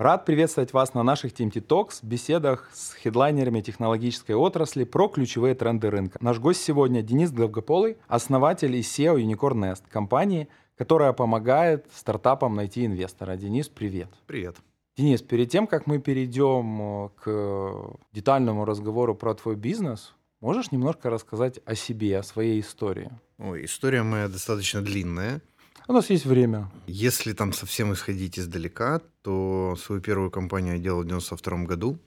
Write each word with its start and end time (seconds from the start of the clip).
Рад 0.00 0.24
приветствовать 0.24 0.72
вас 0.72 0.94
на 0.94 1.02
наших 1.02 1.34
TMT 1.34 1.60
Talks, 1.66 1.98
беседах 2.00 2.70
с 2.72 2.94
хедлайнерами 2.94 3.60
технологической 3.60 4.34
отрасли 4.34 4.84
про 4.84 5.08
ключевые 5.08 5.54
тренды 5.54 5.90
рынка. 5.90 6.16
Наш 6.22 6.38
гость 6.38 6.62
сегодня 6.62 7.02
Денис 7.02 7.30
Долгополый, 7.30 7.98
основатель 8.08 8.74
и 8.74 8.80
SEO 8.80 9.22
Unicorn 9.22 9.56
Nest, 9.56 9.82
компании, 9.90 10.48
которая 10.78 11.12
помогает 11.12 11.84
стартапам 11.94 12.54
найти 12.54 12.86
инвестора. 12.86 13.36
Денис, 13.36 13.68
привет. 13.68 14.08
Привет. 14.26 14.56
Денис, 14.96 15.20
перед 15.20 15.50
тем, 15.50 15.66
как 15.66 15.86
мы 15.86 15.98
перейдем 15.98 16.80
э, 16.80 17.08
к 17.22 17.98
детальному 18.14 18.64
разговору 18.64 19.14
про 19.14 19.34
твой 19.34 19.54
бизнес, 19.54 20.14
можешь 20.40 20.72
немножко 20.72 21.10
рассказать 21.10 21.60
о 21.66 21.74
себе, 21.74 22.20
о 22.20 22.22
своей 22.22 22.62
истории? 22.62 23.10
Ой, 23.36 23.66
история 23.66 24.02
моя 24.02 24.28
достаточно 24.28 24.80
длинная. 24.80 25.42
У 25.90 25.92
нас 25.92 26.08
есть 26.08 26.24
время. 26.24 26.70
Если 26.86 27.32
там 27.32 27.52
совсем 27.52 27.92
исходить 27.92 28.38
издалека, 28.38 29.00
то 29.22 29.76
свою 29.76 30.00
первую 30.00 30.30
компанию 30.30 30.76
я 30.76 30.80
делал 30.80 31.02
в 31.02 31.06
92 31.06 31.64
году, 31.64 31.98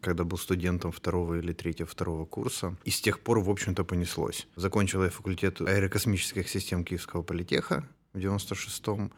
когда 0.00 0.24
был 0.24 0.38
студентом 0.38 0.90
второго 0.90 1.38
или 1.38 1.52
третьего 1.52 1.88
второго 1.88 2.26
курса. 2.26 2.76
И 2.82 2.90
с 2.90 3.00
тех 3.00 3.20
пор, 3.20 3.38
в 3.38 3.48
общем-то, 3.48 3.84
понеслось. 3.84 4.48
Закончил 4.56 5.04
я 5.04 5.10
факультет 5.10 5.60
аэрокосмических 5.60 6.48
систем 6.48 6.84
Киевского 6.84 7.22
политеха 7.22 7.84
в 8.12 8.18
96-м. 8.18 9.12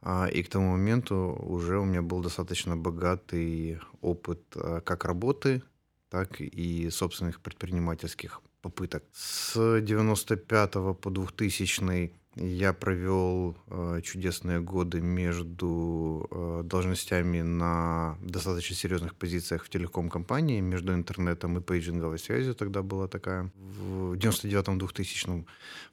А, 0.00 0.28
и 0.28 0.44
к 0.44 0.48
тому 0.48 0.70
моменту 0.70 1.36
уже 1.40 1.80
у 1.80 1.84
меня 1.84 2.02
был 2.02 2.22
достаточно 2.22 2.76
богатый 2.76 3.80
опыт 4.00 4.42
а, 4.54 4.80
как 4.80 5.04
работы, 5.04 5.64
так 6.08 6.40
и 6.40 6.88
собственных 6.90 7.40
предпринимательских 7.40 8.42
попыток. 8.62 9.02
С 9.12 9.80
95 9.80 10.72
по 11.00 11.10
2000 11.10 12.12
я 12.36 12.74
провел 12.74 13.56
э, 13.68 14.00
чудесные 14.04 14.60
годы 14.60 15.00
между 15.00 16.28
э, 16.30 16.62
должностями 16.64 17.40
на 17.40 18.18
достаточно 18.20 18.76
серьезных 18.76 19.14
позициях 19.14 19.64
в 19.64 19.70
телеком-компании, 19.70 20.60
между 20.60 20.92
интернетом 20.92 21.56
и 21.56 21.62
пейджинговой 21.62 22.18
связью 22.18 22.54
тогда 22.54 22.82
была 22.82 23.08
такая. 23.08 23.50
В 23.54 24.14
99-2000 24.14 25.46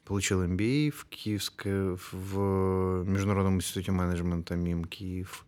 получил 0.04 0.44
MBA 0.44 0.90
в 0.90 1.06
Киевской, 1.06 1.98
в 2.12 3.04
Международном 3.04 3.56
институте 3.56 3.92
менеджмента 3.92 4.54
МИМ 4.54 4.84
Киев. 4.84 5.46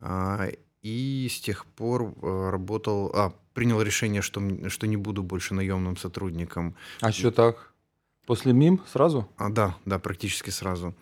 А, 0.00 0.48
и 0.82 1.28
с 1.30 1.40
тех 1.40 1.64
пор 1.64 2.12
э, 2.20 2.50
работал, 2.50 3.10
а, 3.14 3.32
принял 3.54 3.80
решение, 3.80 4.20
что, 4.20 4.42
что 4.68 4.86
не 4.88 4.96
буду 4.96 5.22
больше 5.22 5.54
наемным 5.54 5.96
сотрудником. 5.96 6.74
А 7.00 7.12
что 7.12 7.30
так? 7.30 7.73
После 8.26 8.52
МИМ 8.52 8.80
сразу? 8.86 9.28
А, 9.36 9.50
да, 9.50 9.76
да, 9.84 9.98
практически 9.98 10.50
сразу. 10.50 10.94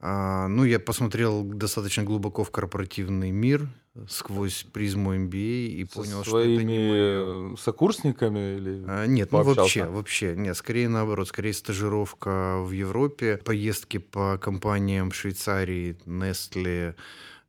А, 0.00 0.46
ну, 0.46 0.64
я 0.64 0.78
посмотрел 0.78 1.42
достаточно 1.42 2.04
глубоко 2.04 2.44
в 2.44 2.50
корпоративный 2.50 3.32
мир 3.32 3.68
сквозь 4.06 4.64
призму 4.72 5.16
MBA 5.16 5.66
и 5.66 5.84
Со 5.86 5.94
понял, 5.94 6.22
что 6.22 6.38
это 6.38 6.62
не 6.62 6.78
мое. 6.78 7.56
сокурсниками 7.56 8.56
или 8.56 8.84
А, 8.86 9.06
нет, 9.06 9.32
ну 9.32 9.42
вообще, 9.42 9.86
вообще, 9.86 10.36
нет, 10.36 10.56
скорее 10.56 10.88
наоборот, 10.88 11.26
скорее 11.28 11.52
стажировка 11.52 12.58
в 12.58 12.70
Европе, 12.70 13.38
поездки 13.44 13.98
по 13.98 14.38
компаниям 14.38 15.10
Швейцарии, 15.10 15.96
Nestle 16.06 16.94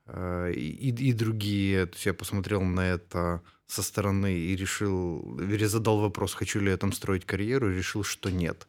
э, 0.07 0.53
и, 0.55 0.89
и 0.89 1.13
другие. 1.13 1.85
То 1.85 1.93
есть 1.93 2.05
я 2.07 2.15
посмотрел 2.15 2.63
на 2.63 2.81
это 2.81 3.43
со 3.67 3.83
стороны 3.83 4.33
и 4.33 4.55
решил, 4.55 5.39
задал 5.67 5.99
вопрос, 5.99 6.33
хочу 6.33 6.59
ли 6.59 6.71
я 6.71 6.77
там 6.77 6.91
строить 6.91 7.25
карьеру, 7.25 7.71
и 7.71 7.75
решил, 7.75 8.03
что 8.03 8.31
нет. 8.31 8.65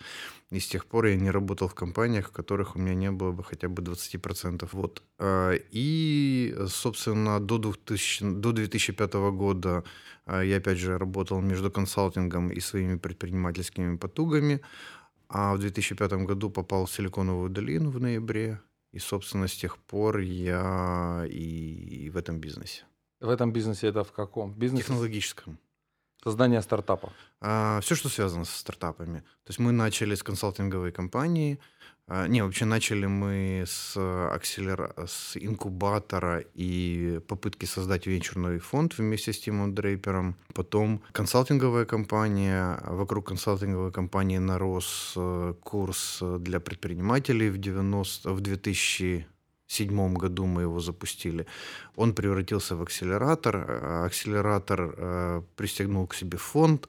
И 0.50 0.58
с 0.58 0.66
тех 0.66 0.84
пор 0.86 1.06
я 1.06 1.16
не 1.16 1.30
работал 1.30 1.68
в 1.68 1.74
компаниях, 1.74 2.28
в 2.28 2.32
которых 2.32 2.74
у 2.74 2.80
меня 2.80 2.94
не 2.94 3.10
было 3.12 3.30
бы 3.30 3.44
хотя 3.44 3.68
бы 3.68 3.82
20%. 3.82 4.68
Вот. 4.72 5.02
А, 5.18 5.52
и, 5.70 6.56
собственно, 6.66 7.38
до, 7.38 7.58
2000, 7.58 8.40
до 8.40 8.52
2005 8.52 9.14
года 9.32 9.84
а, 10.26 10.42
я, 10.42 10.56
опять 10.56 10.78
же, 10.78 10.98
работал 10.98 11.40
между 11.40 11.70
консалтингом 11.70 12.50
и 12.50 12.60
своими 12.60 12.98
предпринимательскими 12.98 13.96
потугами. 13.96 14.60
А 15.28 15.54
в 15.54 15.60
2005 15.60 16.12
году 16.26 16.50
попал 16.50 16.86
в 16.86 16.90
Силиконовую 16.90 17.50
долину 17.50 17.90
в 17.90 18.00
ноябре. 18.00 18.60
И, 18.92 18.98
собственно, 18.98 19.46
с 19.46 19.54
тех 19.54 19.78
пор 19.78 20.18
я 20.18 21.24
и 21.30 22.10
в 22.10 22.16
этом 22.16 22.40
бизнесе. 22.40 22.82
В 23.20 23.28
этом 23.28 23.52
бизнесе 23.52 23.86
это 23.86 24.02
в 24.02 24.10
каком? 24.10 24.52
Бизнесе? 24.54 24.82
Технологическом. 24.82 25.58
Создание 26.22 26.60
стартапов. 26.60 27.12
А, 27.40 27.80
все, 27.80 27.94
что 27.94 28.08
связано 28.08 28.44
со 28.44 28.58
стартапами. 28.58 29.20
То 29.20 29.50
есть 29.50 29.58
мы 29.58 29.72
начали 29.72 30.14
с 30.14 30.22
консалтинговой 30.22 30.92
компании. 30.92 31.58
А, 32.06 32.26
не, 32.26 32.42
вообще 32.42 32.66
начали 32.66 33.06
мы 33.06 33.64
с, 33.66 33.96
акселера... 33.96 34.92
с 35.06 35.36
инкубатора 35.36 36.44
и 36.54 37.20
попытки 37.26 37.64
создать 37.64 38.06
венчурный 38.06 38.58
фонд 38.58 38.98
вместе 38.98 39.32
с 39.32 39.40
Тимом 39.40 39.74
Дрейпером. 39.74 40.36
Потом 40.52 41.00
консалтинговая 41.12 41.86
компания. 41.86 42.78
Вокруг 42.84 43.28
консалтинговой 43.28 43.92
компании 43.92 44.38
нарос 44.38 45.14
э, 45.16 45.54
курс 45.62 46.18
для 46.20 46.60
предпринимателей 46.60 47.48
в, 47.48 47.56
90... 47.56 48.30
в 48.32 48.40
2000 48.40 49.26
седьмом 49.72 50.14
году 50.14 50.46
мы 50.46 50.62
его 50.62 50.80
запустили. 50.80 51.46
Он 51.96 52.14
превратился 52.14 52.76
в 52.76 52.82
акселератор. 52.82 53.56
Э, 53.56 54.04
акселератор 54.06 54.94
э, 54.96 55.42
пристегнул 55.56 56.06
к 56.06 56.14
себе 56.14 56.38
фонд. 56.38 56.88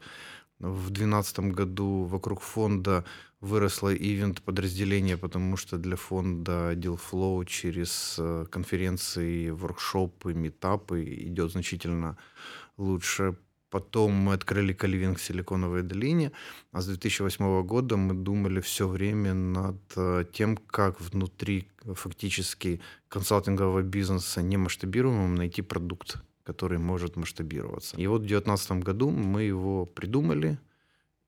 В 0.60 0.90
2012 0.90 1.40
году 1.40 2.04
вокруг 2.04 2.42
фонда 2.42 3.04
выросло 3.40 3.94
ивент-подразделение, 3.94 5.18
потому 5.18 5.58
что 5.58 5.78
для 5.78 5.96
фонда 5.96 6.74
DealFlow 6.74 7.46
через 7.46 8.16
э, 8.20 8.46
конференции, 8.50 9.50
воркшопы, 9.50 10.34
метапы 10.34 11.04
идет 11.04 11.52
значительно 11.52 12.18
лучше. 12.78 13.36
Потом 13.72 14.12
мы 14.12 14.34
открыли 14.34 14.74
каливинг 14.74 15.18
в 15.18 15.24
Силиконовой 15.24 15.82
долине, 15.82 16.34
а 16.74 16.82
с 16.82 16.88
2008 16.88 17.64
года 17.64 17.96
мы 17.96 18.14
думали 18.14 18.60
все 18.60 18.86
время 18.86 19.34
над 19.34 19.78
э, 19.96 20.26
тем, 20.34 20.58
как 20.58 21.00
внутри 21.00 21.70
фактически 21.86 22.82
консалтингового 23.08 23.82
бизнеса 23.82 24.42
не 24.42 24.58
масштабируемым 24.58 25.36
найти 25.36 25.62
продукт, 25.62 26.18
который 26.44 26.80
может 26.80 27.16
масштабироваться. 27.16 27.96
И 27.96 28.06
вот 28.08 28.24
в 28.24 28.28
2019 28.28 28.84
году 28.84 29.10
мы 29.10 29.44
его 29.44 29.86
придумали, 29.86 30.60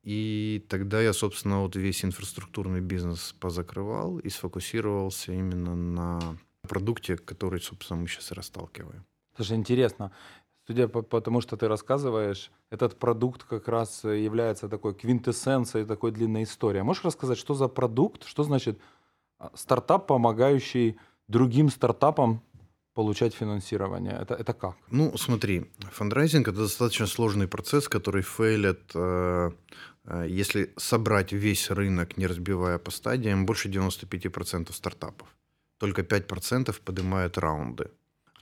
и 0.04 0.66
тогда 0.68 1.02
я, 1.02 1.14
собственно, 1.14 1.62
вот 1.62 1.78
весь 1.78 2.04
инфраструктурный 2.04 2.82
бизнес 2.82 3.34
позакрывал 3.40 4.20
и 4.20 4.30
сфокусировался 4.30 5.32
именно 5.32 5.76
на 5.76 6.38
продукте, 6.68 7.16
который, 7.16 7.62
собственно, 7.62 8.02
мы 8.02 8.08
сейчас 8.10 8.32
и 8.32 8.36
расталкиваем. 8.36 9.06
Слушай, 9.36 9.58
интересно. 9.58 10.12
Судя 10.66 10.88
по, 10.88 11.02
по 11.02 11.20
тому, 11.20 11.42
что 11.42 11.58
ты 11.58 11.68
рассказываешь, 11.68 12.52
этот 12.72 12.98
продукт 12.98 13.44
как 13.44 13.68
раз 13.68 14.04
является 14.06 14.70
такой 14.70 14.94
квинтэссенцией 14.94 15.86
такой 15.86 16.12
длинной 16.12 16.44
истории. 16.44 16.80
А 16.80 16.84
можешь 16.84 17.04
рассказать, 17.04 17.38
что 17.38 17.54
за 17.54 17.68
продукт, 17.68 18.24
что 18.26 18.44
значит 18.44 18.80
а, 19.40 19.52
стартап, 19.56 20.08
помогающий 20.08 20.98
другим 21.28 21.70
стартапам 21.70 22.42
получать 22.94 23.34
финансирование? 23.34 24.18
Это, 24.22 24.36
это 24.36 24.54
как? 24.54 24.76
Ну, 24.90 25.18
смотри, 25.18 25.66
фандрайзинг– 25.92 26.48
это 26.48 26.58
достаточно 26.58 27.08
сложный 27.08 27.48
процесс, 27.48 27.90
который 27.90 28.22
fail 28.22 28.62
ит, 28.62 28.92
э, 28.96 29.52
э, 30.06 30.26
если 30.30 30.74
собрать 30.78 31.34
весь 31.34 31.72
рынок, 31.72 32.18
не 32.18 32.28
разбивая 32.28 32.78
по 32.78 32.92
стадиям, 32.92 33.46
больше 33.46 33.70
95% 33.70 34.72
стартапов. 34.72 35.28
Только 35.78 36.04
5% 36.04 36.82
поднимают 36.86 37.38
раунды. 37.38 37.90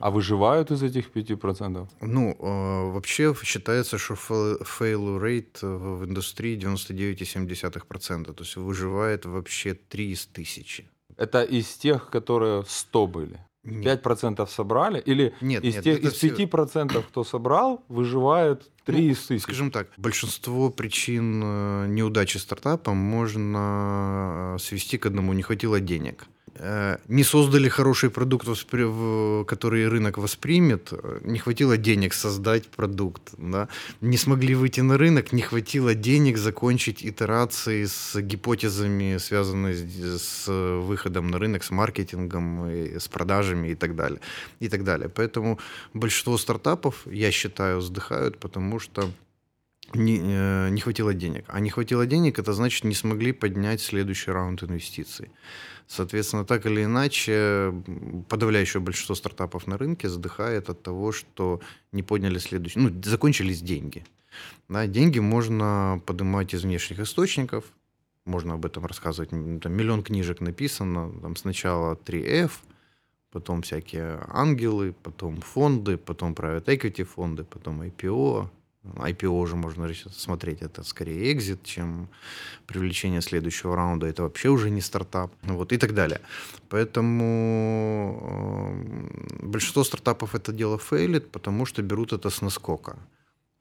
А 0.02 0.10
выживают 0.10 0.72
из 0.72 0.84
этих 0.84 1.12
5%? 1.12 1.88
Ну, 2.02 2.36
э, 2.40 2.92
вообще 2.92 3.34
считается, 3.44 3.98
что 3.98 4.16
fail 4.16 5.20
rate 5.20 5.62
в 5.62 6.06
индустрии 6.06 6.58
99,7%. 6.58 8.34
То 8.34 8.44
есть 8.44 8.56
выживает 8.56 9.26
вообще 9.26 9.74
3 9.74 10.12
из 10.12 10.26
тысячи. 10.26 10.90
Это 11.18 11.44
из 11.44 11.68
тех, 11.76 12.09
которые 12.09 12.64
100 12.68 13.08
были? 13.08 13.40
Нет. 13.64 14.03
5% 14.03 14.48
собрали? 14.48 15.00
Или 15.00 15.34
нет, 15.42 15.64
из, 15.64 15.76
нет, 15.76 15.84
тех, 15.84 16.00
из 16.00 16.24
5%, 16.24 16.90
все... 16.90 17.02
кто 17.04 17.24
собрал, 17.24 17.84
выживает 17.90 18.72
3 18.86 18.97
ну, 18.97 19.12
из 19.12 19.20
тысяч? 19.28 19.44
Скажем 19.44 19.70
так, 19.70 19.88
большинство 19.97 20.72
причин 20.72 21.42
э, 21.44 21.86
неудачи 21.88 22.38
стартапа 22.38 22.94
можно 22.94 24.56
э, 24.56 24.59
свести 24.59 24.97
к 24.97 25.06
одному. 25.06 25.34
Не 25.34 25.44
хватило 25.44 25.80
денег. 25.80 26.26
Э, 26.56 26.98
не 27.08 27.24
создали 27.24 27.70
хороший 27.70 28.09
продукт, 28.09 28.46
который 28.46 29.88
рынок 29.88 30.18
воспримет, 30.18 30.94
не 31.24 31.40
хватило 31.40 31.78
денег 31.78 32.14
создать 32.14 32.68
продукт, 32.68 33.34
да? 33.38 33.68
не 34.02 34.18
смогли 34.18 34.56
выйти 34.56 34.82
на 34.82 34.98
рынок, 34.98 35.32
не 35.32 35.42
хватило 35.42 35.96
денег 35.96 36.38
закончить 36.38 37.06
итерации 37.06 37.86
с 37.86 38.20
гипотезами, 38.22 39.18
связанные 39.18 39.76
с 40.18 40.48
выходом 40.48 41.30
на 41.32 41.40
рынок, 41.40 41.64
с 41.64 41.72
маркетингом, 41.72 42.70
с 42.70 43.08
продажами 43.08 43.70
и 43.70 43.76
так 43.76 43.96
далее. 43.96 44.20
И 44.59 44.68
так 44.68 44.84
далее. 44.84 45.09
Поэтому 45.09 45.58
большинство 45.94 46.38
стартапов, 46.38 47.08
я 47.08 47.32
считаю, 47.32 47.82
сдыхают, 47.82 48.38
потому 48.38 48.80
что 48.80 49.09
не, 49.96 50.20
э, 50.22 50.70
не 50.70 50.82
хватило 50.82 51.14
денег. 51.14 51.46
А 51.47 51.59
не 51.59 51.70
хватило 51.70 52.05
денег, 52.05 52.40
это 52.40 52.53
значит, 52.53 52.84
не 52.84 52.96
смогли 52.96 53.32
поднять 53.32 53.82
следующий 53.82 54.32
раунд 54.32 54.64
инвестиций. 54.64 55.29
Соответственно, 55.88 56.46
так 56.46 56.66
или 56.66 56.84
иначе, 56.84 57.73
подавляющее 58.29 58.82
большинство 58.82 59.16
стартапов 59.16 59.67
на 59.67 59.78
рынке 59.78 60.08
задыхает 60.09 60.70
от 60.70 60.84
того, 60.84 61.11
что 61.11 61.59
не 61.91 62.03
подняли 62.03 62.40
следующий... 62.40 62.79
Ну, 62.79 62.91
закончились 63.03 63.61
деньги. 63.61 64.05
Да, 64.70 64.88
деньги 64.88 65.20
можно 65.20 66.02
поднимать 66.05 66.53
из 66.53 66.64
внешних 66.64 66.99
источников, 66.99 67.66
можно 68.26 68.53
об 68.53 68.66
этом 68.66 68.85
рассказывать. 68.85 69.32
Там 69.32 69.73
миллион 69.73 70.03
книжек 70.03 70.40
написано, 70.40 71.11
там 71.22 71.35
сначала 71.35 71.96
3F, 71.96 72.52
потом 73.32 73.61
всякие 73.61 74.20
ангелы, 74.29 74.94
потом 75.03 75.41
фонды, 75.41 75.97
потом 75.97 76.34
private 76.34 76.66
equity 76.66 77.03
фонды, 77.03 77.44
потом 77.44 77.82
IPO. 77.82 78.49
IPO 78.84 79.28
уже 79.28 79.56
можно 79.56 79.94
смотреть, 80.12 80.62
это 80.62 80.84
скорее 80.84 81.32
экзит, 81.32 81.64
чем 81.64 82.10
привлечение 82.66 83.22
следующего 83.22 83.76
раунда. 83.76 84.08
Это 84.08 84.24
вообще 84.24 84.50
уже 84.50 84.70
не 84.72 84.82
стартап. 84.82 85.32
Вот, 85.44 85.72
и 85.72 85.78
так 85.78 85.94
далее. 85.94 86.20
Поэтому 86.70 88.18
э, 89.40 89.46
большинство 89.46 89.84
стартапов 89.84 90.34
это 90.36 90.52
дело 90.52 90.78
фейлит, 90.78 91.32
потому 91.32 91.66
что 91.66 91.84
берут 91.84 92.14
это 92.14 92.30
с 92.30 92.42
наскока. 92.42 92.98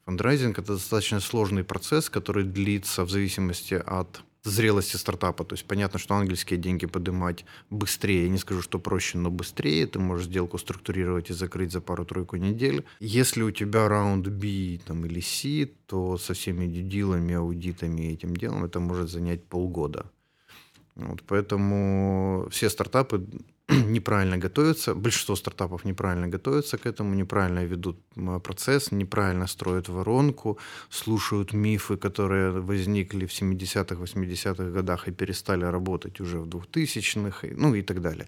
Фандрайзинг– 0.07 0.59
это 0.59 0.73
достаточно 0.75 1.21
сложный 1.21 1.65
процесс, 1.65 2.09
который 2.09 2.45
длится 2.45 3.05
в 3.05 3.11
зависимости 3.11 3.75
от 3.75 4.23
зрелости 4.43 4.97
стартапа. 4.97 5.45
То 5.45 5.55
есть 5.55 5.67
понятно, 5.67 5.99
что 5.99 6.15
ангельские 6.15 6.59
деньги 6.59 6.87
поднимать 6.87 7.45
быстрее. 7.71 8.25
Я 8.25 8.29
не 8.29 8.39
скажу, 8.39 8.63
что 8.63 8.79
проще, 8.79 9.19
но 9.19 9.31
быстрее. 9.31 9.87
Ты 9.87 9.99
можешь 9.99 10.27
сделку 10.27 10.59
структурировать 10.59 11.31
и 11.31 11.35
закрыть 11.35 11.73
за 11.73 11.81
пару-тройку 11.81 12.37
недель. 12.37 12.85
Если 13.01 13.43
у 13.43 13.51
тебя 13.51 13.89
раунд 13.89 14.29
B 14.29 14.79
там, 14.85 15.05
или 15.07 15.21
C, 15.21 15.69
то 15.87 16.19
со 16.19 16.35
всеми 16.35 16.67
дилами, 16.67 17.35
аудитами 17.35 18.03
и 18.03 18.13
этим 18.13 18.37
делом 18.37 18.65
это 18.65 18.81
может 18.81 19.11
занять 19.11 19.45
полгода. 19.45 20.11
Вот, 20.97 21.23
поэтому 21.27 22.49
все 22.51 22.69
стартапы 22.69 23.27
неправильно 23.87 24.39
готовятся, 24.39 24.95
большинство 24.95 25.37
стартапов 25.37 25.85
неправильно 25.85 26.29
готовятся 26.29 26.79
к 26.79 26.87
этому, 26.87 27.15
неправильно 27.15 27.65
ведут 27.65 27.97
процесс, 28.43 28.93
неправильно 28.93 29.47
строят 29.47 29.89
воронку, 29.89 30.59
слушают 30.91 31.53
мифы, 31.53 31.97
которые 31.97 32.51
возникли 32.51 33.27
в 33.27 33.31
70-х, 33.31 33.95
80-х 33.95 34.71
годах 34.71 35.09
и 35.09 35.13
перестали 35.13 35.65
работать 35.65 36.21
уже 36.21 36.39
в 36.39 36.49
2000-х, 36.49 37.49
ну 37.57 37.75
и 37.75 37.83
так 37.83 38.01
далее. 38.01 38.27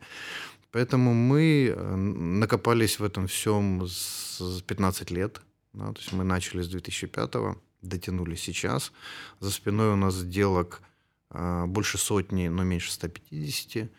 Поэтому 0.71 1.15
мы 1.15 1.75
э, 1.77 1.97
накопались 1.97 2.99
в 2.99 3.05
этом 3.05 3.27
всем 3.27 3.87
с 3.87 4.63
15 4.67 5.11
лет. 5.11 5.43
Да, 5.73 5.93
то 5.93 6.01
есть 6.01 6.13
мы 6.13 6.25
начали 6.25 6.63
с 6.63 6.75
2005-го, 6.75 7.57
дотянули 7.83 8.37
сейчас. 8.37 8.93
За 9.41 9.51
спиной 9.51 9.93
у 9.93 9.97
нас 9.97 10.15
сделок 10.15 10.81
э, 11.31 11.65
больше 11.67 11.99
сотни, 11.99 12.49
но 12.49 12.65
меньше 12.65 12.93
150 12.93 13.91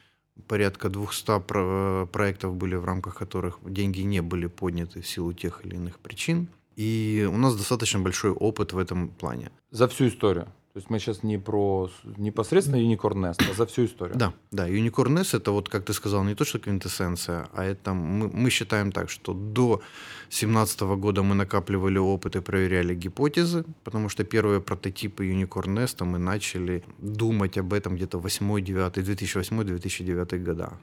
порядка 0.47 0.89
200 0.89 1.39
про 1.41 2.05
проектов 2.11 2.55
были, 2.55 2.75
в 2.75 2.85
рамках 2.85 3.15
которых 3.15 3.59
деньги 3.63 4.01
не 4.01 4.21
были 4.21 4.47
подняты 4.47 5.01
в 5.01 5.07
силу 5.07 5.33
тех 5.33 5.65
или 5.65 5.75
иных 5.75 5.99
причин. 5.99 6.47
И 6.75 7.27
у 7.31 7.37
нас 7.37 7.55
достаточно 7.55 7.99
большой 7.99 8.31
опыт 8.31 8.73
в 8.73 8.77
этом 8.77 9.09
плане. 9.09 9.51
За 9.71 9.87
всю 9.87 10.07
историю? 10.07 10.47
То 10.73 10.79
есть 10.79 10.89
мы 10.89 10.97
сейчас 10.97 11.21
не 11.21 11.37
про 11.37 11.87
непосредственно 12.17 12.77
Unicorn 12.77 13.13
Nest, 13.13 13.47
а 13.47 13.53
за 13.53 13.65
всю 13.67 13.85
историю. 13.85 14.17
Да, 14.17 14.33
да. 14.51 14.67
Unicorn 14.67 15.19
Nest 15.19 15.37
это 15.37 15.51
вот, 15.51 15.69
как 15.69 15.85
ты 15.85 15.93
сказал, 15.93 16.23
не 16.23 16.33
то, 16.33 16.45
что 16.45 16.57
квинтэссенция, 16.57 17.47
а 17.53 17.63
это 17.63 17.93
мы, 17.93 18.27
мы 18.27 18.49
считаем 18.49 18.91
так, 18.91 19.11
что 19.11 19.33
до 19.33 19.81
2017 20.29 20.81
года 20.97 21.21
мы 21.21 21.35
накапливали 21.35 21.99
опыт 21.99 22.35
и 22.35 22.41
проверяли 22.41 22.95
гипотезы, 22.95 23.65
потому 23.83 24.09
что 24.09 24.23
первые 24.23 24.61
прототипы 24.61 25.27
Unicorn 25.27 25.75
Nest 25.75 26.03
мы 26.03 26.17
начали 26.17 26.83
думать 26.97 27.55
об 27.59 27.71
этом 27.71 27.95
где-то 27.95 28.17
8-9, 28.17 28.93
2008-2009 28.93 30.39
года. 30.39 30.79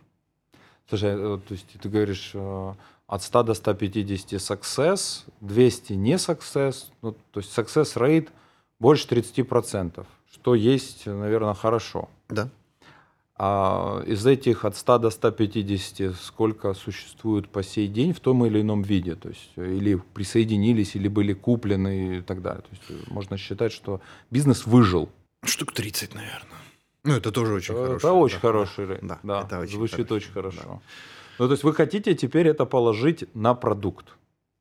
Слушай, 0.88 1.16
э, 1.16 1.38
то 1.48 1.54
есть 1.54 1.66
ты 1.82 1.88
говоришь 1.88 2.30
э, 2.34 2.74
от 3.08 3.22
100 3.22 3.42
до 3.42 3.54
150 3.54 4.34
success, 4.34 5.24
200 5.40 5.94
не 5.94 6.14
success, 6.14 6.92
ну, 7.02 7.16
то 7.32 7.40
есть 7.40 7.58
success 7.58 7.96
rate– 7.96 8.28
больше 8.80 9.06
30%, 9.06 10.04
что 10.32 10.54
есть, 10.54 11.06
наверное, 11.06 11.54
хорошо. 11.54 12.08
Да. 12.28 12.48
А 13.42 14.02
из 14.06 14.26
этих 14.26 14.64
от 14.64 14.76
100 14.76 14.98
до 14.98 15.10
150 15.10 16.14
сколько 16.14 16.74
существует 16.74 17.48
по 17.48 17.62
сей 17.62 17.88
день 17.88 18.12
в 18.12 18.20
том 18.20 18.44
или 18.44 18.60
ином 18.60 18.82
виде? 18.82 19.14
То 19.14 19.28
есть 19.28 19.50
или 19.56 19.94
присоединились, 19.94 20.94
или 20.96 21.08
были 21.08 21.32
куплены 21.32 22.18
и 22.18 22.20
так 22.20 22.42
далее. 22.42 22.62
То 22.62 22.68
есть 22.70 23.10
можно 23.10 23.38
считать, 23.38 23.72
что 23.72 24.00
бизнес 24.30 24.66
выжил. 24.66 25.08
Штук 25.42 25.72
30, 25.72 26.14
наверное. 26.14 26.58
Ну, 27.04 27.14
это 27.14 27.32
тоже 27.32 27.54
очень 27.54 27.74
это 27.74 27.82
хороший. 27.82 27.96
Это 27.98 28.12
очень 28.12 28.34
да. 28.34 28.40
хороший. 28.40 28.98
Да, 29.00 29.20
да, 29.22 29.42
это 29.42 29.58
очень 29.60 29.76
звучит 29.76 30.08
хороший. 30.08 30.16
очень 30.16 30.32
хорошо. 30.32 30.60
Да. 30.64 30.80
Ну, 31.38 31.46
то 31.46 31.52
есть 31.52 31.64
вы 31.64 31.72
хотите 31.72 32.14
теперь 32.14 32.46
это 32.46 32.66
положить 32.66 33.24
на 33.34 33.54
продукт? 33.54 34.06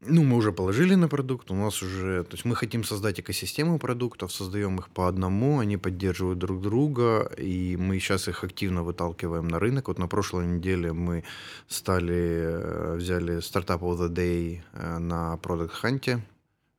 Ну, 0.02 0.24
мы 0.24 0.38
уже 0.38 0.54
положили 0.54 0.96
на 0.96 1.10
продукт, 1.10 1.52
у 1.52 1.56
нас 1.56 1.84
уже, 1.84 2.24
то 2.24 2.34
есть 2.36 2.46
мы 2.46 2.56
хотим 2.56 2.86
создать 2.86 3.20
экосистему 3.20 3.80
продуктов, 3.80 4.32
создаем 4.32 4.78
их 4.78 4.90
по 4.90 5.10
одному, 5.10 5.60
они 5.60 5.76
поддерживают 5.76 6.40
друг 6.40 6.62
друга, 6.62 7.30
и 7.38 7.76
мы 7.76 8.00
сейчас 8.00 8.30
их 8.30 8.46
активно 8.46 8.84
выталкиваем 8.84 9.50
на 9.50 9.60
рынок. 9.60 9.90
Вот 9.90 10.00
на 10.00 10.08
прошлой 10.08 10.48
неделе 10.48 10.94
мы 10.94 11.26
стали, 11.68 12.16
э, 12.16 12.96
взяли 12.96 13.42
стартап 13.42 13.84
of 13.84 13.98
the 13.98 14.08
day 14.08 14.62
э, 14.74 15.00
на 15.00 15.38
Product 15.44 15.72
Hunt, 15.84 16.22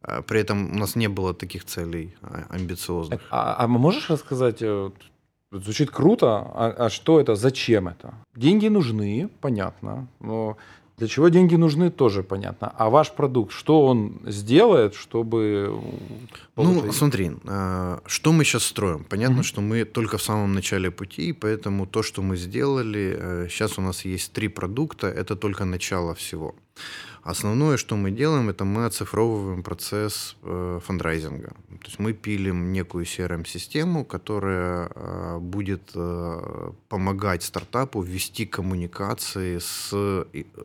э, 0.03 0.23
при 0.23 0.41
этом 0.41 0.73
у 0.73 0.79
нас 0.79 0.97
не 0.97 1.09
было 1.09 1.35
таких 1.35 1.67
целей 1.67 2.17
а, 2.23 2.47
амбициозных. 2.49 3.21
А, 3.31 3.57
а 3.59 3.67
можешь 3.67 4.09
рассказать, 4.09 4.63
звучит 5.53 5.91
круто, 5.91 6.27
а, 6.55 6.87
а 6.87 6.89
что 6.89 7.21
это, 7.21 7.35
зачем 7.35 7.89
это? 7.89 8.15
Деньги 8.35 8.69
нужны, 8.69 9.29
понятно, 9.43 10.09
но 10.21 10.57
для 11.00 11.08
чего 11.08 11.31
деньги 11.31 11.56
нужны, 11.56 11.91
тоже 11.91 12.23
понятно. 12.23 12.75
А 12.76 12.91
ваш 12.91 13.11
продукт, 13.12 13.52
что 13.52 13.87
он 13.87 14.20
сделает, 14.26 14.94
чтобы... 14.94 15.81
Получить? 16.55 16.85
Ну, 16.85 16.93
смотри, 16.93 17.31
а, 17.47 18.00
что 18.06 18.32
мы 18.32 18.44
сейчас 18.44 18.64
строим? 18.64 19.05
Понятно, 19.08 19.41
mm-hmm. 19.41 19.44
что 19.44 19.61
мы 19.62 19.85
только 19.85 20.19
в 20.19 20.23
самом 20.23 20.52
начале 20.52 20.91
пути, 20.91 21.32
поэтому 21.32 21.87
то, 21.87 22.02
что 22.02 22.23
мы 22.23 22.37
сделали, 22.37 23.47
сейчас 23.49 23.79
э, 23.79 23.81
у 23.81 23.85
нас 23.85 24.05
есть 24.05 24.32
три 24.32 24.49
продукта, 24.49 25.06
это 25.06 25.37
только 25.37 25.64
начало 25.64 26.14
всего. 26.14 26.55
Основное, 27.23 27.77
что 27.77 27.97
мы 27.97 28.11
делаем, 28.11 28.49
это 28.49 28.65
мы 28.65 28.87
оцифровываем 28.87 29.63
процесс 29.63 30.37
э, 30.43 30.81
фандрайзинга. 30.83 31.49
То 31.49 31.87
есть 31.87 31.99
мы 31.99 32.13
пилим 32.13 32.73
некую 32.73 33.05
CRM-систему, 33.05 34.05
которая 34.05 34.91
э, 34.95 35.39
будет 35.39 35.83
э, 35.95 36.73
помогать 36.89 37.43
стартапу 37.43 38.03
ввести 38.03 38.47
коммуникации 38.47 39.59
с 39.59 39.91
э, 39.93 40.25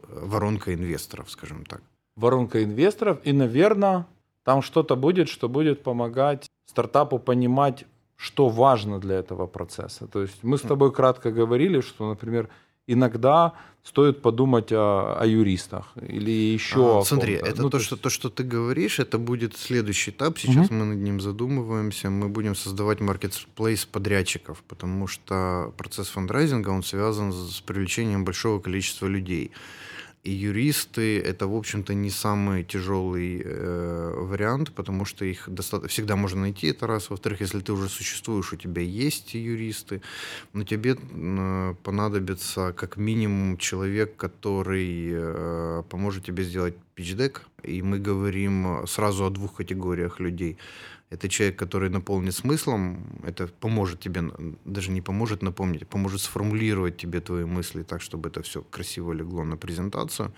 воронкой 0.09 0.75
инвесторов, 0.75 1.29
скажем 1.29 1.65
так. 1.65 1.81
Воронка 2.15 2.63
инвесторов, 2.63 3.19
и, 3.23 3.33
наверное, 3.33 4.05
там 4.43 4.61
что-то 4.61 4.95
будет, 4.95 5.27
что 5.27 5.49
будет 5.49 5.83
помогать 5.83 6.47
стартапу 6.65 7.19
понимать, 7.19 7.85
что 8.15 8.47
важно 8.47 8.99
для 8.99 9.15
этого 9.15 9.47
процесса. 9.47 10.07
То 10.07 10.21
есть 10.21 10.43
мы 10.43 10.57
с 10.57 10.61
тобой 10.61 10.93
кратко 10.93 11.31
говорили, 11.31 11.81
что, 11.81 12.07
например, 12.07 12.49
иногда 12.87 13.53
стоит 13.85 14.21
подумать 14.21 14.71
о, 14.71 15.15
о 15.19 15.25
юристах 15.25 15.93
или 16.01 16.31
еще. 16.31 16.99
А, 16.99 17.05
смотри, 17.05 17.35
это 17.35 17.61
ну, 17.61 17.69
то, 17.69 17.79
что, 17.79 17.95
то, 17.95 18.09
что 18.09 18.29
ты 18.29 18.43
говоришь, 18.43 18.99
это 18.99 19.19
будет 19.19 19.55
следующий 19.55 20.11
этап. 20.11 20.39
Сейчас 20.39 20.67
угу. 20.67 20.75
мы 20.75 20.85
над 20.85 20.97
ним 20.97 21.21
задумываемся. 21.21 22.09
Мы 22.09 22.27
будем 22.27 22.55
создавать 22.55 22.99
маркетплейс 22.99 23.85
подрядчиков, 23.85 24.63
потому 24.67 25.07
что 25.07 25.71
процесс 25.77 26.07
фандрайзинга 26.09 26.69
он 26.69 26.83
связан 26.83 27.31
с 27.31 27.61
привлечением 27.61 28.25
большого 28.25 28.59
количества 28.59 29.05
людей. 29.05 29.51
И 30.25 30.31
юристы 30.31 31.19
это, 31.19 31.47
в 31.47 31.55
общем-то, 31.55 31.93
не 31.93 32.09
самый 32.09 32.63
тяжелый 32.63 33.43
э, 33.45 34.13
вариант, 34.17 34.71
потому 34.71 35.05
что 35.05 35.23
их 35.23 35.47
достаточно 35.47 35.89
всегда 35.89 36.15
можно 36.15 36.41
найти, 36.41 36.67
это 36.67 36.87
раз. 36.87 37.11
Во-вторых, 37.11 37.41
если 37.41 37.59
ты 37.59 37.71
уже 37.71 37.89
существуешь, 37.89 38.51
у 38.51 38.55
тебя 38.55 38.81
есть 38.81 39.35
юристы, 39.35 40.01
но 40.53 40.63
тебе 40.63 40.97
э, 40.97 41.75
понадобится 41.83 42.73
как 42.73 42.97
минимум 42.97 43.57
человек, 43.57 44.15
который 44.15 45.09
э, 45.11 45.83
поможет 45.89 46.25
тебе 46.25 46.43
сделать 46.43 46.73
пичдек. 46.95 47.43
И 47.61 47.83
мы 47.83 47.99
говорим 47.99 48.87
сразу 48.87 49.25
о 49.25 49.29
двух 49.29 49.57
категориях 49.57 50.19
людей– 50.19 50.57
это 51.09 51.29
человек, 51.29 51.59
который 51.59 51.89
наполнит 51.89 52.33
смыслом, 52.33 52.97
это 53.23 53.47
поможет 53.47 53.99
тебе, 53.99 54.23
даже 54.65 54.91
не 54.91 55.01
поможет 55.01 55.41
напомнить, 55.43 55.87
поможет 55.87 56.21
сформулировать 56.21 56.97
тебе 56.97 57.19
твои 57.21 57.45
мысли 57.45 57.83
так, 57.83 58.01
чтобы 58.01 58.29
это 58.29 58.41
все 58.41 58.61
красиво 58.61 59.13
легло 59.13 59.43
на 59.43 59.57
презентацию. 59.57 60.31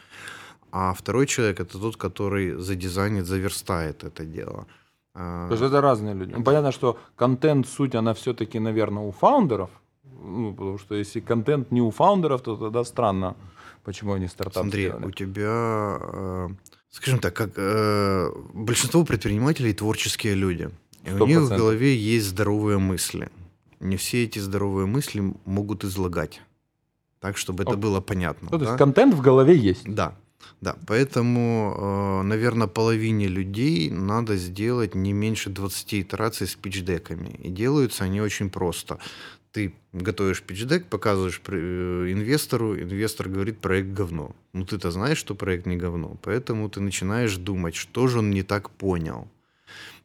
А 0.72 0.94
второй 0.94 1.26
человек 1.26 1.60
это 1.60 1.80
тот, 1.80 1.96
который 1.96 2.56
задизайнит, 2.56 3.26
заверстает 3.26 4.04
это 4.04 4.26
дело. 4.26 4.68
А, 5.14 5.48
То 5.48 5.54
есть 5.54 5.64
это 5.64 5.82
разные 5.82 6.14
люди. 6.14 6.34
Ну, 6.38 6.44
понятно, 6.44 6.72
что 6.72 6.98
контент, 7.16 7.68
суть, 7.68 7.96
она 7.96 8.14
все-таки, 8.14 8.60
наверное, 8.60 9.04
у 9.04 9.12
фаундеров. 9.12 9.70
Ну, 10.04 10.54
потому 10.54 10.78
что 10.78 10.96
если 10.96 11.22
контент 11.22 11.72
не 11.72 11.82
у 11.82 11.90
фаундеров, 11.90 12.42
то 12.42 12.56
тогда 12.58 12.84
странно, 12.84 13.36
почему 13.84 14.14
они 14.14 14.28
стартап 14.28 14.64
Смотри, 14.64 14.88
сделали. 14.88 15.06
у 15.06 15.12
тебя 15.12 15.98
э, 16.02 16.50
скажем 16.98 17.20
так, 17.20 17.34
как 17.36 17.52
э, 17.56 18.32
большинство 18.54 19.04
предпринимателей 19.04 19.74
творческие 19.74 20.34
люди. 20.34 20.70
И 21.04 21.12
у 21.12 21.18
100%. 21.18 21.28
них 21.28 21.40
в 21.42 21.50
голове 21.50 21.96
есть 21.96 22.26
здоровые 22.26 22.80
мысли. 22.80 23.30
Не 23.80 23.96
все 23.98 24.24
эти 24.24 24.40
здоровые 24.40 24.88
мысли 24.88 25.34
могут 25.46 25.84
излагать. 25.84 26.42
Так, 27.20 27.38
чтобы 27.38 27.64
это 27.64 27.74
Ок. 27.74 27.80
было 27.80 28.02
понятно. 28.02 28.50
Ну, 28.52 28.58
то 28.58 28.58
да? 28.58 28.66
есть 28.66 28.78
контент 28.78 29.14
в 29.14 29.22
голове 29.22 29.56
есть. 29.56 29.84
Да, 29.86 30.16
да. 30.62 30.76
Поэтому, 30.88 32.24
наверное, 32.24 32.68
половине 32.68 33.28
людей 33.28 33.92
надо 33.92 34.36
сделать 34.36 34.96
не 34.96 35.14
меньше 35.14 35.50
20 35.50 35.94
итераций 35.94 36.48
с 36.48 36.56
пичдеками. 36.56 37.30
И 37.44 37.50
делаются 37.50 38.06
они 38.06 38.22
очень 38.22 38.50
просто. 38.50 38.98
Ты 39.52 39.74
готовишь 39.94 40.42
пичдек, 40.44 40.86
показываешь 40.88 41.42
э, 41.48 42.08
инвестору, 42.10 42.80
инвестор 42.80 43.30
говорит, 43.30 43.60
проект 43.60 43.90
говно. 43.90 44.36
Ну, 44.54 44.66
ты-то 44.66 44.92
знаешь, 44.92 45.18
что 45.18 45.36
проект 45.36 45.66
не 45.66 45.78
говно. 45.78 46.18
Поэтому 46.22 46.70
ты 46.70 46.80
начинаешь 46.82 47.36
думать, 47.38 47.76
что 47.76 48.08
же 48.08 48.20
он 48.20 48.30
не 48.32 48.44
так 48.44 48.70
понял. 48.70 49.28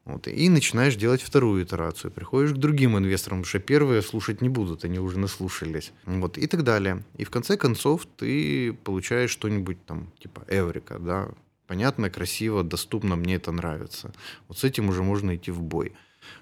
Вот, 0.04 0.26
и 0.26 0.48
начинаешь 0.48 0.96
делать 0.96 1.22
вторую 1.22 1.64
итерацию. 1.64 2.10
Приходишь 2.10 2.52
к 2.52 2.56
другим 2.56 2.98
инвесторам, 2.98 3.38
потому 3.42 3.48
что 3.48 3.60
первые 3.60 4.02
слушать 4.02 4.40
не 4.40 4.48
будут, 4.48 4.84
они 4.84 4.98
уже 4.98 5.18
наслушались. 5.18 5.92
Вот, 6.06 6.38
и 6.38 6.46
так 6.48 6.64
далее. 6.64 7.04
И 7.16 7.24
в 7.24 7.30
конце 7.30 7.56
концов 7.56 8.06
ты 8.16 8.72
получаешь 8.72 9.30
что-нибудь 9.30 9.84
там, 9.86 10.12
типа 10.18 10.44
Эврика, 10.48 10.98
да, 10.98 11.28
понятно, 11.68 12.10
красиво, 12.10 12.64
доступно, 12.64 13.14
мне 13.14 13.36
это 13.36 13.52
нравится. 13.52 14.12
Вот 14.48 14.58
с 14.58 14.64
этим 14.64 14.88
уже 14.88 15.04
можно 15.04 15.36
идти 15.36 15.52
в 15.52 15.62
бой. 15.62 15.92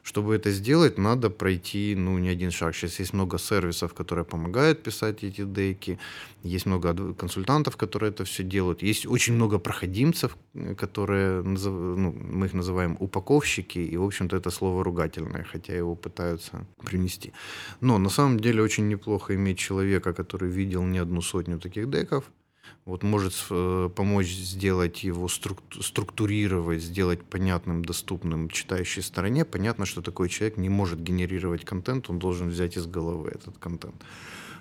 Чтобы 0.03 0.35
это 0.35 0.51
сделать, 0.51 0.99
надо 0.99 1.31
пройти, 1.31 1.95
ну, 1.97 2.19
не 2.19 2.29
один 2.29 2.51
шаг. 2.51 2.75
Сейчас 2.75 3.01
есть 3.01 3.13
много 3.13 3.39
сервисов, 3.39 3.95
которые 3.95 4.25
помогают 4.25 4.83
писать 4.83 5.25
эти 5.25 5.45
дейки. 5.45 5.99
Есть 6.43 6.67
много 6.67 7.15
консультантов, 7.15 7.77
которые 7.77 8.11
это 8.11 8.25
все 8.25 8.43
делают. 8.43 8.83
Есть 8.83 9.07
очень 9.07 9.35
много 9.35 9.59
проходимцев, 9.59 10.37
э, 10.55 10.75
которые, 10.75 11.43
ну, 11.43 12.13
мы 12.13 12.47
их 12.47 12.55
называем 12.55 12.97
упаковщики, 13.01 13.79
и, 13.79 13.97
в 13.97 14.05
общем-то, 14.05 14.37
это 14.37 14.51
слово 14.51 14.85
ругательное, 14.85 15.45
хотя 15.45 15.77
его 15.77 15.95
пытаются 15.97 16.67
принести. 16.85 17.33
Но 17.81 17.99
на 17.99 18.11
самом 18.11 18.41
деле 18.41 18.63
очень 18.63 18.89
неплохо 18.89 19.35
иметь 19.35 19.59
человека, 19.59 20.13
который 20.13 20.51
видел 20.51 20.85
не 20.85 20.99
одну 20.99 21.23
сотню 21.23 21.59
таких 21.59 21.91
деков, 21.91 22.25
вот 22.87 23.03
может 23.03 23.35
э, 23.51 23.91
помочь 23.95 24.29
сделать 24.29 25.05
его 25.05 25.27
струк- 25.29 25.81
структурировать, 25.83 26.83
сделать 26.83 27.23
понятным, 27.23 27.85
доступным 27.85 28.49
читающей 28.49 29.03
стороне. 29.03 29.45
Понятно, 29.45 29.87
что 29.87 30.03
такой 30.03 30.29
человек 30.29 30.57
не 30.57 30.69
может 30.69 31.01
генерировать 31.03 31.65
контент, 31.65 32.11
он 32.11 32.19
должен 32.19 32.49
взять 32.49 32.77
из 32.77 32.87
головы 32.87 33.31
этот 33.31 33.59
контент. 33.59 33.95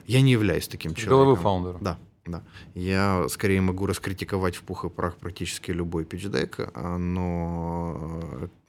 Я 0.06 0.22
не 0.22 0.32
являюсь 0.32 0.68
таким 0.68 0.94
человеком. 0.94 1.18
головы 1.18 1.36
фаундера. 1.38 1.78
Да, 1.82 1.98
да. 2.26 2.44
Я 2.76 3.28
скорее 3.30 3.62
могу 3.62 3.86
раскритиковать 3.86 4.56
в 4.56 4.64
пух 4.64 4.86
и 4.86 4.90
прах 4.90 5.16
практически 5.18 5.72
любой 5.72 6.04
пичдек, 6.06 6.58
а, 6.74 6.98
но 6.98 8.20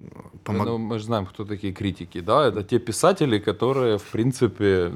э, 0.00 0.06
помог- 0.44 0.66
Ну, 0.66 0.78
мы 0.78 0.98
же 0.98 1.04
знаем, 1.04 1.26
кто 1.26 1.44
такие 1.44 1.72
критики, 1.72 2.20
да? 2.20 2.46
Это 2.46 2.62
те 2.62 2.78
писатели, 2.78 3.38
которые, 3.38 3.98
в 3.98 4.04
принципе, 4.04 4.92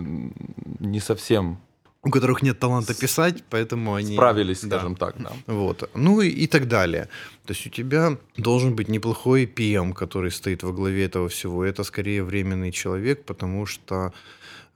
не 0.80 1.00
совсем 1.00 1.58
у 2.04 2.10
которых 2.10 2.42
нет 2.42 2.58
таланта 2.58 2.94
писать, 2.94 3.42
поэтому 3.50 3.94
они... 3.94 4.14
справились, 4.14 4.60
Да. 4.62 4.78
скажем 4.78 4.96
так, 4.96 5.14
да. 5.18 5.32
Вот. 5.46 5.90
Ну 5.94 6.20
и, 6.20 6.28
и 6.28 6.46
так 6.46 6.68
далее. 6.68 7.08
То 7.46 7.54
есть 7.54 7.66
у 7.66 7.70
тебя 7.70 8.16
должен 8.36 8.74
быть 8.76 8.88
неплохой 8.88 9.46
PM, 9.46 9.92
который 9.92 10.30
стоит 10.30 10.62
во 10.62 10.72
главе 10.72 11.04
этого 11.04 11.28
всего. 11.28 11.64
Это 11.64 11.84
скорее 11.84 12.22
временный 12.22 12.72
человек, 12.72 13.24
потому 13.24 13.66
что 13.66 14.12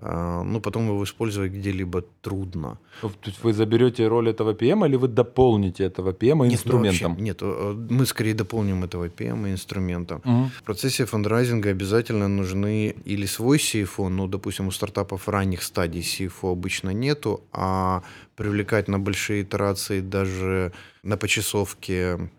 ну, 0.00 0.61
потом 0.61 0.88
его 0.88 1.02
использовать 1.02 1.52
где-либо 1.52 2.05
трудно. 2.23 2.78
То 3.00 3.11
есть 3.26 3.43
вы 3.43 3.52
заберете 3.52 4.07
роль 4.07 4.28
этого 4.28 4.52
PM 4.52 4.87
или 4.87 4.97
вы 4.97 5.09
дополните 5.09 5.85
этого 5.85 6.12
PM 6.12 6.23
Нет, 6.23 6.37
ну, 6.38 6.45
инструментом? 6.47 7.11
вообще, 7.12 7.25
нет, 7.25 7.38
э, 7.43 7.87
мы 7.90 8.07
скорее 8.07 8.35
дополним 8.35 8.85
этого 8.85 9.09
PM 9.09 9.50
инструментом. 9.50 10.21
Мгм. 10.25 10.50
В 10.50 10.62
процессе 10.62 11.05
фандрайзинга 11.05 11.71
обязательно 11.71 12.28
нужны 12.28 12.95
или 13.05 13.26
свой 13.26 13.59
CFO, 13.59 14.09
ну, 14.09 14.28
допустим, 14.28 14.69
у 14.69 14.71
стартапов 14.71 15.28
ранних 15.28 15.62
стадий 15.62 16.02
CFO 16.02 16.52
обычно 16.52 16.90
нету, 16.90 17.40
а 17.52 18.02
привлекать 18.37 18.88
на 18.88 19.00
большие 19.00 19.43
итерации 19.43 20.00
даже 20.00 20.73
на 21.02 21.17
почасовке 21.17 22.31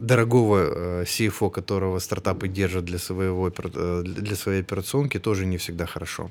дорогого 0.00 0.58
э, 0.58 1.04
CFO, 1.04 1.50
которого 1.50 2.00
стартапы 2.00 2.48
держат 2.48 2.84
для, 2.84 2.98
своего, 2.98 3.48
э, 3.48 4.02
для 4.04 4.36
своей 4.36 4.62
операционки, 4.62 5.18
тоже 5.18 5.46
не 5.46 5.56
всегда 5.56 5.86
хорошо. 5.86 6.30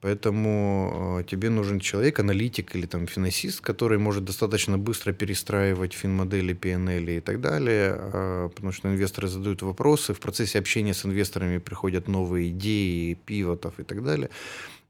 Поэтому 0.00 1.18
э, 1.20 1.24
тебе 1.24 1.50
нужен 1.50 1.80
человек, 1.80 2.20
аналитик 2.20 2.76
или 2.76 2.86
там 2.86 3.06
финансист, 3.06 3.60
который 3.60 3.98
может 3.98 4.24
достаточно 4.24 4.76
быстро 4.78 5.12
перестраивать 5.12 5.94
финмодели, 5.94 6.54
PNL 6.54 7.16
и 7.16 7.20
так 7.20 7.40
далее, 7.40 7.96
э, 7.96 8.50
потому 8.54 8.72
что 8.72 8.88
инвесторы 8.88 9.28
задают 9.28 9.62
вопросы, 9.62 10.12
в 10.12 10.18
процессе 10.18 10.58
общения 10.58 10.92
с 10.92 11.06
инвесторами 11.06 11.58
приходят 11.58 12.08
новые 12.08 12.50
идеи, 12.50 13.14
пивотов 13.26 13.80
и 13.80 13.82
так 13.82 14.04
далее. 14.04 14.28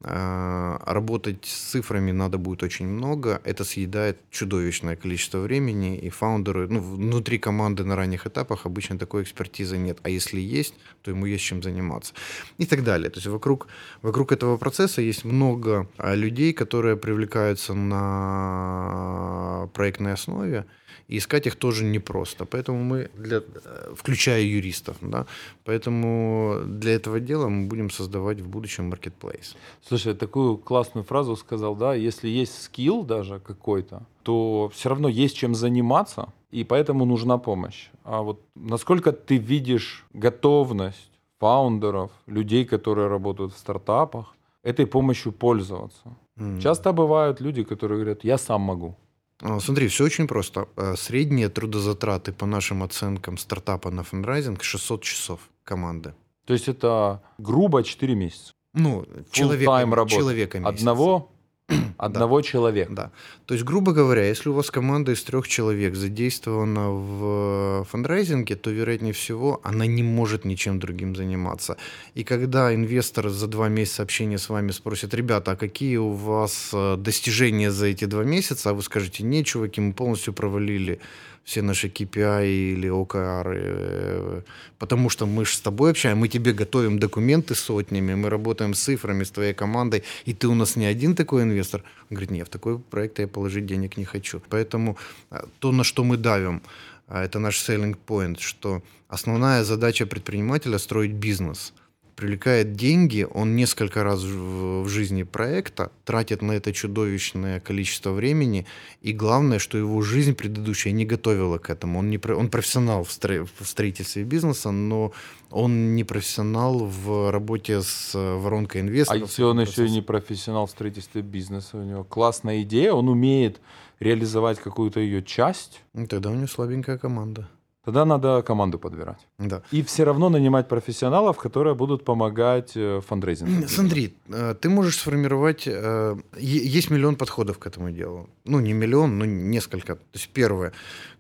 А, 0.06 0.82
Работать 0.84 1.46
с 1.46 1.70
цифрами 1.70 2.12
надо 2.12 2.36
будет 2.38 2.62
очень 2.62 2.86
много. 2.86 3.40
Это 3.44 3.64
съедает 3.64 4.18
чудовищное 4.30 4.96
количество 4.96 5.38
времени, 5.38 5.96
и 5.96 6.10
фаундеры, 6.10 6.68
ну, 6.68 6.80
внутри 6.80 7.38
команды 7.38 7.84
на 7.84 7.96
ранних 7.96 8.26
этапах 8.26 8.66
обычно 8.66 8.98
такой 8.98 9.22
экспертизы 9.22 9.78
нет. 9.78 9.98
А 10.02 10.10
если 10.10 10.40
есть, 10.40 10.74
то 11.02 11.10
ему 11.10 11.26
есть 11.26 11.44
чем 11.44 11.62
заниматься. 11.62 12.12
И 12.58 12.66
так 12.66 12.84
далее. 12.84 13.08
То 13.10 13.18
есть 13.18 13.26
вокруг, 13.26 13.66
вокруг 14.02 14.32
этого 14.32 14.58
процесса 14.58 15.00
есть 15.00 15.24
много 15.24 15.88
а, 15.96 16.14
людей, 16.14 16.52
которые 16.52 16.96
привлекаются 16.96 17.72
на 17.74 19.68
проектной 19.72 20.12
основе, 20.12 20.66
и 21.08 21.18
искать 21.18 21.46
их 21.46 21.56
тоже 21.56 21.84
непросто. 21.84 22.44
Поэтому 22.44 22.82
мы, 22.82 23.10
для, 23.16 23.38
э, 23.38 23.94
включая 23.96 24.42
юристов, 24.42 24.96
да, 25.00 25.26
поэтому 25.64 26.60
для 26.66 26.94
этого 26.94 27.20
дела 27.20 27.48
мы 27.48 27.66
будем 27.66 27.90
создавать 27.90 28.40
в 28.40 28.48
будущем 28.48 28.84
маркетплейс. 28.90 29.56
Слушай, 29.82 30.14
такую 30.14 30.56
классную 30.56 31.04
фразу 31.04 31.36
сказал, 31.36 31.76
да, 31.76 31.94
если 31.94 32.28
есть 32.28 32.62
скилл 32.62 33.04
даже 33.04 33.40
какой-то, 33.40 34.02
то 34.22 34.70
все 34.74 34.88
равно 34.88 35.08
есть 35.08 35.36
чем 35.36 35.54
заниматься, 35.54 36.28
и 36.50 36.64
поэтому 36.64 37.04
нужна 37.04 37.38
помощь. 37.38 37.90
А 38.04 38.22
вот 38.22 38.40
насколько 38.54 39.12
ты 39.12 39.36
видишь 39.36 40.04
готовность 40.14 41.10
фаундеров, 41.38 42.10
людей, 42.26 42.64
которые 42.64 43.08
работают 43.08 43.52
в 43.52 43.58
стартапах, 43.58 44.34
этой 44.62 44.86
помощью 44.86 45.32
пользоваться? 45.32 46.16
М. 46.38 46.60
Часто 46.60 46.92
бывают 46.92 47.40
люди, 47.40 47.64
которые 47.64 47.98
говорят, 47.98 48.24
я 48.24 48.38
сам 48.38 48.62
могу. 48.62 48.94
А, 49.42 49.60
Смотри, 49.60 49.88
все 49.88 50.04
очень 50.04 50.26
просто. 50.26 50.68
Э, 50.76 50.94
Средние 50.96 51.48
трудозатраты 51.48 52.32
по 52.32 52.46
нашим 52.46 52.82
оценкам 52.82 53.38
стартапа 53.38 53.90
на 53.90 54.02
фандрайзинг 54.02 54.62
600 54.62 55.02
часов 55.02 55.40
команды. 55.64 56.14
То 56.44 56.52
есть 56.52 56.68
это 56.68 57.22
грубо 57.38 57.82
4 57.82 58.14
месяца. 58.14 58.52
Ну, 58.74 59.06
человека, 59.30 60.06
человека 60.08 60.58
месяца. 60.58 60.80
Одного, 60.80 61.32
одного 61.98 62.42
человека. 62.42 62.92
Да. 62.92 63.10
То 63.46 63.54
есть, 63.54 63.64
грубо 63.64 63.92
говоря, 63.92 64.26
если 64.26 64.50
у 64.50 64.52
вас 64.52 64.70
команда 64.70 65.12
из 65.12 65.22
трех 65.22 65.48
человек 65.48 65.94
задействована 65.94 66.90
в 66.90 67.84
фандрайзинге, 67.90 68.56
то, 68.56 68.70
вероятнее 68.70 69.12
всего, 69.12 69.60
она 69.64 69.86
не 69.86 70.02
может 70.02 70.44
ничем 70.44 70.78
другим 70.78 71.16
заниматься. 71.16 71.76
И 72.14 72.24
когда 72.24 72.74
инвестор 72.74 73.28
за 73.28 73.46
два 73.46 73.68
месяца 73.68 74.02
общения 74.02 74.38
с 74.38 74.48
вами 74.48 74.72
спросит, 74.72 75.14
ребята, 75.14 75.52
а 75.52 75.56
какие 75.56 75.96
у 75.96 76.10
вас 76.10 76.70
э, 76.72 76.96
достижения 76.96 77.70
за 77.70 77.86
эти 77.86 78.04
два 78.04 78.24
месяца, 78.24 78.70
а 78.70 78.74
вы 78.74 78.82
скажете, 78.82 79.24
не, 79.24 79.44
чуваки, 79.44 79.80
мы 79.80 79.92
полностью 79.92 80.34
провалили 80.34 81.00
все 81.44 81.62
наши 81.62 81.88
KPI 81.88 82.74
или 82.74 82.88
OKR, 82.88 83.52
э, 83.54 84.42
потому 84.78 85.10
что 85.10 85.26
мы 85.26 85.44
же 85.44 85.52
с 85.54 85.60
тобой 85.60 85.90
общаем, 85.90 86.18
мы 86.18 86.28
тебе 86.28 86.52
готовим 86.52 86.98
документы 86.98 87.54
сотнями, 87.54 88.14
мы 88.14 88.30
работаем 88.30 88.74
с 88.74 88.80
цифрами, 88.80 89.24
с 89.24 89.30
твоей 89.30 89.54
командой, 89.54 90.02
и 90.26 90.32
ты 90.32 90.48
у 90.48 90.54
нас 90.54 90.76
не 90.76 90.86
один 90.86 91.14
такой 91.14 91.42
инвестор. 91.42 91.82
Он 92.10 92.16
говорит, 92.16 92.30
нет, 92.30 92.46
в 92.48 92.50
такой 92.50 92.78
проект 92.78 93.18
я 93.18 93.28
положить 93.28 93.66
денег 93.66 93.96
не 93.96 94.04
хочу. 94.04 94.40
Поэтому 94.48 94.96
а, 95.30 95.46
то, 95.58 95.72
на 95.72 95.84
что 95.84 96.02
мы 96.04 96.16
давим, 96.16 96.62
а, 97.08 97.24
это 97.24 97.38
наш 97.38 97.58
selling 97.58 97.96
point, 98.06 98.40
что 98.40 98.82
основная 99.08 99.64
задача 99.64 100.06
предпринимателя– 100.06 100.78
строить 100.78 101.12
бизнес– 101.12 101.72
привлекает 102.16 102.74
деньги, 102.74 103.26
он 103.30 103.56
несколько 103.56 104.02
раз 104.04 104.22
в 104.22 104.64
в 104.84 104.88
жизни 104.88 105.22
проекта 105.22 105.90
тратит 106.04 106.42
на 106.42 106.52
это 106.52 106.72
чудовищное 106.72 107.60
количество 107.60 108.10
времени, 108.12 108.66
и 109.02 109.12
главное, 109.12 109.58
что 109.58 109.78
его 109.78 110.02
жизнь 110.02 110.34
предыдущая 110.34 110.92
не 110.92 111.04
готовила 111.06 111.58
к 111.58 111.70
этому. 111.70 111.98
Он, 111.98 112.10
не, 112.10 112.18
он 112.18 112.48
профессионал 112.48 113.04
в, 113.04 113.08
стро- 113.08 113.48
в 113.58 113.66
строительстве 113.66 114.24
бизнеса, 114.24 114.70
но 114.70 115.12
он 115.50 115.94
не 115.94 116.04
профессионал 116.04 116.84
в 116.84 117.30
работе 117.30 117.80
с 117.80 118.14
э, 118.14 118.34
воронкой 118.36 118.82
А 118.82 118.84
инвесторов. 118.84 119.22
если 119.22 119.42
он 119.42 119.64
с 119.64 119.70
еще 119.70 119.86
и 119.86 119.90
не 119.90 120.02
профессионал 120.02 120.66
в 120.66 120.70
строительстве 120.70 121.22
бизнеса, 121.22 121.78
у 121.78 121.82
него 121.82 122.04
классная 122.04 122.62
идея, 122.62 122.92
он 122.92 123.08
умеет 123.08 123.60
реализовать 124.00 124.58
какую-то 124.60 125.00
ее 125.00 125.22
часть, 125.22 125.82
Ну, 125.94 126.06
Тогда 126.06 126.30
у 126.30 126.34
него 126.34 126.46
слабенькая 126.46 126.98
команда. 126.98 127.48
Тогда 127.84 128.04
надо 128.04 128.42
команду 128.42 128.78
подбирать. 128.78 129.18
Да. 129.38 129.62
И 129.72 129.82
все 129.82 130.04
равно 130.04 130.30
нанимать 130.30 130.68
профессионалов, 130.68 131.36
которые 131.36 131.74
будут 131.74 132.04
помогать 132.04 132.72
э, 132.76 133.00
фандрейзингу. 133.06 133.68
Смотри, 133.68 134.14
э, 134.28 134.54
ты 134.60 134.68
можешь 134.70 134.96
сформировать... 134.98 135.64
э, 135.66 136.16
Есть 136.38 136.90
миллион 136.90 137.16
подходов 137.16 137.58
к 137.58 137.66
этому 137.66 137.90
делу. 137.90 138.28
Ну, 138.44 138.60
не 138.60 138.72
миллион, 138.72 139.18
но 139.18 139.26
несколько. 139.26 139.94
То 139.96 140.00
есть 140.14 140.30
первое. 140.32 140.72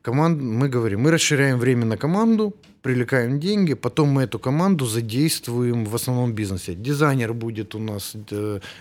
Команд, 0.02 0.40
мы 0.40 0.68
говорим, 0.68 1.00
мы 1.00 1.10
расширяем 1.10 1.58
время 1.58 1.84
на 1.84 1.96
команду, 1.96 2.54
привлекаем 2.82 3.40
деньги, 3.40 3.74
потом 3.74 4.08
мы 4.08 4.22
эту 4.22 4.38
команду 4.38 4.86
задействуем 4.86 5.84
в 5.84 5.94
основном 5.94 6.32
бизнесе. 6.32 6.74
Дизайнер 6.74 7.32
будет 7.34 7.74
у 7.74 7.78
нас 7.78 8.16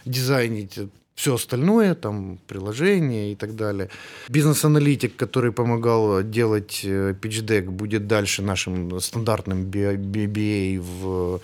дизайнить 0.06 0.80
все 1.16 1.36
остальное, 1.36 1.96
там, 1.96 2.40
приложения 2.48 3.32
и 3.32 3.36
так 3.36 3.56
далее. 3.56 3.90
Бизнес-аналитик, 4.30 5.16
который 5.16 5.52
помогал 5.52 6.24
делать 6.24 6.82
э, 6.84 7.14
pitch-deck, 7.14 7.70
будет 7.70 8.08
дальше 8.08 8.42
нашим 8.42 9.00
стандартным 9.00 9.66
BBA 9.66 10.80
в 10.80 11.40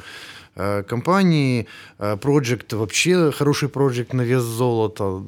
э, 0.56 0.84
компании. 0.84 1.68
Э, 2.00 2.16
Project 2.16 2.76
вообще 2.76 3.32
хороший 3.32 3.70
проект 3.70 4.14
на 4.14 4.22
вес 4.22 4.44
золота. 4.44 5.22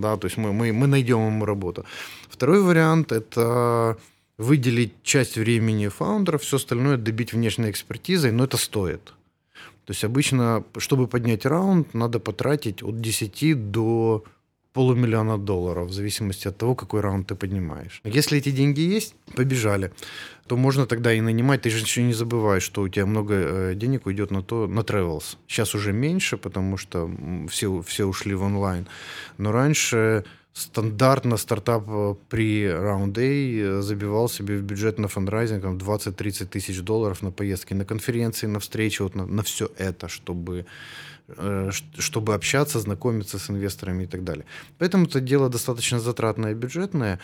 Да, 0.00 0.16
то 0.16 0.26
есть 0.26 0.38
мы, 0.38 0.52
мы, 0.52 0.72
мы 0.72 0.86
найдем 0.86 1.26
ему 1.26 1.44
работу. 1.44 1.84
Второй 2.30 2.62
вариант– 2.62 3.12
это 3.12 3.96
выделить 4.38 4.92
часть 5.02 5.36
времени 5.36 5.88
фаундера, 5.88 6.38
все 6.38 6.56
остальное 6.56 6.96
добить 6.96 7.32
внешней 7.32 7.70
экспертизой, 7.70 8.32
но 8.32 8.44
это 8.44 8.56
стоит. 8.56 9.12
То 9.86 9.92
есть 9.92 10.04
обычно, 10.04 10.64
чтобы 10.78 11.06
поднять 11.08 11.46
раунд, 11.46 11.94
надо 11.94 12.20
потратить 12.20 12.82
от 12.82 13.00
10 13.00 13.70
до 13.70 14.24
полумиллиона 14.72 15.38
долларов, 15.38 15.88
в 15.88 15.92
зависимости 15.92 16.48
от 16.48 16.56
того, 16.56 16.74
какой 16.74 17.00
раунд 17.00 17.26
ты 17.26 17.34
поднимаешь. 17.34 18.00
Если 18.04 18.38
эти 18.38 18.50
деньги 18.50 18.80
есть, 18.80 19.14
побежали, 19.36 19.90
то 20.46 20.56
можно 20.56 20.86
тогда 20.86 21.12
и 21.12 21.20
нанимать. 21.20 21.62
Ты 21.62 21.70
же 21.70 21.84
еще 21.84 22.02
не 22.02 22.14
забывай, 22.14 22.60
что 22.60 22.82
у 22.82 22.88
тебя 22.88 23.06
много 23.06 23.34
э, 23.34 23.74
денег 23.74 24.06
уйдет 24.06 24.30
на 24.30 24.42
то, 24.42 24.66
на 24.66 24.80
travels. 24.80 25.36
Сейчас 25.46 25.74
уже 25.74 25.92
меньше, 25.92 26.36
потому 26.36 26.78
что 26.78 27.10
все, 27.50 27.82
все 27.82 28.04
ушли 28.06 28.34
в 28.34 28.42
онлайн. 28.42 28.86
Но 29.38 29.52
раньше 29.52 30.24
стандартно 30.54 31.36
стартап 31.36 31.84
э, 31.88 32.14
при 32.28 32.68
раунд 32.68 33.18
A 33.18 33.22
э, 33.22 33.82
забивал 33.82 34.28
себе 34.28 34.58
в 34.58 34.62
бюджет 34.62 34.98
на 34.98 35.08
фандрайзинг 35.08 35.62
там, 35.62 35.78
20-30 35.78 36.46
тысяч 36.46 36.80
долларов 36.80 37.22
на 37.22 37.30
поездки, 37.30 37.74
на 37.74 37.84
конференции, 37.84 38.46
на 38.46 38.58
встречи, 38.58 39.02
вот 39.02 39.14
на, 39.14 39.26
на 39.26 39.42
все 39.42 39.70
это, 39.78 40.08
чтобы, 40.08 40.66
э, 41.28 41.70
чтобы 41.98 42.34
общаться, 42.34 42.80
знакомиться 42.80 43.38
с 43.38 43.50
инвесторами 43.50 44.04
и 44.04 44.06
так 44.06 44.24
далее. 44.24 44.44
Поэтому 44.78 45.06
это 45.06 45.20
дело 45.20 45.48
достаточно 45.48 46.00
затратное 46.00 46.54
бюджетное. 46.54 47.18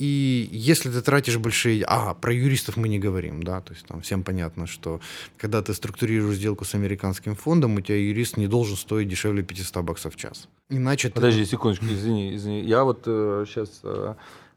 И 0.00 0.48
если 0.50 0.90
ты 0.90 1.02
тратишь 1.02 1.36
большие... 1.36 1.84
А, 1.86 2.14
про 2.14 2.32
юристов 2.32 2.78
мы 2.78 2.88
не 2.88 2.98
говорим, 2.98 3.42
да, 3.42 3.60
то 3.60 3.74
есть 3.74 3.84
там 3.86 4.00
всем 4.00 4.22
понятно, 4.22 4.66
что 4.66 5.00
когда 5.36 5.60
ты 5.60 5.74
структурируешь 5.74 6.36
сделку 6.36 6.64
с 6.64 6.74
американским 6.74 7.34
фондом, 7.34 7.76
у 7.76 7.80
тебя 7.82 7.98
юрист 7.98 8.38
не 8.38 8.46
должен 8.46 8.76
стоить 8.76 9.08
дешевле 9.08 9.42
500 9.42 9.84
баксов 9.84 10.14
в 10.14 10.16
час. 10.16 10.48
Иначе 10.70 11.08
ты- 11.08 11.16
Подожди 11.16 11.44
секундочку, 11.44 11.84
извини, 11.84 12.34
извини. 12.34 12.62
Я 12.62 12.84
вот 12.84 13.02
сейчас, 13.04 13.82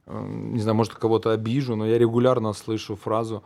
не 0.07 0.61
знаю, 0.61 0.75
может, 0.75 0.93
кого-то 0.93 1.31
обижу, 1.31 1.75
но 1.75 1.85
я 1.85 1.97
регулярно 1.97 2.53
слышу 2.53 2.95
фразу 2.95 3.43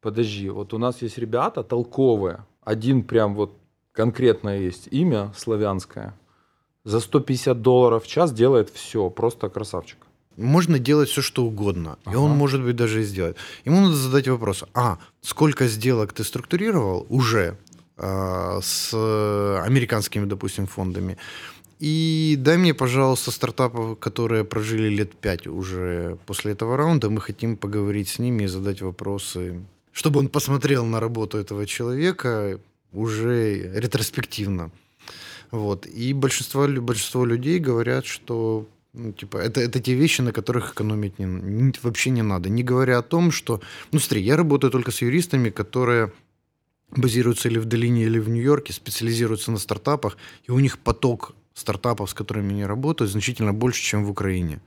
«Подожди, 0.00 0.48
вот 0.48 0.72
у 0.72 0.78
нас 0.78 1.02
есть 1.02 1.18
ребята 1.18 1.62
толковые, 1.62 2.46
один 2.64 3.02
прям 3.02 3.34
вот 3.34 3.58
конкретно 3.92 4.58
есть 4.58 4.88
имя 4.90 5.32
славянское, 5.36 6.14
за 6.84 7.00
150 7.00 7.60
долларов 7.60 8.04
в 8.04 8.06
час 8.06 8.32
делает 8.32 8.70
все, 8.70 9.10
просто 9.10 9.50
красавчик». 9.50 10.05
Можно 10.36 10.78
делать 10.78 11.08
все, 11.08 11.22
что 11.22 11.44
угодно. 11.44 11.98
И 12.06 12.10
Ага. 12.10 12.18
он, 12.18 12.30
может 12.32 12.62
быть, 12.62 12.76
даже 12.76 13.02
и 13.02 13.04
сделает. 13.04 13.36
Ему 13.64 13.80
надо 13.80 13.94
задать 13.96 14.28
вопрос. 14.28 14.64
А, 14.74 14.98
сколько 15.22 15.66
сделок 15.66 16.12
ты 16.12 16.24
структурировал 16.24 17.06
уже 17.08 17.56
а, 17.96 18.60
с 18.62 18.90
э, 18.92 19.62
американскими, 19.64 20.26
допустим, 20.26 20.66
фондами? 20.66 21.16
И 21.78 22.36
дай 22.38 22.56
мне, 22.56 22.72
пожалуйста, 22.74 23.30
стартапов, 23.30 23.98
которые 23.98 24.44
прожили 24.44 24.88
лет 24.88 25.14
пять 25.14 25.46
уже 25.46 26.16
после 26.26 26.52
этого 26.52 26.76
раунда. 26.76 27.10
Мы 27.10 27.20
хотим 27.20 27.56
поговорить 27.56 28.08
с 28.08 28.18
ними 28.18 28.44
и 28.44 28.46
задать 28.46 28.80
вопросы, 28.82 29.60
чтобы 29.92 30.20
он 30.20 30.28
посмотрел 30.28 30.84
на 30.86 31.00
работу 31.00 31.38
этого 31.38 31.66
человека 31.66 32.60
уже 32.92 33.78
ретроспективно. 33.78 34.70
Вот. 35.50 35.86
И 35.86 36.12
большинство, 36.14 36.66
большинство 36.66 37.24
людей 37.24 37.58
говорят, 37.58 38.06
что 38.06 38.66
ну, 38.96 39.12
типа, 39.12 39.36
это, 39.36 39.60
это 39.60 39.80
те 39.80 39.94
вещи, 39.94 40.22
на 40.22 40.32
которых 40.32 40.72
экономить 40.72 41.18
не, 41.18 41.26
не- 41.26 41.72
вообще 41.82 42.10
не 42.10 42.22
надо. 42.22 42.48
Не 42.48 42.62
говоря 42.62 42.98
о 42.98 43.02
том, 43.02 43.30
что... 43.30 43.60
Ну, 43.92 43.98
смотри, 43.98 44.22
я 44.22 44.36
работаю 44.36 44.70
только 44.70 44.90
с 44.90 45.02
юристами, 45.02 45.50
которые 45.50 46.10
базируются 46.90 47.48
или 47.48 47.58
в 47.58 47.64
Долине, 47.64 48.04
или 48.04 48.18
в 48.18 48.28
Нью-Йорке, 48.28 48.72
специализируются 48.72 49.52
на 49.52 49.58
стартапах, 49.58 50.16
и 50.48 50.52
у 50.52 50.58
них 50.58 50.78
поток 50.78 51.34
стартапов, 51.54 52.10
с 52.10 52.14
которыми 52.14 52.52
они 52.52 52.66
работают, 52.66 53.12
значительно 53.12 53.52
больше, 53.52 53.82
чем 53.82 54.04
в 54.04 54.10
Украине. 54.10 54.60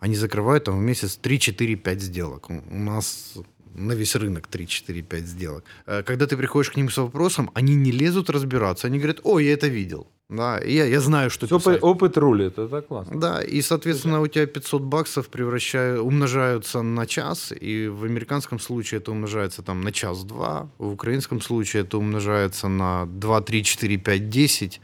Они 0.00 0.16
закрывают 0.16 0.64
там 0.64 0.78
в 0.78 0.82
месяц 0.82 1.16
3, 1.16 1.38
4, 1.38 1.76
5 1.76 2.00
сделок. 2.00 2.50
У 2.50 2.78
нас 2.78 3.34
на 3.78 3.92
весь 3.94 4.16
рынок 4.16 4.46
3, 4.46 4.66
4, 4.66 5.02
5 5.02 5.26
сделок. 5.26 5.64
Э, 5.86 6.02
Когда 6.02 6.26
ты 6.26 6.36
приходишь 6.36 6.70
к 6.70 6.76
ним 6.76 6.90
с 6.90 6.98
вопросом, 6.98 7.50
они 7.54 7.74
не 7.74 7.90
лезут 7.92 8.30
разбираться. 8.30 8.86
Они 8.86 8.98
говорят, 8.98 9.20
о, 9.24 9.38
я 9.40 9.52
это 9.52 9.68
видел. 9.68 10.06
Да, 10.30 10.60
я, 10.60 10.84
я 10.84 11.00
знаю, 11.00 11.30
что 11.30 11.46
писать. 11.46 11.82
опыт 11.82 12.18
рулит, 12.18 12.58
это 12.58 12.82
классно. 12.82 13.18
Да, 13.18 13.42
и, 13.42 13.62
соответственно, 13.62 14.20
у 14.20 14.26
тебя 14.26 14.46
500 14.46 14.82
баксов 14.82 15.28
превращают, 15.28 16.00
умножаются 16.02 16.82
на 16.82 17.06
час, 17.06 17.50
и 17.62 17.88
в 17.88 18.04
американском 18.04 18.58
случае 18.60 19.00
это 19.00 19.10
умножается 19.12 19.62
там 19.62 19.80
на 19.80 19.90
час-два, 19.90 20.68
в 20.78 20.92
украинском 20.92 21.40
случае 21.40 21.82
это 21.84 21.96
умножается 21.96 22.68
на 22.68 23.06
2, 23.06 23.40
3, 23.40 23.64
4, 23.64 23.96
5, 23.96 24.28
10, 24.28 24.80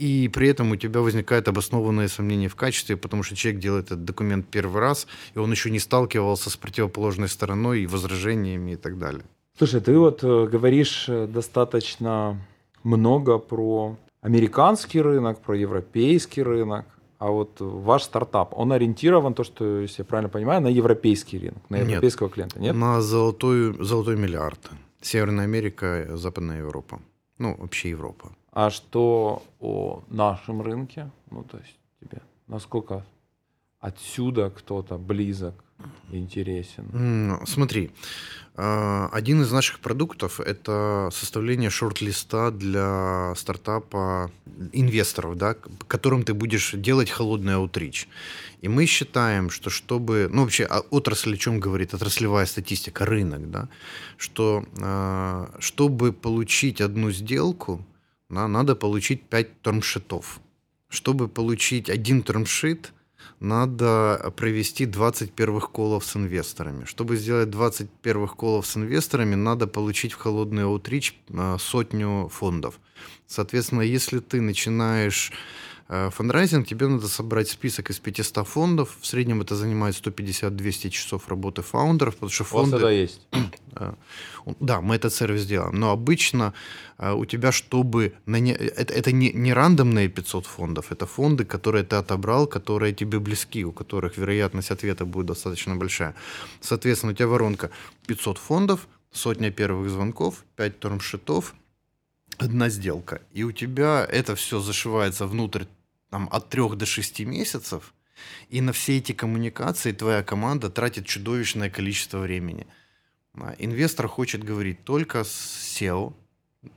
и 0.00 0.28
при 0.28 0.48
этом 0.48 0.70
у 0.72 0.76
тебя 0.76 1.00
возникает 1.00 1.46
обоснованное 1.46 2.08
сомнение 2.08 2.48
в 2.48 2.56
качестве, 2.56 2.96
потому 2.96 3.22
что 3.22 3.36
человек 3.36 3.60
делает 3.60 3.86
этот 3.86 4.04
документ 4.04 4.46
первый 4.50 4.80
раз, 4.80 5.06
и 5.34 5.38
он 5.38 5.50
еще 5.50 5.70
не 5.70 5.78
сталкивался 5.78 6.48
с 6.48 6.56
противоположной 6.56 7.28
стороной 7.28 7.82
и 7.82 7.86
возражениями 7.86 8.72
и 8.72 8.76
так 8.76 8.98
далее. 8.98 9.22
Слушай, 9.58 9.82
ты 9.82 9.98
вот 9.98 10.24
э, 10.24 10.46
говоришь 10.46 11.06
э, 11.08 11.26
достаточно 11.26 12.40
много 12.82 13.36
про 13.36 13.96
американский 14.22 15.02
рынок, 15.02 15.40
про 15.40 15.54
европейский 15.54 16.42
рынок, 16.42 16.86
а 17.18 17.30
вот 17.30 17.60
ваш 17.60 18.04
стартап, 18.04 18.54
он 18.56 18.72
ориентирован, 18.72 19.34
то, 19.34 19.44
что, 19.44 19.80
если 19.80 20.00
я 20.00 20.06
правильно 20.06 20.30
понимаю, 20.30 20.62
на 20.62 20.68
европейский 20.68 21.38
рынок, 21.38 21.62
на 21.68 21.76
Нет. 21.76 21.88
европейского 21.88 22.30
клиента, 22.30 22.58
нет? 22.58 22.74
На 22.74 23.02
золотой, 23.02 23.74
золотой 23.84 24.16
миллиард. 24.16 24.70
Северная 25.02 25.44
Америка, 25.44 26.06
Западная 26.16 26.60
Европа. 26.60 27.00
Ну, 27.40 27.56
вообще 27.56 27.88
Европа. 27.88 28.32
А 28.52 28.68
что 28.68 29.42
о 29.60 30.02
нашем 30.08 30.60
рынке? 30.60 31.10
Ну, 31.30 31.42
то 31.42 31.56
есть 31.56 31.78
тебе 31.98 32.20
насколько 32.46 33.06
отсюда 33.78 34.50
кто-то 34.50 34.98
близок, 34.98 35.64
интересен? 36.12 37.38
Смотри, 37.46 37.90
а, 38.62 39.08
один 39.12 39.40
из 39.42 39.50
наших 39.52 39.80
продуктов– 39.80 40.38
это 40.40 41.08
составление 41.12 41.70
шорт-листа 41.70 42.50
для 42.50 43.32
стартапа 43.34 44.30
инвесторов, 44.72 45.36
да, 45.36 45.56
которым 45.88 46.24
ты 46.24 46.34
будешь 46.34 46.72
делать 46.72 47.08
холодный 47.08 47.54
аутрич. 47.54 48.06
И 48.60 48.68
мы 48.68 48.84
считаем, 48.84 49.48
что 49.48 49.70
чтобы, 49.70 50.28
ну 50.30 50.42
вообще 50.42 50.64
а 50.64 50.80
отрасль 50.90 51.34
о 51.34 51.36
чем 51.38 51.58
говорит, 51.58 51.94
отраслевая 51.94 52.44
статистика, 52.44 53.06
рынок, 53.06 53.50
да, 53.50 53.68
что 54.18 54.64
а, 54.82 55.54
чтобы 55.58 56.12
получить 56.12 56.82
одну 56.82 57.10
сделку, 57.12 57.82
да, 58.28 58.46
надо 58.46 58.76
получить 58.76 59.22
5 59.22 59.62
термшитов. 59.62 60.40
Чтобы 60.90 61.28
получить 61.28 61.88
один 61.88 62.22
термшит, 62.22 62.92
надо 63.40 64.32
провести 64.36 64.86
20 64.86 65.32
первых 65.32 65.70
колов 65.70 66.04
с 66.04 66.14
инвесторами. 66.14 66.84
Чтобы 66.84 67.16
сделать 67.16 67.50
20 67.50 67.90
первых 67.90 68.36
колов 68.36 68.66
с 68.66 68.76
инвесторами, 68.76 69.34
надо 69.34 69.66
получить 69.66 70.12
в 70.12 70.18
холодный 70.18 70.64
аутрич 70.64 71.18
сотню 71.58 72.28
фондов. 72.28 72.78
Соответственно, 73.26 73.80
если 73.80 74.18
ты 74.18 74.40
начинаешь 74.40 75.32
фандрайзинг, 75.90 76.68
тебе 76.68 76.86
надо 76.86 77.08
собрать 77.08 77.48
список 77.48 77.90
из 77.90 77.98
500 77.98 78.46
фондов. 78.46 78.96
В 79.00 79.06
среднем 79.06 79.40
это 79.40 79.56
занимает 79.56 79.94
150-200 79.96 80.90
часов 80.90 81.28
работы 81.28 81.62
фаундеров, 81.62 82.14
потому 82.14 82.30
что 82.30 82.44
У 82.44 82.46
вас 82.46 82.52
фонды... 82.70 82.76
это 82.76 82.88
есть. 82.88 83.26
Э, 83.76 83.94
Да, 84.60 84.80
мы 84.80 84.94
этот 84.96 85.12
сервис 85.14 85.46
делаем. 85.46 85.74
Но 85.78 85.90
обычно 85.90 86.52
э, 86.98 87.12
у 87.12 87.24
тебя, 87.24 87.50
чтобы... 87.52 88.12
наня- 88.26 88.56
Это, 88.56 88.92
это 88.94 89.12
не, 89.12 89.32
не 89.32 89.52
рандомные 89.52 90.08
500 90.08 90.46
фондов, 90.46 90.92
это 90.92 91.06
фонды, 91.06 91.44
которые 91.44 91.84
ты 91.84 91.96
отобрал, 91.96 92.46
которые 92.48 92.92
тебе 92.92 93.18
близки, 93.18 93.64
у 93.64 93.72
которых 93.72 94.18
вероятность 94.18 94.70
ответа 94.72 95.04
будет 95.04 95.26
достаточно 95.26 95.76
большая. 95.76 96.14
Соответственно, 96.60 97.12
у 97.12 97.14
тебя 97.16 97.28
воронка 97.28 97.70
500 98.06 98.38
фондов, 98.38 98.88
сотня 99.12 99.50
первых 99.50 99.88
звонков, 99.90 100.44
5 100.56 100.80
термшитов, 100.80 101.54
одна 102.38 102.68
сделка. 102.70 103.20
И 103.32 103.44
у 103.44 103.52
тебя 103.52 104.04
это 104.10 104.34
все 104.34 104.60
зашивается 104.60 105.26
внутрь 105.26 105.64
там, 106.10 106.28
от 106.32 106.48
3 106.48 106.76
до 106.76 106.86
6 106.86 107.20
месяцев, 107.20 107.94
и 108.48 108.60
на 108.60 108.72
все 108.72 108.98
эти 108.98 109.12
коммуникации 109.12 109.92
твоя 109.92 110.22
команда 110.22 110.70
тратит 110.70 111.06
чудовищное 111.06 111.70
количество 111.70 112.18
времени. 112.18 112.66
А, 113.34 113.54
Инвестор 113.58 114.08
хочет 114.08 114.44
говорить 114.44 114.84
только 114.84 115.24
с 115.24 115.78
SEO, 115.80 116.12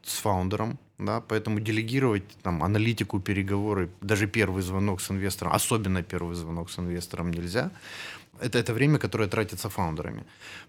с 0.04 0.18
фаундером, 0.20 0.80
да, 0.98 1.20
поэтому 1.20 1.60
делегировать 1.60 2.24
там 2.42 2.64
аналитику, 2.64 3.20
переговоры, 3.20 3.90
даже 4.02 4.28
первый 4.28 4.62
звонок 4.62 5.02
с 5.02 5.12
инвестором, 5.12 5.54
особенно 5.54 6.04
первый 6.04 6.36
звонок 6.36 6.70
с 6.70 6.80
инвестором 6.80 7.32
нельзя. 7.32 7.72
Это, 8.40 8.58
это 8.60 8.74
время, 8.74 9.00
которое 9.00 9.28
тратится 9.28 9.70
фаундерами. 9.70 10.26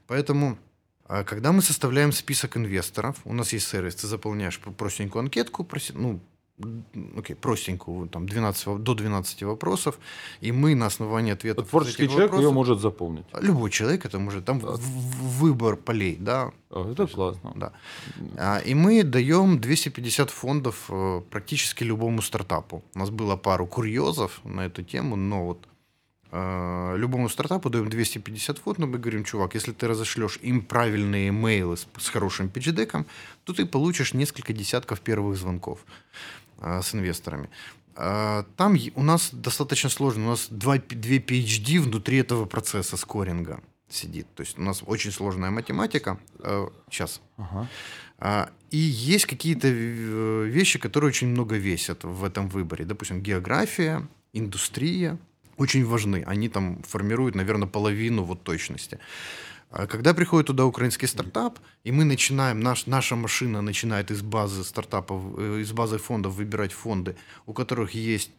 Поэтому 0.06 0.58
а, 1.06 1.22
когда 1.22 1.52
мы 1.52 1.62
составляем 1.62 2.12
список 2.12 2.56
инвесторов, 2.56 3.16
у 3.24 3.32
нас 3.32 3.52
есть 3.52 3.68
сервис, 3.68 3.94
ты 3.94 4.06
заполняешь 4.06 4.58
простенькую 4.58 5.20
анкетку, 5.20 5.64
проси, 5.64 5.92
ну, 5.92 6.20
окей, 7.16 7.36
простенькую, 7.36 8.08
там 8.08 8.26
12, 8.26 8.82
до 8.82 8.94
12 8.94 9.42
вопросов, 9.42 9.98
и 10.40 10.52
мы 10.52 10.74
на 10.74 10.86
основании 10.86 11.32
ответов... 11.32 11.68
Творческий 11.68 12.06
человек 12.06 12.30
вопросов, 12.30 12.44
ее 12.44 12.52
может 12.52 12.80
заполнить. 12.80 13.24
Любой 13.40 13.70
человек 13.70 14.04
это 14.06 14.18
может, 14.18 14.44
там 14.44 14.60
в, 14.60 14.78
выбор 15.40 15.76
полей, 15.76 16.16
да. 16.20 16.52
О, 16.70 16.92
это 16.92 17.06
классно. 17.06 17.52
Да. 17.56 17.72
А, 18.36 18.58
и 18.58 18.74
мы 18.74 19.02
даем 19.02 19.58
250 19.58 20.30
фондов 20.30 20.86
э, 20.88 21.22
практически 21.30 21.84
любому 21.84 22.22
стартапу. 22.22 22.82
У 22.94 22.98
нас 22.98 23.10
было 23.10 23.36
пару 23.36 23.66
курьезов 23.66 24.40
на 24.44 24.66
эту 24.66 24.82
тему, 24.82 25.16
но 25.16 25.46
вот 25.46 25.68
э, 26.30 26.94
любому 26.96 27.28
стартапу 27.28 27.68
даем 27.70 27.88
250 27.88 28.58
фондов, 28.58 28.88
мы 28.88 28.98
говорим, 28.98 29.24
чувак, 29.24 29.54
если 29.54 29.72
ты 29.72 29.88
разошлешь 29.88 30.38
им 30.42 30.62
правильные 30.62 31.28
имейлы 31.28 31.76
с, 31.76 31.86
с 31.98 32.08
хорошим 32.08 32.48
пичдеком, 32.48 33.06
то 33.44 33.52
ты 33.52 33.66
получишь 33.66 34.14
несколько 34.14 34.52
десятков 34.52 35.00
первых 35.00 35.36
звонков. 35.36 35.84
А, 36.58 36.82
с 36.82 36.94
инвесторами. 36.94 37.48
А, 37.96 38.44
там 38.56 38.76
у 38.94 39.02
нас 39.02 39.30
достаточно 39.32 39.90
сложно. 39.90 40.26
У 40.26 40.30
нас 40.30 40.48
два, 40.50 40.78
две 40.78 41.18
PhD 41.18 41.80
внутри 41.80 42.18
этого 42.18 42.46
процесса 42.46 42.96
скоринга 42.96 43.60
сидит. 43.88 44.26
То 44.34 44.42
есть 44.42 44.58
у 44.58 44.62
нас 44.62 44.82
очень 44.86 45.12
сложная 45.12 45.50
математика. 45.50 46.18
Сейчас. 46.90 47.20
А, 47.36 47.68
ага. 48.18 48.50
И 48.70 48.78
есть 48.78 49.26
какие-то 49.26 49.68
э, 49.68 50.44
вещи, 50.46 50.78
которые 50.78 51.08
очень 51.08 51.28
много 51.28 51.56
весят 51.56 52.02
в 52.02 52.24
этом 52.24 52.48
выборе. 52.48 52.84
Допустим, 52.84 53.22
география, 53.22 54.08
индустрия 54.32 55.18
очень 55.56 55.84
важны. 55.84 56.24
Они 56.26 56.48
там 56.48 56.82
формируют, 56.82 57.34
наверное, 57.34 57.68
половину 57.68 58.24
вот 58.24 58.42
точности. 58.42 58.98
А 59.76 59.88
когда 59.88 60.14
приходит 60.14 60.46
туда 60.46 60.66
украинский 60.66 61.08
стартап, 61.08 61.58
и 61.82 61.90
мы 61.90 62.04
начинаем, 62.04 62.60
наш, 62.60 62.86
наша 62.86 63.16
машина 63.16 63.60
начинает 63.60 64.12
из 64.12 64.22
базы 64.22 64.62
стартапов, 64.62 65.20
э, 65.36 65.62
из 65.62 65.72
базы 65.72 65.98
фондов 65.98 66.34
выбирать 66.34 66.70
фонды, 66.72 67.16
у 67.44 67.52
которых 67.52 67.92
есть 67.92 68.30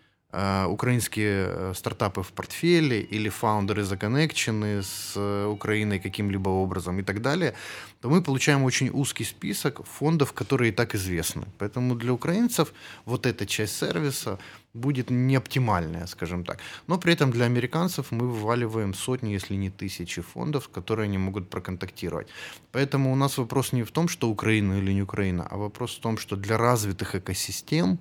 украинские 0.68 1.48
э, 1.48 1.74
стартапы 1.76 2.22
в 2.22 2.32
портфеле 2.32 3.02
или 3.02 3.30
фаундеры 3.30 3.84
законнекчены 3.84 4.82
с 4.84 5.14
э, 5.16 5.46
Украиной 5.46 6.00
каким-либо 6.00 6.50
образом 6.50 7.00
и 7.00 7.04
так 7.04 7.22
далее, 7.22 7.54
то 8.02 8.10
мы 8.10 8.22
получаем 8.22 8.64
очень 8.64 8.90
узкий 8.90 9.24
список 9.24 9.86
фондов, 9.86 10.34
которые 10.34 10.70
и 10.70 10.72
так 10.72 10.96
известны. 10.96 11.46
Поэтому 11.58 11.96
для 11.96 12.12
украинцев 12.12 12.74
вот 13.06 13.26
эта 13.26 13.46
часть 13.46 13.78
сервиса 13.78 14.38
будет 14.74 15.10
не 15.10 15.38
оптимальная, 15.38 16.06
скажем 16.08 16.44
так. 16.44 16.60
Но 16.88 16.98
при 16.98 17.14
этом 17.14 17.32
для 17.32 17.46
американцев 17.46 18.12
мы 18.12 18.28
вываливаем 18.28 18.94
сотни, 18.94 19.32
если 19.32 19.56
не 19.56 19.70
тысячи 19.70 20.22
фондов, 20.22 20.68
которые 20.68 21.06
они 21.06 21.18
могут 21.18 21.50
проконтактировать. 21.50 22.28
Поэтому 22.74 23.14
у 23.14 23.16
нас 23.16 23.38
вопрос 23.38 23.74
не 23.74 23.84
в 23.84 23.92
том, 23.92 24.10
что 24.10 24.30
Украина 24.30 24.74
или 24.80 24.94
не 24.94 25.02
Украина, 25.02 25.48
а 25.50 25.58
вопрос 25.58 25.96
в 25.96 26.02
том, 26.02 26.18
что 26.18 26.36
для 26.36 26.58
развитых 26.58 27.16
экосистем 27.16 28.00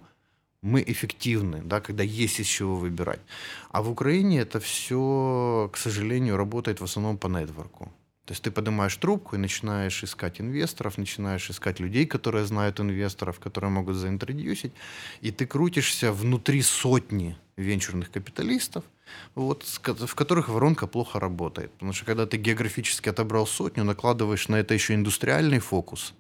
мы 0.65 0.83
эффективны, 0.87 1.63
да, 1.63 1.81
когда 1.81 2.03
есть 2.03 2.41
из 2.41 2.47
чего 2.47 2.75
выбирать. 2.75 3.21
А 3.71 3.83
в 3.83 3.91
Украине 3.91 4.41
это 4.41 4.59
все, 4.61 5.69
к 5.73 5.77
сожалению, 5.77 6.37
работает 6.37 6.81
в 6.81 6.85
основном 6.85 7.19
по 7.19 7.29
нетворку. 7.29 7.93
То 8.25 8.33
есть 8.33 8.43
ты 8.43 8.51
поднимаешь 8.51 8.97
трубку 8.97 9.37
и 9.37 9.39
начинаешь 9.39 10.03
искать 10.03 10.41
инвесторов, 10.41 10.97
начинаешь 10.97 11.51
искать 11.51 11.81
людей, 11.81 12.07
которые 12.07 12.47
знают 12.47 12.81
инвесторов, 12.81 13.39
которые 13.39 13.71
могут 13.71 13.97
заинтродюсить, 13.97 14.73
и 15.21 15.31
ты 15.31 15.47
крутишься 15.47 16.11
внутри 16.13 16.63
сотни 16.63 17.37
венчурных 17.57 18.11
капиталистов, 18.11 18.85
вот, 19.35 19.65
в 19.65 20.15
которых 20.15 20.49
воронка 20.49 20.87
плохо 20.87 21.21
работает. 21.21 21.73
Потому 21.73 21.93
что 21.93 22.07
когда 22.07 22.25
ты 22.25 22.39
географически 22.39 23.11
отобрал 23.11 23.47
сотню, 23.47 23.85
накладываешь 23.85 24.49
на 24.49 24.57
это 24.57 24.73
еще 24.73 24.95
индустриальный 24.95 25.59
фокус, 25.59 26.15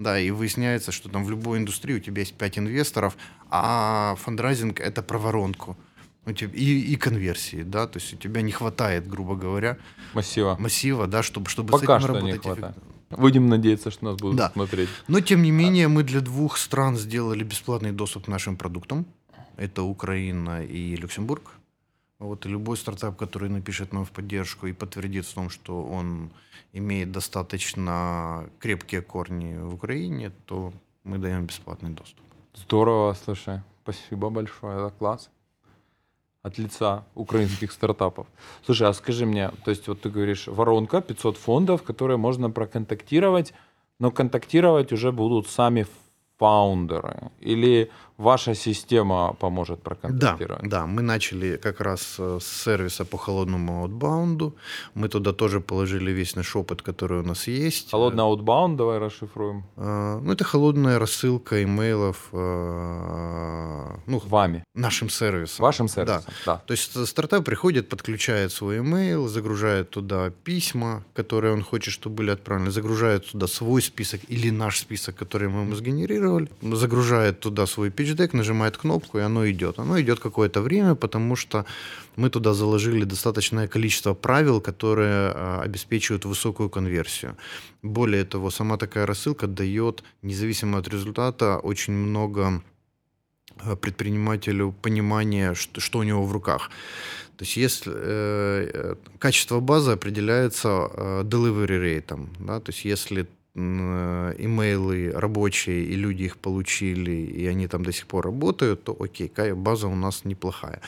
да, 0.00 0.18
и 0.18 0.32
выясняется, 0.32 0.90
что 0.90 1.08
там 1.08 1.24
в 1.24 1.30
любой 1.30 1.58
индустрии 1.58 1.94
у 1.94 2.00
тебя 2.00 2.22
есть 2.22 2.34
пять 2.34 2.58
инвесторов, 2.58 3.16
а 3.50 4.16
фандрайзинг— 4.16 4.80
это 4.80 5.02
про 5.02 5.18
воронку– 5.18 5.76
и, 6.26 6.92
и 6.92 6.96
конверсии, 6.96 7.62
да, 7.62 7.86
то 7.86 7.98
есть 7.98 8.14
у 8.14 8.16
тебя 8.16 8.42
не 8.42 8.52
хватает, 8.52 9.08
грубо 9.08 9.36
говоря, 9.36 9.78
массива, 10.14 10.56
массива 10.58 11.06
да, 11.06 11.22
чтобы, 11.22 11.48
чтобы 11.48 11.70
Пока 11.70 11.98
с 11.98 12.04
этим 12.04 12.04
что 12.04 12.14
работать. 12.14 12.34
Не 12.34 12.38
хватает. 12.38 12.76
Будем 13.10 13.48
надеяться, 13.48 13.90
что 13.90 14.04
нас 14.04 14.16
будут 14.16 14.36
да. 14.36 14.50
смотреть. 14.50 14.88
Но, 15.08 15.20
тем 15.20 15.42
не 15.42 15.50
менее, 15.50 15.88
мы 15.88 16.04
для 16.04 16.20
двух 16.20 16.56
стран 16.56 16.96
сделали 16.96 17.42
бесплатный 17.42 17.90
доступ 17.90 18.26
к 18.26 18.28
нашим 18.28 18.56
продуктам. 18.56 19.06
Это 19.56 19.82
Украина 19.82 20.64
и 20.64 20.94
Люксембург. 20.94 21.50
Вот, 22.20 22.44
любой 22.44 22.76
стартап, 22.76 23.16
который 23.16 23.48
напишет 23.48 23.92
нам 23.92 24.04
в 24.04 24.10
поддержку 24.10 24.66
и 24.66 24.72
подтвердит 24.72 25.24
в 25.24 25.34
том, 25.34 25.50
что 25.50 25.82
он 25.82 26.30
имеет 26.72 27.10
достаточно 27.10 28.48
крепкие 28.58 29.00
корни 29.00 29.56
в 29.58 29.74
Украине, 29.74 30.30
то 30.44 30.72
мы 31.02 31.18
даем 31.18 31.46
бесплатный 31.46 31.90
доступ. 31.90 32.24
Здорово, 32.54 33.16
слушай. 33.24 33.62
Спасибо 33.82 34.30
большое, 34.30 34.86
это 34.86 34.94
класс 34.98 35.30
от 36.42 36.58
лица 36.58 37.04
украинских 37.14 37.72
стартапов. 37.72 38.26
Слушай, 38.64 38.88
а 38.88 38.92
скажи 38.92 39.26
мне, 39.26 39.50
то 39.64 39.70
есть 39.70 39.88
вот 39.88 40.00
ты 40.02 40.10
говоришь, 40.10 40.46
воронка, 40.46 41.00
500 41.00 41.36
фондов, 41.36 41.82
которые 41.82 42.16
можно 42.16 42.50
проконтактировать, 42.50 43.52
но 43.98 44.10
контактировать 44.10 44.92
уже 44.92 45.12
будут 45.12 45.48
сами 45.48 45.86
фаундеры? 46.40 47.30
Или 47.40 47.90
ваша 48.20 48.54
система 48.54 49.34
поможет 49.38 49.82
проконтактировать? 49.82 50.62
Да, 50.62 50.80
да, 50.80 50.86
мы 50.86 51.02
начали 51.02 51.56
как 51.56 51.80
раз 51.80 52.16
э, 52.18 52.38
с 52.40 52.64
сервиса 52.64 53.04
по 53.04 53.18
холодному 53.18 53.82
аутбаунду. 53.82 54.54
Мы 54.94 55.08
туда 55.08 55.32
тоже 55.32 55.60
положили 55.60 56.10
весь 56.10 56.36
наш 56.36 56.56
опыт, 56.56 56.82
который 56.82 57.20
у 57.20 57.22
нас 57.22 57.48
есть. 57.48 57.90
Холодный 57.90 58.24
аутбаунд, 58.24 58.76
давай 58.76 58.98
расшифруем. 58.98 59.64
А, 59.76 60.20
ну, 60.20 60.32
это 60.32 60.44
холодная 60.44 60.98
рассылка 60.98 61.62
имейлов. 61.62 62.28
А, 62.32 63.98
ну, 64.06 64.20
Вами? 64.24 64.64
Нашим 64.74 65.10
сервисом. 65.10 65.62
Вашим 65.62 65.88
сервисом, 65.88 66.32
да. 66.46 66.54
да. 66.54 66.62
То 66.66 66.72
есть 66.72 67.06
стартап 67.06 67.44
приходит, 67.44 67.88
подключает 67.88 68.52
свой 68.52 68.78
имейл, 68.78 69.28
загружает 69.28 69.90
туда 69.90 70.30
письма, 70.44 71.04
которые 71.14 71.52
он 71.52 71.62
хочет, 71.62 71.94
чтобы 71.94 72.16
были 72.16 72.30
отправлены, 72.30 72.70
загружает 72.70 73.26
туда 73.30 73.46
свой 73.46 73.82
список 73.82 74.20
или 74.28 74.50
наш 74.50 74.78
список, 74.78 75.16
который 75.16 75.48
мы 75.48 75.62
ему 75.62 75.74
сгенерировали, 75.74 76.29
загружает 76.62 77.40
туда 77.40 77.66
свой 77.66 77.88
pitch 77.88 78.16
deck, 78.16 78.36
нажимает 78.36 78.76
кнопку, 78.76 79.18
и 79.18 79.22
оно 79.22 79.48
идет. 79.50 79.78
Оно 79.78 80.00
идет 80.00 80.20
какое-то 80.20 80.62
время, 80.62 80.94
потому 80.94 81.36
что 81.36 81.64
мы 82.16 82.30
туда 82.30 82.54
заложили 82.54 83.04
достаточное 83.04 83.68
количество 83.68 84.14
правил, 84.14 84.60
которые 84.60 85.32
а, 85.34 85.62
обеспечивают 85.64 86.24
высокую 86.24 86.70
конверсию. 86.70 87.36
Более 87.82 88.24
того, 88.24 88.50
сама 88.50 88.76
такая 88.76 89.06
рассылка 89.06 89.46
дает, 89.46 90.02
независимо 90.22 90.78
от 90.78 90.88
результата, 90.88 91.58
очень 91.58 91.94
много 91.94 92.62
а, 93.58 93.76
предпринимателю 93.76 94.74
понимания, 94.82 95.54
что, 95.54 95.80
что 95.80 95.98
у 95.98 96.02
него 96.02 96.24
в 96.24 96.32
руках. 96.32 96.70
То 97.36 97.44
есть 97.44 97.56
если 97.56 97.92
э, 97.96 98.94
качество 99.18 99.60
базы 99.60 99.92
определяется 99.92 100.68
э, 100.68 101.22
delivery 101.24 101.80
rate, 101.80 102.28
да, 102.38 102.60
то 102.60 102.70
есть 102.70 102.84
если 102.84 103.22
Э, 103.22 103.39
имейлы 103.54 105.12
рабочие, 105.12 105.84
и 105.84 105.94
люди 105.94 106.24
их 106.24 106.36
получили, 106.36 107.10
и 107.10 107.46
они 107.46 107.66
там 107.68 107.84
до 107.84 107.92
сих 107.92 108.06
пор 108.06 108.24
работают, 108.24 108.84
то 108.84 108.96
окей, 108.98 109.30
база 109.54 109.88
у 109.88 109.94
нас 109.94 110.24
неплохая. 110.24 110.80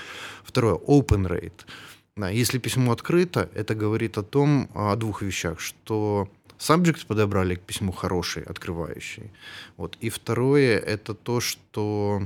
Второе, 0.44 0.74
open 0.74 1.26
rate. 1.26 2.32
Если 2.32 2.58
письмо 2.58 2.92
открыто, 2.92 3.48
это 3.54 3.74
говорит 3.74 4.18
о 4.18 4.22
том, 4.22 4.68
о 4.74 4.94
двух 4.96 5.22
вещах, 5.22 5.60
что 5.60 6.28
subject 6.58 7.06
подобрали 7.06 7.54
к 7.56 7.60
письму 7.60 7.90
хороший, 7.90 8.42
открывающий. 8.44 9.30
Вот. 9.76 9.96
И 10.00 10.10
второе, 10.10 10.78
это 10.78 11.14
то, 11.14 11.40
что 11.40 12.22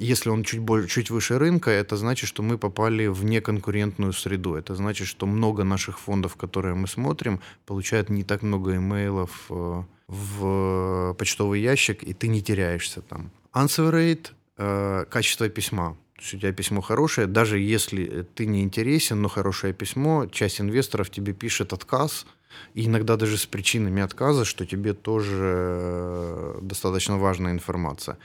если 0.00 0.30
он 0.30 0.44
чуть, 0.44 0.60
больше, 0.60 0.88
чуть 0.88 1.10
выше 1.10 1.38
рынка, 1.38 1.70
это 1.70 1.96
значит, 1.96 2.28
что 2.28 2.42
мы 2.42 2.58
попали 2.58 3.06
в 3.06 3.22
неконкурентную 3.24 4.12
среду. 4.12 4.54
Это 4.54 4.74
значит, 4.74 5.06
что 5.06 5.26
много 5.26 5.62
наших 5.62 6.00
фондов, 6.00 6.36
которые 6.36 6.74
мы 6.74 6.88
смотрим, 6.88 7.40
получают 7.66 8.08
не 8.08 8.24
так 8.24 8.42
много 8.42 8.76
имейлов 8.76 9.46
э, 9.50 9.82
в 10.08 11.14
почтовый 11.18 11.60
ящик, 11.60 12.02
и 12.02 12.14
ты 12.14 12.28
не 12.28 12.42
теряешься 12.42 13.02
там. 13.02 13.30
Answer 13.52 13.92
rate 13.92 14.28
э, 14.56 15.04
качество 15.10 15.48
письма. 15.48 15.96
То 16.14 16.22
есть 16.22 16.34
у 16.34 16.38
тебя 16.38 16.52
письмо 16.52 16.80
хорошее, 16.80 17.26
даже 17.26 17.58
если 17.58 18.26
ты 18.34 18.46
не 18.46 18.62
интересен, 18.62 19.20
но 19.20 19.28
хорошее 19.28 19.72
письмо, 19.72 20.26
часть 20.26 20.60
инвесторов 20.60 21.10
тебе 21.10 21.32
пишет 21.32 21.72
отказ– 21.72 22.26
И 22.74 22.86
иногда 22.86 23.16
даже 23.16 23.36
с 23.36 23.46
причинами 23.46 24.02
отказа, 24.02 24.44
что 24.44 24.66
тебе 24.66 24.92
тоже 24.94 25.36
э, 25.42 26.58
достаточно 26.62 27.18
важная 27.18 27.52
информация. 27.52 28.16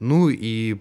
Ну 0.00 0.28
и 0.28 0.76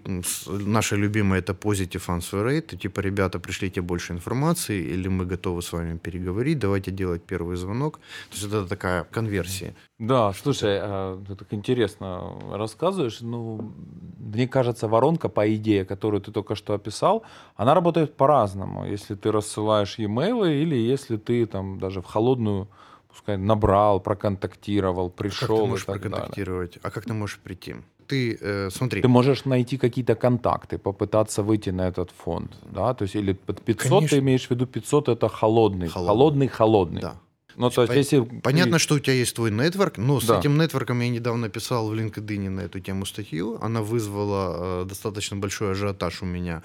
наша 0.48 0.96
любимая 0.96 1.40
это 1.40 1.54
positive 1.54 2.08
answer 2.08 2.44
rate. 2.44 2.78
Типа, 2.78 3.02
ребята, 3.02 3.40
пришлите 3.40 3.82
больше 3.82 4.14
информации, 4.14 4.94
или 4.94 5.08
мы 5.08 5.26
готовы 5.26 5.62
с 5.62 5.72
вами 5.72 5.98
переговорить, 5.98 6.60
давайте 6.60 6.92
делать 6.92 7.24
первый 7.24 7.56
звонок. 7.56 8.00
То 8.30 8.36
есть 8.36 8.48
это 8.48 8.66
такая 8.68 9.04
конверсия. 9.04 9.76
Да, 10.00 10.34
слушай, 10.34 10.80
а, 10.82 11.24
ты 11.28 11.36
так 11.36 11.54
интересно 11.54 12.34
рассказываешь. 12.52 13.22
Ну, 13.22 13.74
мне 14.18 14.48
кажется, 14.48 14.88
воронка, 14.88 15.30
по 15.30 15.44
идее, 15.56 15.86
которую 15.86 16.22
ты 16.22 16.32
только 16.32 16.56
что 16.56 16.74
описал, 16.74 17.24
она 17.56 17.74
работает 17.74 18.18
по-разному. 18.18 18.86
Если 18.86 19.16
ты 19.16 19.32
рассылаешь 19.32 20.00
e-mail 20.00 20.46
или 20.52 20.76
если 20.76 21.18
ты 21.18 21.46
там 21.46 21.80
даже 21.80 22.02
в 22.02 22.06
холодную 22.06 22.68
пускай 23.14 23.38
набрал, 23.38 24.00
проконтактировал, 24.00 25.10
пришел. 25.10 25.48
Как 25.48 25.58
ты 25.58 25.70
можешь 25.70 25.86
проконтактировать? 25.86 26.72
Далее. 26.72 26.82
А 26.84 26.92
как 26.92 27.06
ты 27.06 27.14
можешь 27.14 27.40
прийти? 27.40 27.76
Ты 28.08 28.38
э, 28.42 28.70
смотри. 28.72 29.02
Ты 29.02 29.08
можешь 29.08 29.46
найти 29.46 29.78
какие-то 29.78 30.16
контакты, 30.16 30.78
попытаться 30.78 31.44
выйти 31.44 31.72
на 31.72 31.88
этот 31.88 32.12
фонд, 32.12 32.52
да, 32.72 32.94
то 32.94 33.04
есть 33.04 33.16
или 33.16 33.34
под 33.34 33.62
500 33.62 33.90
Конечно. 33.90 34.08
ты 34.10 34.20
имеешь 34.20 34.48
в 34.48 34.52
виду 34.52 34.66
500 34.66 35.10
это 35.10 35.30
холодный, 35.30 35.88
холодный, 35.88 36.48
холодный. 36.48 37.02
Да. 37.02 37.16
Ну, 37.56 37.70
то 37.70 37.84
есть, 37.84 37.96
если... 37.96 38.40
Понятно, 38.42 38.80
что 38.80 38.96
у 38.96 39.00
тебя 39.00 39.14
есть 39.14 39.36
твой 39.36 39.52
нетворк, 39.52 39.98
но 39.98 40.20
с 40.20 40.26
да. 40.26 40.40
этим 40.40 40.58
нетворком 40.58 41.00
я 41.02 41.10
недавно 41.10 41.50
писал 41.50 41.90
в 41.90 41.94
LinkedIn 41.94 42.50
на 42.50 42.62
эту 42.62 42.80
тему 42.80 43.06
статью. 43.06 43.60
Она 43.62 43.82
вызвала 43.82 44.84
э, 44.84 44.86
достаточно 44.86 45.38
большой 45.38 45.72
ажиотаж 45.72 46.22
у 46.22 46.26
меня 46.26 46.64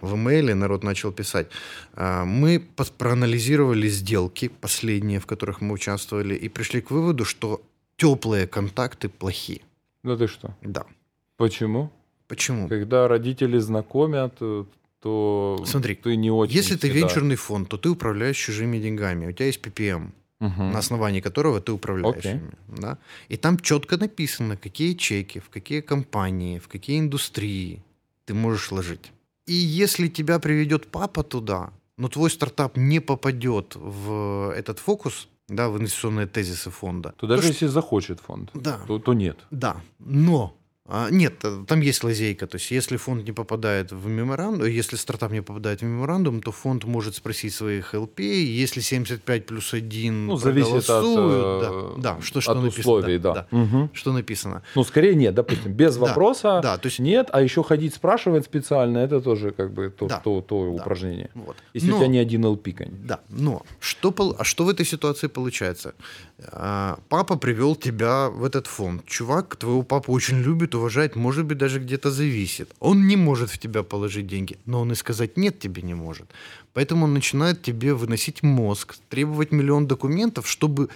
в 0.00 0.14
имейле. 0.14 0.54
Народ 0.54 0.84
начал 0.84 1.12
писать. 1.12 1.48
Э, 1.94 2.24
мы 2.24 2.62
проанализировали 2.98 3.88
сделки 3.88 4.48
последние, 4.48 5.18
в 5.18 5.26
которых 5.26 5.60
мы 5.60 5.74
участвовали, 5.74 6.34
и 6.34 6.48
пришли 6.48 6.80
к 6.80 6.90
выводу, 6.90 7.24
что 7.24 7.60
теплые 7.96 8.46
контакты 8.46 9.08
плохие. 9.08 9.60
Да 10.02 10.16
ты 10.16 10.26
что? 10.26 10.54
Да. 10.62 10.84
Почему? 11.36 11.90
Почему? 12.28 12.68
Когда 12.68 13.08
родители 13.08 13.58
знакомят, 13.58 14.34
э, 14.40 14.64
то 15.00 15.62
Смотри, 15.66 15.94
ты 15.94 16.16
не 16.16 16.30
очень 16.30 16.54
Если 16.54 16.76
ты 16.76 16.88
венчурный 16.88 17.36
фонд, 17.36 17.68
то 17.68 17.76
ты 17.76 17.88
управляешь 17.88 18.36
чужими 18.36 18.78
деньгами. 18.78 19.26
У 19.26 19.32
тебя 19.32 19.46
есть 19.46 19.60
PPM 19.60 20.12
угу. 20.40 20.62
на 20.62 20.78
основании 20.78 21.20
которого 21.20 21.60
ты 21.60 21.72
управляешь 21.72 22.24
okay. 22.24 22.32
ими. 22.32 22.52
Да? 22.68 22.98
И 23.28 23.36
там 23.36 23.58
четко 23.58 23.96
написано, 23.96 24.56
какие 24.56 24.94
чеки, 24.94 25.38
в 25.38 25.48
какие 25.48 25.80
компании, 25.80 26.58
в 26.58 26.68
какие 26.68 26.98
индустрии 26.98 27.82
ты 28.24 28.34
можешь 28.34 28.72
ложить. 28.72 29.12
И 29.46 29.52
если 29.52 30.08
тебя 30.08 30.38
приведет 30.38 30.86
папа 30.86 31.22
туда, 31.22 31.70
но 31.96 32.08
твой 32.08 32.30
стартап 32.30 32.76
не 32.76 33.00
попадет 33.00 33.76
в 33.76 34.52
этот 34.56 34.78
фокус, 34.78 35.28
да, 35.48 35.68
в 35.68 35.76
инвестиционные 35.76 36.26
тезисы 36.26 36.70
фонда. 36.70 37.10
То, 37.10 37.26
то 37.26 37.26
даже 37.26 37.42
что... 37.42 37.52
если 37.52 37.66
захочет 37.66 38.20
фонд, 38.20 38.50
да, 38.54 38.78
то, 38.86 38.98
то 38.98 39.14
нет. 39.14 39.38
Да, 39.50 39.76
но 39.98 40.56
нет, 41.10 41.44
э, 41.44 41.64
там 41.66 41.80
есть 41.80 42.04
лазейка. 42.04 42.46
То 42.46 42.56
есть, 42.56 42.70
если 42.70 42.96
фонд 42.96 43.24
не 43.24 43.32
попадает 43.32 43.92
в 43.92 44.08
меморандум, 44.08 44.66
если 44.66 44.96
стартап 44.96 45.32
не 45.32 45.42
попадает 45.42 45.80
в 45.80 45.84
меморандум, 45.84 46.42
то 46.42 46.52
фонд 46.52 46.84
может 46.84 47.14
спросить 47.14 47.54
своих 47.54 47.94
ЛП, 47.94 48.20
если 48.20 48.80
75 48.80 49.46
плюс 49.46 49.72
1 49.72 50.26
ну, 50.26 50.36
зависит 50.36 50.90
от, 50.90 51.60
да, 51.60 52.14
да, 52.14 52.22
что, 52.22 52.40
что 52.40 52.52
от 52.52 52.62
написано, 52.62 52.80
условий, 52.80 53.18
да. 53.18 53.32
да, 53.34 53.46
да 53.50 53.58
угу. 53.58 53.90
Что 53.92 54.12
написано. 54.12 54.62
Ну, 54.74 54.84
скорее 54.84 55.14
нет, 55.14 55.34
допустим, 55.34 55.72
без 55.72 55.96
да, 55.96 56.06
вопроса 56.06 56.60
да, 56.62 56.76
то 56.76 56.86
есть, 56.86 56.98
нет, 56.98 57.28
а 57.32 57.40
еще 57.40 57.62
ходить 57.62 57.94
спрашивать 57.94 58.44
специально, 58.44 58.98
это 58.98 59.20
тоже 59.20 59.50
как 59.52 59.72
бы 59.72 59.90
то, 59.90 60.08
да, 60.08 60.18
то, 60.18 60.40
то 60.40 60.64
да, 60.64 60.82
упражнение. 60.82 61.30
Вот. 61.34 61.56
Если 61.74 61.90
но, 61.90 61.96
у 61.96 61.98
тебя 61.98 62.08
не 62.08 62.18
один 62.18 62.44
ЛП, 62.46 62.68
конечно. 62.74 62.98
Да, 63.04 63.20
но 63.28 63.62
что, 63.78 64.14
а 64.38 64.44
что 64.44 64.64
в 64.64 64.68
этой 64.68 64.86
ситуации 64.86 65.28
получается? 65.28 65.94
А, 66.52 66.98
папа 67.08 67.36
привел 67.36 67.76
тебя 67.76 68.28
в 68.28 68.44
этот 68.44 68.66
фонд. 68.66 69.04
Чувак 69.06 69.56
твоего 69.56 69.82
папу 69.82 70.12
очень 70.12 70.40
любит, 70.40 70.74
уважает, 70.80 71.16
может 71.16 71.44
быть, 71.44 71.58
даже 71.58 71.78
где-то 71.78 72.10
зависит. 72.10 72.70
Он 72.80 73.06
не 73.06 73.16
может 73.16 73.50
в 73.50 73.58
тебя 73.58 73.82
положить 73.82 74.26
деньги, 74.26 74.56
но 74.66 74.80
он 74.80 74.92
и 74.92 74.94
сказать 74.94 75.36
«нет» 75.36 75.58
тебе 75.58 75.82
не 75.82 75.94
может. 75.94 76.26
Поэтому 76.72 77.04
он 77.04 77.14
начинает 77.14 77.62
тебе 77.62 77.92
выносить 77.92 78.42
мозг, 78.42 78.96
требовать 79.08 79.52
миллион 79.52 79.86
документов, 79.86 80.46
чтобы 80.46 80.88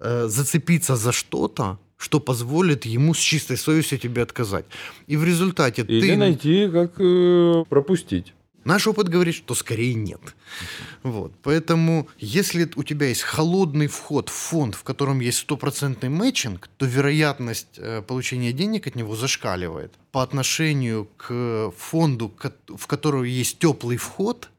э, 0.00 0.28
зацепиться 0.28 0.96
за 0.96 1.12
что-то, 1.12 1.78
что 1.96 2.20
позволит 2.20 2.86
ему 2.86 3.14
с 3.14 3.18
чистой 3.18 3.56
совестью 3.56 3.98
тебе 3.98 4.22
отказать. 4.22 4.64
И 5.10 5.16
в 5.16 5.24
результате 5.24 5.82
Или 5.82 6.08
ты... 6.08 6.16
найти, 6.16 6.68
как 6.72 7.00
э, 7.00 7.64
пропустить. 7.68 8.32
Наш 8.68 8.86
опыт 8.86 9.08
говорит, 9.08 9.34
что 9.34 9.54
скорее 9.54 9.94
нет. 9.94 10.20
Вот. 11.02 11.32
Поэтому, 11.42 12.06
если 12.18 12.68
у 12.76 12.82
тебя 12.82 13.06
есть 13.06 13.22
холодный 13.22 13.86
вход 13.86 14.28
в 14.28 14.34
фонд, 14.34 14.74
в 14.74 14.82
котором 14.82 15.20
есть 15.20 15.38
стопроцентный 15.38 16.10
мэтчинг, 16.10 16.68
то 16.76 16.84
вероятность 16.84 17.78
э, 17.78 18.02
получения 18.02 18.52
денег 18.52 18.86
от 18.86 18.94
него 18.94 19.16
зашкаливает. 19.16 19.94
По 20.12 20.22
отношению 20.22 21.08
к 21.16 21.72
фонду, 21.78 22.30
в 22.68 22.86
который 22.86 23.30
есть 23.30 23.58
теплый 23.58 23.96
вход, 23.96 24.50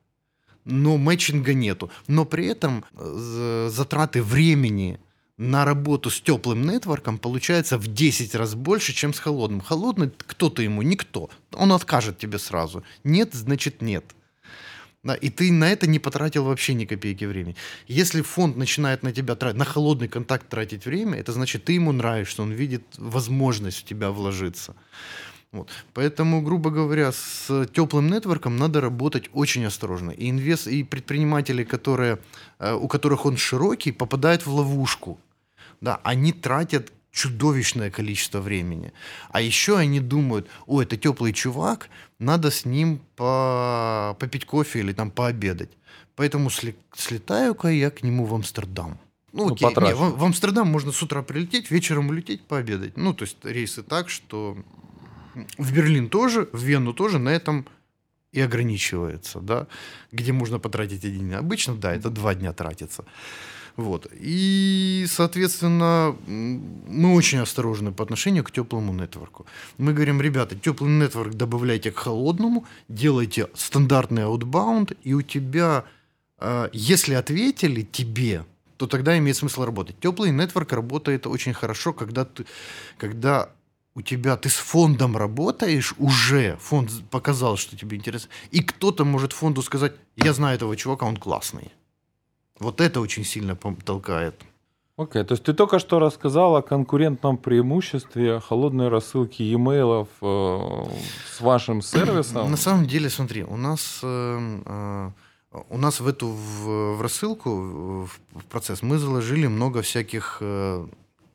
но 0.66 0.98
мэтчинга 0.98 1.54
нету. 1.54 1.92
Но 2.08 2.26
при 2.26 2.48
этом 2.48 2.86
э, 2.94 3.70
затраты 3.72 4.24
времени 4.24 5.00
на 5.40 5.64
работу 5.64 6.10
с 6.10 6.20
теплым 6.20 6.68
нетворком 6.68 7.18
получается 7.18 7.78
в 7.78 7.88
10 7.88 8.36
раз 8.36 8.56
больше, 8.56 8.94
чем 8.94 9.14
с 9.14 9.20
холодным. 9.20 9.62
Холодный 9.62 10.12
кто-то 10.18 10.62
ему, 10.62 10.82
никто. 10.82 11.30
Он 11.54 11.72
откажет 11.72 12.18
тебе 12.18 12.38
сразу. 12.40 12.84
Нет, 13.06 13.34
значит 13.34 13.82
нет. 13.82 14.04
Да, 15.02 15.16
и 15.16 15.30
ты 15.30 15.50
на 15.54 15.72
это 15.72 15.88
не 15.88 15.98
потратил 15.98 16.44
вообще 16.44 16.74
ни 16.74 16.84
копейки 16.84 17.24
времени. 17.24 17.56
Если 17.88 18.22
фонд 18.22 18.58
начинает 18.58 19.02
на 19.02 19.14
тебя 19.14 19.36
тратить, 19.36 19.58
на 19.58 19.64
холодный 19.64 20.10
контакт 20.10 20.50
тратить 20.50 20.86
время, 20.86 21.18
это 21.18 21.32
значит, 21.32 21.64
ты 21.64 21.72
ему 21.72 21.94
нравишься, 21.94 22.42
он 22.42 22.52
видит 22.52 22.84
возможность 22.98 23.78
в 23.78 23.86
тебя 23.86 24.12
вложиться. 24.12 24.76
Вот. 25.54 25.70
Поэтому, 25.94 26.42
грубо 26.42 26.70
говоря, 26.70 27.14
с 27.14 27.66
теплым 27.74 28.10
нетворком 28.10 28.58
надо 28.58 28.82
работать 28.82 29.30
очень 29.32 29.66
осторожно. 29.66 30.12
И, 30.12 30.30
инвест, 30.30 30.68
и 30.68 30.84
предприниматели, 30.84 31.64
которые, 31.64 32.20
э, 32.60 32.74
у 32.74 32.90
которых 32.90 33.26
он 33.26 33.38
широкий, 33.38 33.94
попадают 33.94 34.46
в 34.46 34.54
ловушку 34.54 35.18
да, 35.82 36.00
они 36.04 36.34
тратят 36.34 36.92
чудовищное 37.12 37.90
количество 37.90 38.40
времени. 38.40 38.94
А 39.30 39.42
еще 39.42 39.78
они 39.78 40.00
думают, 40.00 40.48
о, 40.68 40.82
это 40.82 40.96
теплый 40.98 41.34
чувак, 41.34 41.90
надо 42.20 42.52
с 42.52 42.66
ним 42.66 43.02
по... 43.16 44.16
попить 44.20 44.46
кофе 44.46 44.80
или 44.80 44.94
там 44.94 45.12
пообедать. 45.12 45.72
Поэтому 46.16 46.50
сли... 46.50 46.76
слетаю-ка 46.96 47.70
я 47.70 47.90
к 47.90 48.04
нему 48.04 48.26
в 48.26 48.34
Амстердам. 48.34 49.00
Ну, 49.32 49.48
ну 49.48 49.54
окей, 49.54 49.68
не, 49.68 49.96
в, 49.96 50.18
в 50.18 50.24
Амстердам 50.24 50.68
можно 50.68 50.92
с 50.92 51.02
утра 51.02 51.22
прилететь, 51.22 51.72
вечером 51.72 52.10
улететь, 52.10 52.42
пообедать. 52.42 52.98
Ну, 52.98 53.14
то 53.14 53.24
есть 53.24 53.38
рейсы 53.44 53.84
так, 53.84 54.10
что 54.10 54.58
в 55.58 55.74
Берлин 55.74 56.10
тоже, 56.10 56.50
в 56.52 56.62
Вену 56.64 56.94
тоже 56.94 57.20
на 57.20 57.30
этом 57.30 57.66
и 58.32 58.42
ограничивается, 58.42 59.40
да, 59.40 59.68
где 60.12 60.32
можно 60.32 60.60
потратить 60.60 61.04
один 61.04 61.30
день. 61.30 61.34
Обычно, 61.34 61.76
да, 61.76 61.94
это 61.94 62.10
два 62.10 62.36
дня 62.36 62.54
тратится. 62.54 63.06
Вот. 63.76 64.08
И, 64.14 65.06
соответственно, 65.10 66.16
мы 66.28 67.14
очень 67.16 67.40
осторожны 67.40 67.92
по 67.92 68.04
отношению 68.04 68.44
к 68.44 68.52
теплому 68.52 68.94
нетворку. 68.94 69.46
Мы 69.78 69.94
говорим, 69.94 70.22
ребята, 70.22 70.56
теплый 70.56 70.90
нетворк 70.90 71.34
добавляйте 71.34 71.92
к 71.92 71.98
холодному, 71.98 72.66
делайте 72.88 73.48
стандартный 73.54 74.24
outbound, 74.24 74.98
и 75.04 75.14
у 75.14 75.22
тебя, 75.22 75.86
а, 76.38 76.70
если 76.74 77.14
ответили 77.14 77.82
тебе, 77.82 78.46
то 78.78 78.88
тогда 78.88 79.18
имеет 79.18 79.38
смысл 79.38 79.66
работать. 79.66 80.00
Теплый 80.00 80.32
нетворк 80.32 80.72
работает 80.72 81.28
очень 81.28 81.54
хорошо, 81.54 81.94
когда 81.94 82.26
ты, 82.26 82.46
когда 82.98 83.50
у 83.96 84.02
тебя, 84.02 84.38
ты 84.38 84.50
с 84.50 84.56
фондом 84.56 85.18
работаешь 85.18 85.94
уже, 85.98 86.58
фонд 86.62 86.92
показал, 87.10 87.58
что 87.58 87.76
тебе 87.76 87.98
интересно, 87.98 88.30
и 88.52 88.62
кто-то 88.62 89.04
может 89.04 89.34
фонду 89.34 89.62
сказать, 89.62 89.94
я 90.16 90.34
знаю 90.34 90.56
этого 90.56 90.76
чувака, 90.78 91.06
он 91.06 91.18
классный. 91.18 91.72
Вот 92.60 92.82
это 92.82 93.02
очень 93.02 93.24
сильно 93.24 93.56
толкает. 93.56 94.36
Окей, 94.98 95.22
okay, 95.22 95.26
то 95.26 95.32
есть 95.34 95.46
ты 95.46 95.54
только 95.54 95.80
что 95.80 96.00
рассказал 96.00 96.58
о 96.58 96.62
конкурентном 96.62 97.38
преимуществе 97.38 98.42
холодной 98.42 98.90
рассылки 98.90 99.42
e-mail 99.44 100.10
э, 100.22 100.96
с 101.32 101.40
вашим 101.40 101.82
сервисом. 101.82 102.52
На 102.52 102.58
самом 102.58 102.86
деле, 102.86 103.10
смотри, 103.10 103.44
у 103.44 103.56
нас 103.56 104.02
э, 104.04 104.60
э, 104.66 105.12
у 105.70 105.78
нас 105.78 106.02
в 106.02 106.08
эту 106.08 106.28
в, 106.28 106.98
в 106.98 107.02
рассылку 107.02 107.50
в, 107.50 108.08
в 108.08 108.46
процесс 108.50 108.82
мы 108.82 108.98
заложили 108.98 109.48
много 109.48 109.82
всяких 109.82 110.40
э, 110.42 110.86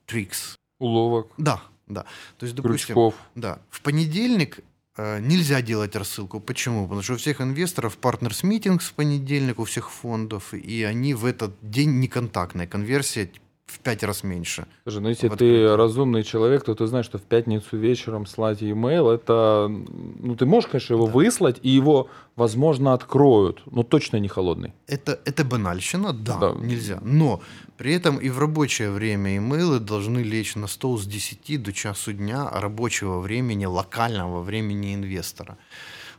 трикс. 0.05 0.57
Уловок. 0.79 1.29
Да, 1.39 1.63
да. 1.87 2.05
То 2.39 2.45
есть, 2.45 2.55
допустим, 2.55 2.95
Крючков. 2.95 3.15
да, 3.35 3.61
в 3.71 3.81
понедельник 3.81 4.61
нельзя 4.97 5.61
делать 5.63 5.97
рассылку. 5.97 6.41
Почему? 6.41 6.85
Потому 6.85 7.03
что 7.03 7.15
у 7.15 7.17
всех 7.17 7.41
инвесторов 7.41 7.99
партнерс-митинг 7.99 8.81
в 8.83 8.93
понедельник, 8.95 9.59
у 9.59 9.65
всех 9.65 9.91
фондов, 9.91 10.55
и 10.55 10.83
они 10.85 11.15
в 11.15 11.25
этот 11.25 11.57
день 11.63 11.99
неконтактная. 12.01 12.67
Конверсия 12.67 13.31
в 13.67 13.79
пять 13.81 14.03
раз 14.05 14.23
меньше. 14.25 14.67
Слушай, 14.85 15.01
ну 15.03 15.09
если 15.09 15.29
ты 15.29 15.77
разумный 15.77 16.23
человек, 16.23 16.65
то 16.65 16.75
ты 16.75 16.87
знаешь, 16.87 17.07
что 17.07 17.19
в 17.19 17.23
пятницу 17.23 17.77
вечером 17.77 18.27
слать 18.27 18.61
e-mail, 18.63 19.11
это, 19.13 19.69
ну 19.69 20.37
ты 20.37 20.45
можешь, 20.47 20.69
конечно, 20.71 20.95
его 20.95 21.07
Да. 21.07 21.13
выслать, 21.13 21.61
и 21.63 21.71
его, 21.71 22.09
возможно, 22.37 22.93
откроют, 22.93 23.63
но 23.67 23.83
точно 23.83 24.19
не 24.19 24.29
холодный. 24.29 24.73
Это, 24.87 25.19
это 25.25 25.45
банальщина, 25.45 26.13
да, 26.13 26.39
Да. 26.39 26.53
нельзя. 26.61 27.01
Но 27.03 27.41
при 27.77 27.95
этом 27.95 28.19
и 28.19 28.29
в 28.29 28.39
рабочее 28.39 28.91
время 28.91 29.37
имейлы 29.39 29.81
должны 29.81 30.19
лечь 30.19 30.57
на 30.57 30.67
стол 30.67 30.99
с 30.99 31.07
10 31.07 31.57
до 31.57 31.73
часу 31.73 32.13
дня 32.13 32.49
рабочего 32.51 33.19
времени, 33.21 33.65
локального 33.67 34.43
времени 34.43 34.95
инвестора. 34.95 35.57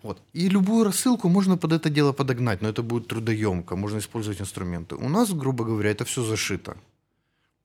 Вот. 0.03 0.17
И 0.33 0.49
любую 0.49 0.83
рассылку 0.83 1.29
можно 1.29 1.57
под 1.57 1.73
это 1.73 1.89
дело 1.89 2.11
подогнать, 2.11 2.61
но 2.61 2.69
это 2.69 2.83
будет 2.83 3.07
трудоемко, 3.07 3.75
можно 3.75 3.97
использовать 3.99 4.41
инструменты. 4.41 4.95
У 4.95 5.09
нас, 5.09 5.31
грубо 5.33 5.63
говоря, 5.63 5.89
это 5.91 6.05
все 6.05 6.21
зашито. 6.23 6.75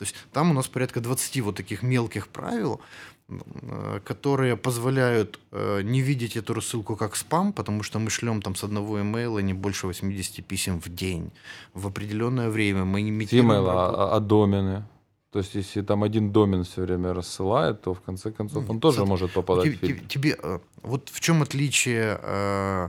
То 0.00 0.04
есть 0.06 0.14
там 0.32 0.50
у 0.50 0.54
нас 0.54 0.66
порядка 0.66 1.00
20 1.00 1.40
вот 1.42 1.56
таких 1.56 1.82
мелких 1.82 2.28
правил, 2.28 2.80
э, 3.28 4.00
которые 4.02 4.56
позволяют 4.56 5.38
э, 5.52 5.82
не 5.82 6.00
видеть 6.00 6.36
эту 6.38 6.54
рассылку 6.54 6.96
как 6.96 7.16
спам, 7.16 7.52
потому 7.52 7.82
что 7.82 7.98
мы 7.98 8.08
шлем 8.08 8.40
там 8.40 8.54
с 8.54 8.64
одного 8.64 8.98
имейла 9.02 9.40
не 9.42 9.52
больше 9.52 9.86
80 9.86 10.42
писем 10.46 10.80
в 10.80 10.88
день. 10.88 11.30
В 11.74 11.86
определенное 11.86 12.48
время 12.48 12.84
мы 12.86 13.00
С 13.00 13.08
имитируем... 13.10 13.50
e-mail, 13.52 13.66
работу. 13.66 14.00
а, 14.00 14.16
а 14.16 14.20
домены? 14.20 14.84
То 15.32 15.40
есть 15.40 15.54
если 15.54 15.82
там 15.82 16.02
один 16.02 16.32
домен 16.32 16.64
все 16.64 16.80
время 16.80 17.12
рассылает, 17.12 17.82
то 17.82 17.92
в 17.92 18.00
конце 18.00 18.30
концов 18.32 18.64
он 18.70 18.76
Нет, 18.76 18.82
тоже 18.82 18.96
смотри, 18.96 19.10
может 19.10 19.32
попадать 19.32 19.64
Тебе, 19.64 19.76
в 19.76 19.80
фильтр. 19.80 20.06
тебе- 20.08 20.36
вот 20.82 21.10
в 21.10 21.20
чем 21.20 21.42
отличие 21.42 22.18
э, 22.22 22.88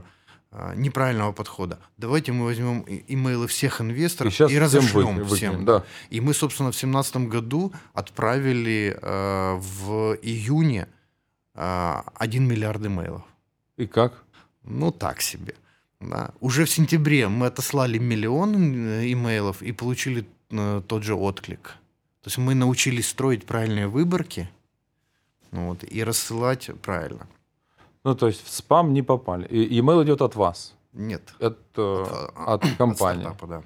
неправильного 0.76 1.32
подхода? 1.32 1.78
Давайте 1.96 2.32
мы 2.32 2.44
возьмем 2.44 2.80
и- 2.82 3.04
имейлы 3.14 3.46
всех 3.46 3.80
И 3.80 3.84
инвесторов 3.84 4.32
и, 4.32 4.34
всем 4.34 4.62
разошлем 4.62 5.14
всем. 5.14 5.24
выкинем. 5.24 5.64
Да. 5.64 5.84
И 6.10 6.20
мы, 6.20 6.34
собственно, 6.34 6.70
в 6.70 6.74
2017 6.74 7.28
году 7.28 7.72
отправили 7.94 8.96
э, 9.00 9.54
в 9.56 10.16
июне 10.22 10.86
э, 11.54 12.02
1 12.14 12.46
миллиард 12.48 12.84
имейлов. 12.86 13.22
И 13.76 13.86
как? 13.86 14.24
Ну, 14.64 14.90
так 14.92 15.20
себе. 15.22 15.54
Да. 16.00 16.30
Уже 16.40 16.64
в 16.64 16.70
сентябре 16.70 17.28
мы 17.28 17.46
отослали 17.46 17.98
миллион 17.98 18.74
э, 18.74 19.12
имейлов 19.12 19.62
и 19.62 19.72
получили 19.72 20.26
э, 20.50 20.82
тот 20.86 21.02
же 21.02 21.14
отклик. 21.14 21.76
То 22.22 22.28
есть 22.28 22.38
мы 22.38 22.54
научились 22.54 23.08
строить 23.08 23.46
правильные 23.46 23.88
выборки 23.88 24.48
ну 25.50 25.68
вот, 25.68 25.84
и 25.84 26.04
рассылать 26.04 26.70
правильно. 26.82 27.26
Ну, 28.04 28.14
то 28.14 28.26
есть 28.26 28.44
в 28.44 28.50
спам 28.50 28.92
не 28.92 29.02
попали. 29.02 29.46
И 29.46 29.80
email 29.80 30.02
идет 30.04 30.22
от 30.22 30.34
вас, 30.36 30.74
Нет. 30.92 31.22
от, 31.40 31.58
э, 31.76 32.04
От, 32.46 32.64
от 32.64 32.76
компании. 32.78 33.22
стартапа, 33.22 33.46
да. 33.46 33.62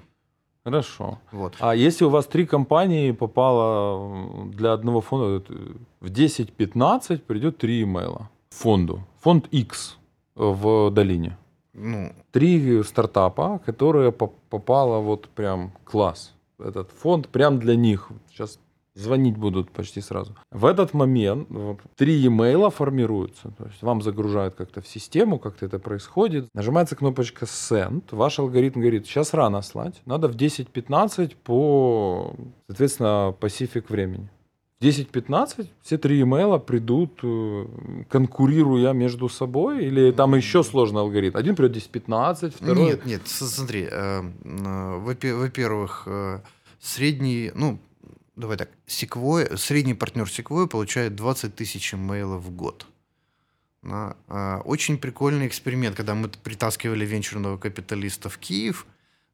Хорошо. 0.63 1.17
Вот. 1.31 1.53
А 1.59 1.75
если 1.75 2.05
у 2.05 2.09
вас 2.09 2.25
три 2.25 2.45
компании 2.45 3.11
попало 3.13 4.45
для 4.53 4.73
одного 4.73 4.99
фонда, 5.01 5.37
это 5.37 5.53
в 6.01 6.07
10-15 6.11 7.19
придет 7.21 7.57
три 7.57 7.83
имейла 7.83 8.29
фонду. 8.49 8.99
Фонд 9.21 9.47
X 9.53 9.97
в 10.35 10.89
долине. 10.91 11.37
Ну, 11.73 12.11
Три 12.31 12.83
стартапа, 12.83 13.59
которые 13.65 14.11
поп- 14.11 14.35
попало 14.49 14.99
вот 14.99 15.29
прям 15.29 15.71
класс. 15.85 16.33
Этот 16.59 16.91
фонд 16.91 17.27
прям 17.29 17.59
для 17.59 17.75
них. 17.75 18.09
Сейчас 18.29 18.59
звонить 18.97 19.37
будут 19.37 19.71
почти 19.71 20.01
сразу. 20.01 20.35
В 20.51 20.65
этот 20.65 20.93
момент 20.93 21.47
три 21.95 22.25
имейла 22.25 22.69
формируются. 22.69 23.53
То 23.57 23.65
есть 23.65 23.81
вам 23.81 24.01
загружают 24.01 24.55
как-то 24.55 24.81
в 24.81 24.87
систему, 24.87 25.39
как-то 25.39 25.65
это 25.65 25.79
происходит. 25.79 26.47
Нажимается 26.53 26.95
кнопочка 26.95 27.45
Send. 27.45 28.03
Ваш 28.11 28.39
алгоритм 28.39 28.81
говорит, 28.81 29.05
сейчас 29.05 29.33
рано 29.33 29.61
слать. 29.61 30.01
Надо 30.05 30.27
в 30.27 30.35
10.15 30.35 31.35
по, 31.43 32.35
соответственно, 32.67 33.35
Pacific 33.39 33.85
времени. 33.89 34.29
В 34.79 34.83
10.15 34.83 35.67
все 35.81 35.97
три 35.97 36.21
имейла 36.21 36.59
придут, 36.59 37.19
э, 37.23 37.65
конкурируя 38.09 38.93
между 38.93 39.27
собой, 39.27 39.83
или 39.85 40.11
там 40.11 40.35
еще 40.35 40.63
сложный 40.63 41.01
алгоритм. 41.01 41.35
Один 41.35 41.55
придет 41.55 41.77
10.15, 41.77 42.53
второй... 42.55 42.85
Нет, 42.85 43.05
нет, 43.05 43.21
смотри, 43.25 43.87
э, 43.89 44.21
э, 44.43 44.99
во-пе- 44.99 45.33
во-первых, 45.33 46.07
средний, 46.79 47.51
ну, 47.55 47.79
давай 48.37 48.57
так, 48.57 48.69
Sequoia, 48.87 49.57
средний 49.57 49.95
партнер 49.95 50.25
Sequoia 50.25 50.67
получает 50.67 51.15
20 51.15 51.55
тысяч 51.55 51.93
имейлов 51.93 52.43
в 52.43 52.51
год. 52.51 52.87
Да, 53.81 54.15
э, 54.27 54.61
Очень 54.63 54.97
прикольный 54.97 55.47
эксперимент, 55.47 55.95
когда 55.95 56.15
мы 56.15 56.29
притаскивали 56.29 57.05
венчурного 57.05 57.57
капиталиста 57.57 58.29
в 58.29 58.37
Киев, 58.37 58.85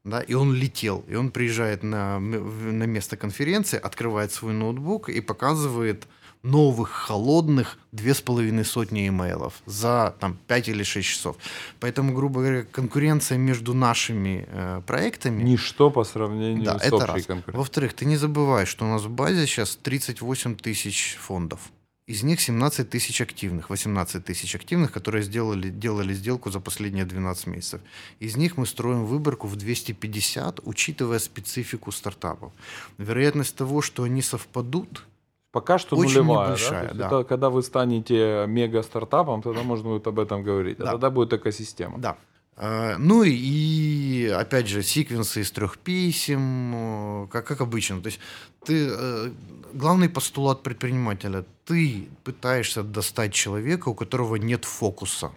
да, 0.04 0.20
и 0.20 0.34
он 0.34 0.54
летел, 0.54 1.04
и 1.08 1.14
он 1.14 1.30
приезжает 1.30 1.82
на, 1.82 2.18
на 2.18 2.84
место 2.84 3.16
конференции, 3.16 3.78
открывает 3.78 4.32
свой 4.32 4.52
ноутбук 4.52 5.08
и 5.08 5.20
показывает 5.20 6.06
новых, 6.44 6.90
холодных 6.90 7.78
две 7.90 8.12
с 8.12 8.20
половиной 8.20 8.64
сотни 8.64 9.08
имейлов 9.08 9.54
за 9.66 10.14
там, 10.20 10.36
5 10.46 10.68
или 10.68 10.82
6 10.82 11.08
часов. 11.08 11.36
Поэтому, 11.80 12.12
грубо 12.12 12.40
говоря, 12.40 12.62
конкуренция 12.64 13.38
между 13.38 13.74
нашими 13.74 14.46
э, 14.48 14.82
проектами... 14.86 15.42
Ничто 15.42 15.90
по 15.90 16.04
сравнению 16.04 16.64
Да, 16.64 16.78
с 16.78 16.82
это 16.82 16.96
общей 16.96 17.26
конкуренцией. 17.26 17.56
Во-вторых, 17.56 17.94
ты 17.94 18.04
не 18.04 18.16
забывай, 18.16 18.66
что 18.66 18.84
у 18.84 18.88
нас 18.88 19.02
в 19.02 19.10
базе 19.10 19.46
сейчас 19.46 19.76
38 19.76 20.56
тысяч 20.56 21.16
фондов. 21.18 21.60
Из 22.06 22.22
них 22.22 22.38
17 22.38 22.90
тысяч 22.90 23.22
активных, 23.22 23.70
18 23.70 24.22
тысяч 24.22 24.54
активных, 24.54 24.92
которые 24.92 25.22
сделали, 25.22 25.70
делали 25.70 26.12
сделку 26.12 26.50
за 26.50 26.60
последние 26.60 27.06
12 27.06 27.46
месяцев. 27.46 27.80
Из 28.20 28.36
них 28.36 28.58
мы 28.58 28.66
строим 28.66 29.06
выборку 29.06 29.46
в 29.46 29.56
250, 29.56 30.60
учитывая 30.64 31.18
специфику 31.18 31.90
стартапов. 31.92 32.52
Вероятность 32.98 33.56
того, 33.56 33.80
что 33.80 34.02
они 34.02 34.20
совпадут, 34.20 35.06
Пока 35.54 35.78
что 35.78 35.96
Очень 35.96 36.22
нулевая. 36.22 36.46
небольшая, 36.48 36.88
да? 36.94 36.94
Да. 36.94 37.06
это 37.06 37.24
когда 37.28 37.48
вы 37.48 37.62
станете 37.62 38.44
мега-стартапом, 38.48 39.40
тогда 39.40 39.62
можно 39.62 39.88
будет 39.90 40.06
об 40.08 40.18
этом 40.18 40.42
говорить. 40.42 40.80
А 40.80 40.84
Да. 40.84 40.90
тогда 40.92 41.10
будет 41.10 41.32
экосистема. 41.32 41.98
Да. 41.98 42.16
Э, 42.56 42.96
Ну 42.98 43.22
и, 43.24 44.26
опять 44.40 44.66
же, 44.68 44.82
секвенсы 44.82 45.40
из 45.40 45.50
трех 45.52 45.78
писем, 45.78 46.72
э, 46.74 47.26
как, 47.30 47.46
как 47.46 47.60
обычно. 47.60 48.00
То 48.00 48.08
есть 48.08 48.20
ты, 48.66 48.88
э, 48.90 49.30
главный 49.74 50.08
постулат 50.08 50.62
предпринимателя, 50.62 51.44
ты 51.64 52.08
пытаешься 52.24 52.82
достать 52.82 53.32
человека, 53.32 53.90
у 53.90 53.94
которого 53.94 54.36
нет 54.36 54.64
фокуса. 54.64 55.30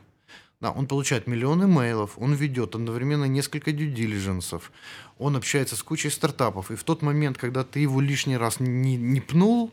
Да, 0.62 0.72
он 0.72 0.88
получает 0.88 1.28
миллион 1.28 1.64
имейлов, 1.64 2.18
он 2.18 2.34
ведет 2.34 2.74
одновременно 2.76 3.26
несколько 3.26 3.70
due 3.70 3.94
diligence, 3.94 4.60
он 5.20 5.36
общается 5.36 5.76
с 5.76 5.84
кучей 5.84 6.10
стартапов, 6.10 6.72
и 6.72 6.76
в 6.76 6.84
тот 6.84 7.04
момент, 7.04 7.38
когда 7.38 7.64
ты 7.64 7.82
его 7.82 8.02
лишний 8.02 8.38
раз 8.38 8.60
не, 8.60 8.98
не 8.98 9.22
пнул, 9.22 9.70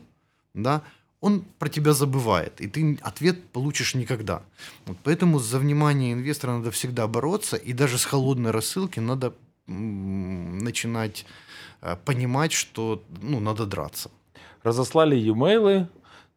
да, 0.55 0.81
он 1.21 1.43
про 1.59 1.69
тебя 1.69 1.93
забывает, 1.93 2.61
и 2.61 2.67
ты 2.67 2.99
ответ 3.01 3.43
получишь 3.51 3.95
никогда. 3.95 4.41
Вот 4.85 4.97
поэтому 5.03 5.39
за 5.39 5.59
внимание 5.59 6.13
инвестора 6.13 6.57
надо 6.57 6.71
всегда 6.71 7.07
бороться, 7.07 7.57
и 7.57 7.73
даже 7.73 7.97
с 7.97 8.05
холодной 8.05 8.51
рассылки 8.51 8.99
надо 8.99 9.33
начинать 9.67 11.25
э, 11.81 11.95
понимать, 12.05 12.51
что 12.51 13.01
ну, 13.21 13.39
надо 13.39 13.65
драться. 13.65 14.11
Разослали 14.63 15.17
e-mail, 15.17 15.87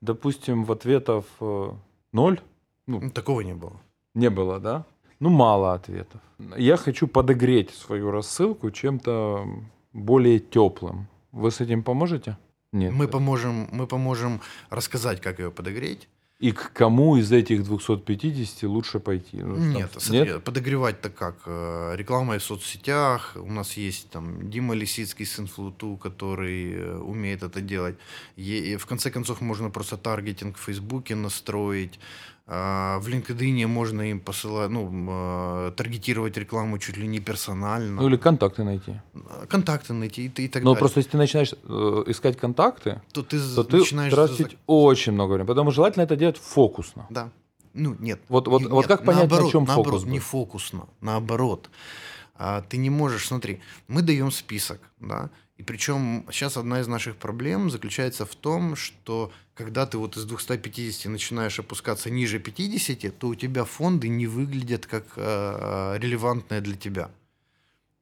допустим, 0.00 0.64
в 0.64 0.72
ответов 0.72 1.24
э, 1.40 1.70
ноль. 2.12 2.40
Ну, 2.86 3.10
такого 3.10 3.42
не 3.42 3.54
было. 3.54 3.80
Не 4.14 4.30
было, 4.30 4.58
да? 4.58 4.84
Ну, 5.20 5.28
мало 5.28 5.74
ответов. 5.74 6.20
Я 6.56 6.76
хочу 6.76 7.06
подогреть 7.08 7.70
свою 7.74 8.10
рассылку 8.10 8.70
чем-то 8.70 9.46
более 9.92 10.38
теплым. 10.38 11.08
Вы 11.32 11.50
с 11.50 11.60
этим 11.60 11.82
поможете? 11.82 12.36
Нет. 12.72 12.92
Мы 12.92 13.08
поможем, 13.08 13.68
мы 13.72 13.86
поможем 13.86 14.40
рассказать, 14.70 15.20
как 15.20 15.38
ее 15.38 15.50
подогреть. 15.50 16.08
И 16.38 16.52
к 16.52 16.72
кому 16.72 17.16
из 17.16 17.32
этих 17.32 17.64
250 17.64 18.62
лучше 18.68 19.00
пойти? 19.00 19.38
Ну, 19.42 19.56
там- 19.56 19.72
Нет, 19.72 19.90
смотри, 19.98 20.38
подогревать-то 20.38 21.10
как? 21.10 21.36
Э, 21.46 21.96
Реклама 21.96 22.38
в 22.38 22.42
соцсетях. 22.44 23.36
У 23.36 23.50
нас 23.50 23.76
есть 23.76 24.10
там 24.10 24.48
Дима 24.48 24.74
Лисицкий 24.76 25.26
с 25.26 25.40
Инфлуту, 25.40 25.96
который 25.96 26.74
э, 26.74 26.96
умеет 26.98 27.42
это 27.42 27.60
делать. 27.60 27.96
И 28.36 28.76
в 28.76 28.86
конце 28.86 29.10
концов, 29.10 29.40
можно 29.40 29.70
просто 29.70 29.96
таргетинг 29.96 30.56
в 30.56 30.60
Фейсбуке 30.60 31.16
настроить. 31.16 31.98
А, 32.50 32.98
В 33.00 33.08
LinkedIn 33.08 33.66
можно 33.66 34.00
им 34.10 34.20
посылать, 34.20 34.70
ну, 34.70 34.88
э, 35.68 35.72
таргетировать 35.76 36.36
рекламу 36.38 36.78
чуть 36.78 36.96
ли 36.96 37.06
не 37.06 37.20
персонально. 37.20 38.00
Ну, 38.00 38.08
или 38.08 38.16
контакты 38.16 38.64
найти. 38.64 39.00
Контакты 39.48 39.92
найти 39.92 40.24
и, 40.26 40.42
и 40.44 40.48
так 40.48 40.62
Но 40.62 40.70
далее. 40.70 40.78
просто 40.78 41.00
если 41.00 41.10
ты 41.10 41.18
начинаешь 41.18 41.52
э, 41.52 42.04
искать 42.06 42.38
контакты, 42.38 43.02
то 43.12 43.22
ты, 43.22 43.38
то 43.54 43.64
ты 43.64 43.76
начинаешь... 43.76 44.14
тратить 44.14 44.50
за- 44.52 44.56
очень 44.66 45.12
много 45.12 45.32
времени. 45.32 45.46
Потому 45.46 45.70
желательно 45.72 46.04
это 46.04 46.16
делать 46.16 46.38
фокусно. 46.38 47.06
Да. 47.10 47.30
Ну, 47.74 47.94
нет. 48.00 48.18
Вот- 48.30 48.48
вот- 48.48 48.62
Не- 48.62 48.68
вот 48.68 48.86
как 48.86 49.04
понять, 49.04 49.24
на 49.24 49.28
наоборот, 49.28 49.52
чем 49.52 49.64
наоборот, 49.64 50.00
фокус 50.00 50.10
не 50.10 50.18
фокусно, 50.18 50.86
наоборот. 51.02 51.68
А, 52.34 52.62
ты 52.62 52.78
не 52.78 52.88
можешь, 52.88 53.26
смотри, 53.26 53.60
мы 53.88 54.00
даем 54.00 54.30
список, 54.30 54.80
да, 55.00 55.28
и 55.58 55.64
причем 55.64 56.24
сейчас 56.30 56.56
одна 56.56 56.80
из 56.80 56.86
наших 56.86 57.16
проблем 57.16 57.68
заключается 57.68 58.24
в 58.24 58.34
том, 58.36 58.76
что 58.76 59.32
когда 59.54 59.86
ты 59.86 59.98
вот 59.98 60.16
из 60.16 60.24
250 60.24 61.10
начинаешь 61.10 61.58
опускаться 61.58 62.10
ниже 62.10 62.38
50, 62.38 63.18
то 63.18 63.26
у 63.26 63.34
тебя 63.34 63.64
фонды 63.64 64.08
не 64.08 64.28
выглядят 64.28 64.86
как 64.86 65.04
э, 65.16 65.98
релевантные 65.98 66.60
для 66.60 66.76
тебя. 66.76 67.10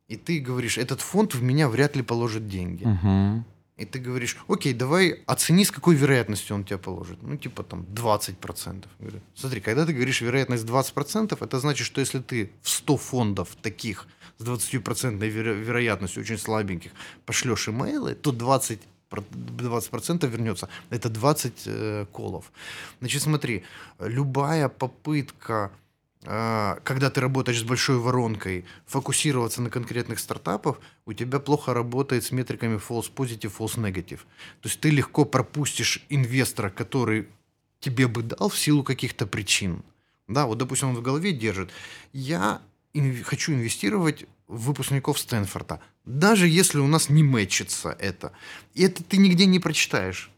И 0.06 0.16
ты 0.16 0.38
говоришь, 0.38 0.76
этот 0.76 1.00
фонд 1.00 1.34
в 1.34 1.42
меня 1.42 1.70
вряд 1.70 1.96
ли 1.96 2.02
положит 2.02 2.46
деньги. 2.46 2.84
Мгм. 2.84 3.46
И 3.76 3.84
ты 3.84 3.98
говоришь, 3.98 4.36
окей, 4.48 4.72
давай 4.72 5.22
оцени, 5.26 5.64
с 5.64 5.70
какой 5.70 5.96
вероятностью 5.96 6.56
он 6.56 6.64
тебя 6.64 6.78
положит. 6.78 7.22
Ну, 7.22 7.36
типа 7.36 7.62
там 7.62 7.82
20%. 7.82 8.84
Говорю, 8.98 9.20
смотри, 9.34 9.60
когда 9.60 9.84
ты 9.84 9.92
говоришь 9.92 10.22
вероятность 10.22 10.64
20%, 10.64 11.36
это 11.38 11.60
значит, 11.60 11.86
что 11.86 12.00
если 12.00 12.20
ты 12.20 12.50
в 12.62 12.70
100 12.70 12.96
фондов 12.96 13.56
таких 13.60 14.06
с 14.38 14.44
20% 14.44 15.18
веро- 15.18 15.54
вероятностью, 15.54 16.22
очень 16.22 16.38
слабеньких, 16.38 16.92
пошлешь 17.26 17.68
имейлы, 17.68 18.14
то 18.14 18.32
20 18.32 18.80
20% 19.10 20.26
вернется. 20.26 20.68
Это 20.90 21.08
20 21.08 21.52
э, 21.66 22.06
колов. 22.12 22.50
Значит, 23.00 23.22
смотри, 23.22 23.64
любая 24.00 24.68
попытка 24.68 25.70
когда 26.22 27.10
ты 27.10 27.20
работаешь 27.20 27.60
с 27.60 27.62
большой 27.62 27.98
воронкой, 27.98 28.64
фокусироваться 28.86 29.62
на 29.62 29.70
конкретных 29.70 30.18
стартапах, 30.18 30.80
у 31.04 31.12
тебя 31.12 31.38
плохо 31.38 31.72
работает 31.72 32.24
с 32.24 32.32
метриками 32.32 32.76
false 32.78 33.12
positive, 33.14 33.52
false 33.56 33.76
negative. 33.76 34.20
То 34.60 34.68
есть 34.68 34.80
ты 34.80 34.90
легко 34.90 35.24
пропустишь 35.24 36.04
инвестора, 36.08 36.70
который 36.70 37.28
тебе 37.80 38.08
бы 38.08 38.22
дал 38.22 38.48
в 38.48 38.58
силу 38.58 38.82
каких-то 38.82 39.26
причин. 39.26 39.82
Да, 40.26 40.46
вот, 40.46 40.58
допустим, 40.58 40.88
он 40.88 40.96
в 40.96 41.02
голове 41.02 41.32
держит. 41.32 41.70
Я 42.12 42.60
инв- 42.94 43.22
хочу 43.22 43.52
инвестировать 43.52 44.24
в 44.48 44.66
выпускников 44.66 45.18
Стэнфорда, 45.18 45.80
даже 46.04 46.48
если 46.48 46.78
у 46.78 46.86
нас 46.88 47.08
не 47.08 47.22
мэчится 47.22 47.90
это. 48.00 48.32
И 48.74 48.82
это 48.82 49.04
ты 49.04 49.18
нигде 49.18 49.46
не 49.46 49.60
прочитаешь 49.60 50.30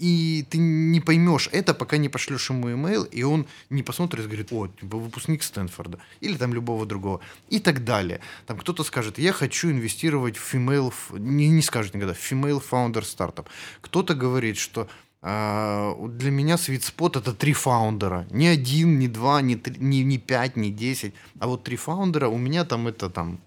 и 0.00 0.46
ты 0.48 0.58
не 0.58 1.00
поймешь 1.00 1.48
это, 1.52 1.74
пока 1.74 1.98
не 1.98 2.08
пошлешь 2.08 2.48
ему 2.48 2.72
имейл, 2.72 3.04
и 3.04 3.22
он 3.22 3.46
не 3.68 3.82
посмотрит 3.82 4.24
и 4.24 4.28
говорит, 4.28 4.52
о, 4.52 4.68
выпускник 4.80 5.42
Стэнфорда, 5.42 5.98
или 6.20 6.36
там 6.36 6.54
любого 6.54 6.86
другого, 6.86 7.20
и 7.50 7.60
так 7.60 7.84
далее. 7.84 8.20
Там 8.46 8.58
кто-то 8.58 8.82
скажет, 8.82 9.18
я 9.18 9.32
хочу 9.32 9.70
инвестировать 9.70 10.38
в 10.38 10.54
female, 10.54 10.92
не, 11.18 11.48
не 11.48 11.62
скажет 11.62 11.94
никогда, 11.94 12.14
female 12.14 12.62
founder 12.68 13.04
стартап. 13.04 13.50
Кто-то 13.82 14.14
говорит, 14.14 14.56
что 14.56 14.88
а, 15.20 15.94
для 16.08 16.30
меня 16.30 16.54
spot 16.54 17.18
это 17.18 17.34
три 17.34 17.52
founder 17.52 18.10
а. 18.10 18.26
Не 18.30 18.48
один, 18.48 18.98
не 18.98 19.06
два, 19.06 19.42
не, 19.42 19.56
три, 19.56 19.76
не, 19.78 20.02
не 20.02 20.16
пять, 20.16 20.56
не 20.56 20.70
десять, 20.70 21.12
а 21.38 21.46
вот 21.46 21.62
три 21.64 21.76
founder 21.76 22.16
а, 22.16 22.28
у 22.28 22.38
меня 22.38 22.64
там 22.64 22.88
это 22.88 23.10
там 23.10 23.38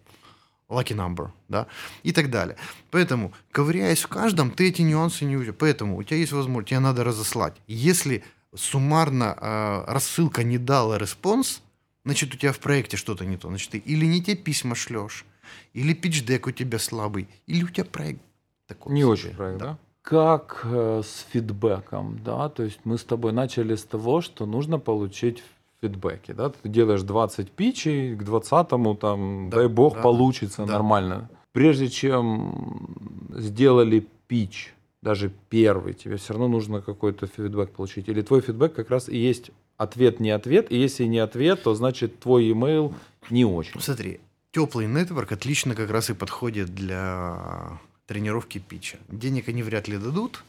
lucky 0.70 0.96
number, 0.96 1.30
да, 1.50 1.68
и 2.04 2.12
так 2.12 2.30
далее. 2.30 2.58
Поэтому, 2.92 3.34
ковыряясь 3.52 4.02
в 4.02 4.08
каждом, 4.08 4.52
ты 4.52 4.70
эти 4.70 4.82
нюансы 4.82 5.26
не 5.26 5.38
увидишь. 5.38 5.56
Поэтому 5.58 5.98
у 5.98 6.04
тебя 6.04 6.18
есть 6.18 6.32
возможность, 6.32 6.70
тебе 6.70 6.80
надо 6.80 7.04
разослать. 7.04 7.56
Если 7.68 8.24
суммарно 8.56 9.38
э, 9.40 9.92
рассылка 9.92 10.44
не 10.44 10.58
дала 10.58 10.98
response, 10.98 11.62
значит, 12.06 12.34
у 12.34 12.38
тебя 12.38 12.52
в 12.52 12.60
проекте 12.60 12.98
что-то 12.98 13.26
не 13.26 13.38
то. 13.38 13.48
Значит, 13.50 13.72
ты 13.72 13.78
или 13.78 14.06
не 14.06 14.22
те 14.22 14.36
письма 14.36 14.76
шлешь, 14.76 15.26
или 15.74 15.94
pitch 15.94 16.24
deck 16.24 16.48
у 16.48 16.52
тебя 16.52 16.80
слабый, 16.80 17.28
или 17.48 17.64
у 17.64 17.68
тебя 17.68 17.86
проект 17.86 18.22
такой. 18.68 18.94
Не 18.94 19.02
себе. 19.02 19.10
очень 19.10 19.36
проект, 19.36 19.60
да? 19.60 19.66
да? 19.66 19.78
Как 20.02 20.62
э, 20.66 21.02
с 21.04 21.26
фидбэком, 21.32 22.22
да? 22.24 22.50
То 22.50 22.64
есть 22.64 22.80
мы 22.84 22.98
с 22.98 23.04
тобой 23.04 23.32
начали 23.32 23.76
с 23.76 23.84
того, 23.84 24.22
что 24.22 24.46
нужно 24.46 24.78
получить 24.78 25.44
фидбэке, 25.84 26.34
да, 26.34 26.50
ты 26.50 26.70
делаешь 26.70 27.02
20 27.02 27.52
питчей, 27.52 28.16
к 28.16 28.24
20-му 28.24 28.96
там, 28.96 29.50
да, 29.50 29.58
дай 29.58 29.68
бог, 29.68 29.96
да, 29.96 30.02
получится 30.02 30.66
да. 30.66 30.74
нормально. 30.74 31.30
Прежде 31.52 31.90
чем 31.90 32.96
сделали 33.30 34.08
пич, 34.28 34.74
даже 35.02 35.32
первый, 35.50 35.94
тебе 35.94 36.16
все 36.16 36.34
равно 36.34 36.48
нужно 36.48 36.82
какой-то 36.82 37.28
фидбэк 37.28 37.72
получить. 37.72 38.08
Или 38.08 38.22
твой 38.22 38.42
фидбэк 38.42 38.74
как 38.74 38.90
раз 38.90 39.10
и 39.10 39.18
есть 39.18 39.52
ответ, 39.78 40.20
не 40.20 40.32
ответ, 40.32 40.72
и 40.72 40.78
если 40.78 41.04
не 41.04 41.20
ответ, 41.20 41.64
то 41.64 41.76
значит 41.76 42.20
твой 42.20 42.50
email 42.50 42.94
не 43.30 43.44
очень. 43.46 43.82
Смотри, 43.82 44.22
теплый 44.52 44.88
нетворк 44.88 45.34
отлично 45.34 45.76
как 45.76 45.92
раз 45.92 46.10
и 46.10 46.14
подходит 46.14 46.74
для 46.74 47.80
тренировки 48.08 48.60
питча. 48.60 48.98
Денег 49.10 49.50
они 49.50 49.64
вряд 49.64 49.88
ли 49.90 49.98
дадут, 49.98 50.44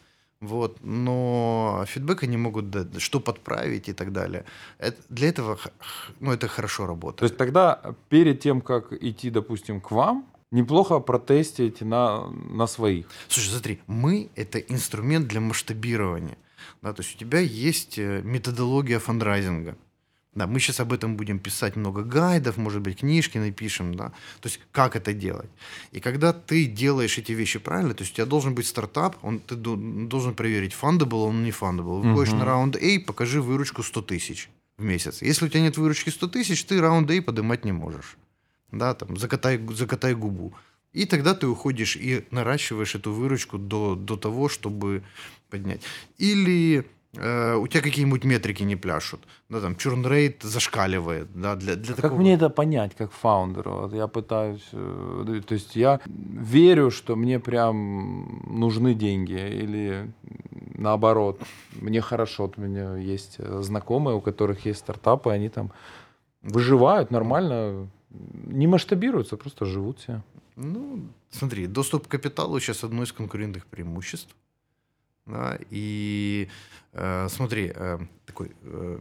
вот, 0.47 0.79
но 0.83 1.85
фидбэк 1.87 2.25
они 2.25 2.37
могут 2.37 2.71
дать, 2.71 3.01
что 3.01 3.21
подправить 3.21 3.89
и 3.89 3.93
так 3.93 4.13
далее. 4.13 4.45
Это, 4.79 4.97
для 5.09 5.29
этого 5.29 5.59
ну, 6.21 6.33
это 6.33 6.49
хорошо 6.49 6.87
работает. 6.87 7.21
То 7.21 7.25
есть 7.25 7.37
тогда 7.37 7.95
перед 8.09 8.41
тем, 8.41 8.61
как 8.61 8.93
идти, 8.93 9.31
допустим, 9.31 9.81
к 9.81 9.91
вам, 9.91 10.27
неплохо 10.51 11.01
протестить 11.01 11.81
на, 11.81 12.27
на 12.31 12.67
своих. 12.67 13.07
Слушай, 13.29 13.51
смотри, 13.51 13.81
мы— 13.87 14.31
это 14.37 14.59
инструмент 14.59 15.29
для 15.29 15.41
масштабирования. 15.41 16.37
Да, 16.83 16.93
то 16.93 17.03
есть 17.03 17.17
у 17.17 17.19
тебя 17.19 17.41
есть 17.41 17.99
э, 17.99 18.23
методология 18.23 18.99
фандрайзинга. 18.99 19.77
Да, 20.35 20.47
мы 20.49 20.59
сейчас 20.59 20.81
об 20.81 20.93
этом 20.93 21.17
будем 21.17 21.39
писать 21.39 21.77
много 21.77 22.03
гайдов, 22.03 22.57
может 22.57 22.83
быть, 22.83 22.99
книжки 22.99 23.39
напишем, 23.39 23.95
да, 23.95 24.09
то 24.41 24.49
есть 24.49 24.61
как 24.73 24.97
это 24.97 25.13
делать. 25.13 25.51
И 25.93 26.01
когда 26.01 26.33
ты 26.33 26.67
делаешь 26.67 27.19
эти 27.19 27.33
вещи 27.33 27.61
правильно, 27.61 27.95
то 27.95 28.03
есть 28.03 28.15
у 28.15 28.17
тебя 28.17 28.27
должен 28.27 28.55
быть 28.55 28.67
стартап, 28.67 29.17
он, 29.23 29.39
ты 29.39 29.55
должен 29.55 30.35
проверить, 30.35 30.73
fundable 30.73 31.23
он 31.23 31.45
не 31.45 31.53
fundable. 31.53 32.01
Выходишь 32.01 32.35
uh-huh. 32.35 32.39
на 32.39 32.45
раунд 32.45 32.77
A, 32.77 33.01
покажи 33.07 33.41
выручку 33.41 33.83
100 33.83 34.03
тысяч 34.03 34.51
в 34.77 34.85
месяц. 34.85 35.23
Если 35.23 35.47
у 35.47 35.49
тебя 35.49 35.61
нет 35.61 35.77
выручки 35.77 36.11
100 36.11 36.27
тысяч, 36.29 36.65
ты 36.65 36.81
раунд 36.81 37.11
A 37.11 37.23
поднимать 37.23 37.65
не 37.65 37.73
можешь. 37.73 38.17
Да, 38.73 38.95
там, 38.95 39.17
закатай, 39.17 39.61
закатай 39.71 40.15
губу. 40.15 40.53
И 40.93 41.07
тогда 41.07 41.35
ты 41.35 41.47
уходишь 41.47 41.97
и 41.97 42.25
наращиваешь 42.31 42.95
эту 42.95 43.13
выручку 43.13 43.59
до, 43.59 43.95
до 43.95 44.17
того, 44.17 44.49
чтобы 44.49 45.03
поднять. 45.49 45.83
Или 46.19 46.87
Э, 47.17 47.55
у 47.57 47.67
тебя 47.67 47.83
какие-нибудь 47.83 48.25
метрики 48.25 48.63
не 48.65 48.77
пляшут, 48.77 49.21
да, 49.49 49.61
там, 49.61 49.77
чурн-рейт 49.77 50.43
зашкаливает, 50.43 51.29
да, 51.35 51.55
для, 51.55 51.77
для 51.77 51.93
а 51.93 51.97
такого... 51.97 52.11
Как 52.11 52.19
мне 52.19 52.35
это 52.35 52.51
понять, 52.51 52.95
как 52.97 53.13
фаундеру? 53.13 53.73
Вот 53.83 53.95
я 53.95 54.07
пытаюсь, 54.07 54.67
э, 54.73 55.41
то 55.47 55.55
есть 55.55 55.77
я 55.77 56.01
верю, 56.07 56.91
что 56.91 57.17
мне 57.17 57.39
прям 57.39 58.43
нужны 58.47 58.95
деньги, 58.95 59.35
или 59.35 60.11
наоборот, 60.77 61.41
мне 61.73 62.01
хорошо, 62.01 62.45
вот 62.45 62.59
у 62.59 62.63
меня 62.63 62.97
есть 62.97 63.37
э, 63.39 63.63
знакомые, 63.63 64.17
у 64.17 64.21
которых 64.21 64.67
есть 64.67 64.81
стартапы, 64.81 65.31
они 65.31 65.49
там 65.49 65.73
выживают 66.43 67.11
нормально, 67.11 67.89
не 68.11 68.67
масштабируются, 68.67 69.37
просто 69.37 69.67
живут 69.67 70.01
себе. 70.01 70.23
Ну, 70.57 71.09
смотри, 71.31 71.67
доступ 71.67 72.07
к 72.07 72.11
капиталу 72.11 72.61
сейчас 72.61 72.85
одно 72.85 73.03
из 73.03 73.13
конкурентных 73.13 73.67
преимуществ. 73.67 74.35
Да, 75.27 75.59
и 75.71 76.49
смотри, 77.29 77.73
э, 77.75 77.99
такой... 78.27 78.51
Э, 78.63 78.99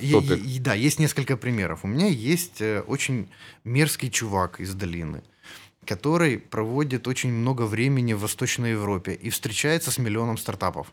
е, 0.00 0.56
е, 0.56 0.60
да, 0.60 0.74
есть 0.74 1.00
несколько 1.00 1.36
примеров. 1.36 1.84
У 1.84 1.88
меня 1.88 2.06
есть 2.06 2.60
э, 2.60 2.82
очень 2.86 3.28
мерзкий 3.64 4.10
чувак 4.10 4.60
из 4.60 4.74
долины, 4.74 5.22
который 5.86 6.38
проводит 6.38 7.08
очень 7.08 7.32
много 7.32 7.62
времени 7.62 8.14
в 8.14 8.20
Восточной 8.20 8.72
Европе 8.72 9.14
и 9.14 9.30
встречается 9.30 9.90
с 9.90 9.98
миллионом 9.98 10.36
стартапов. 10.36 10.92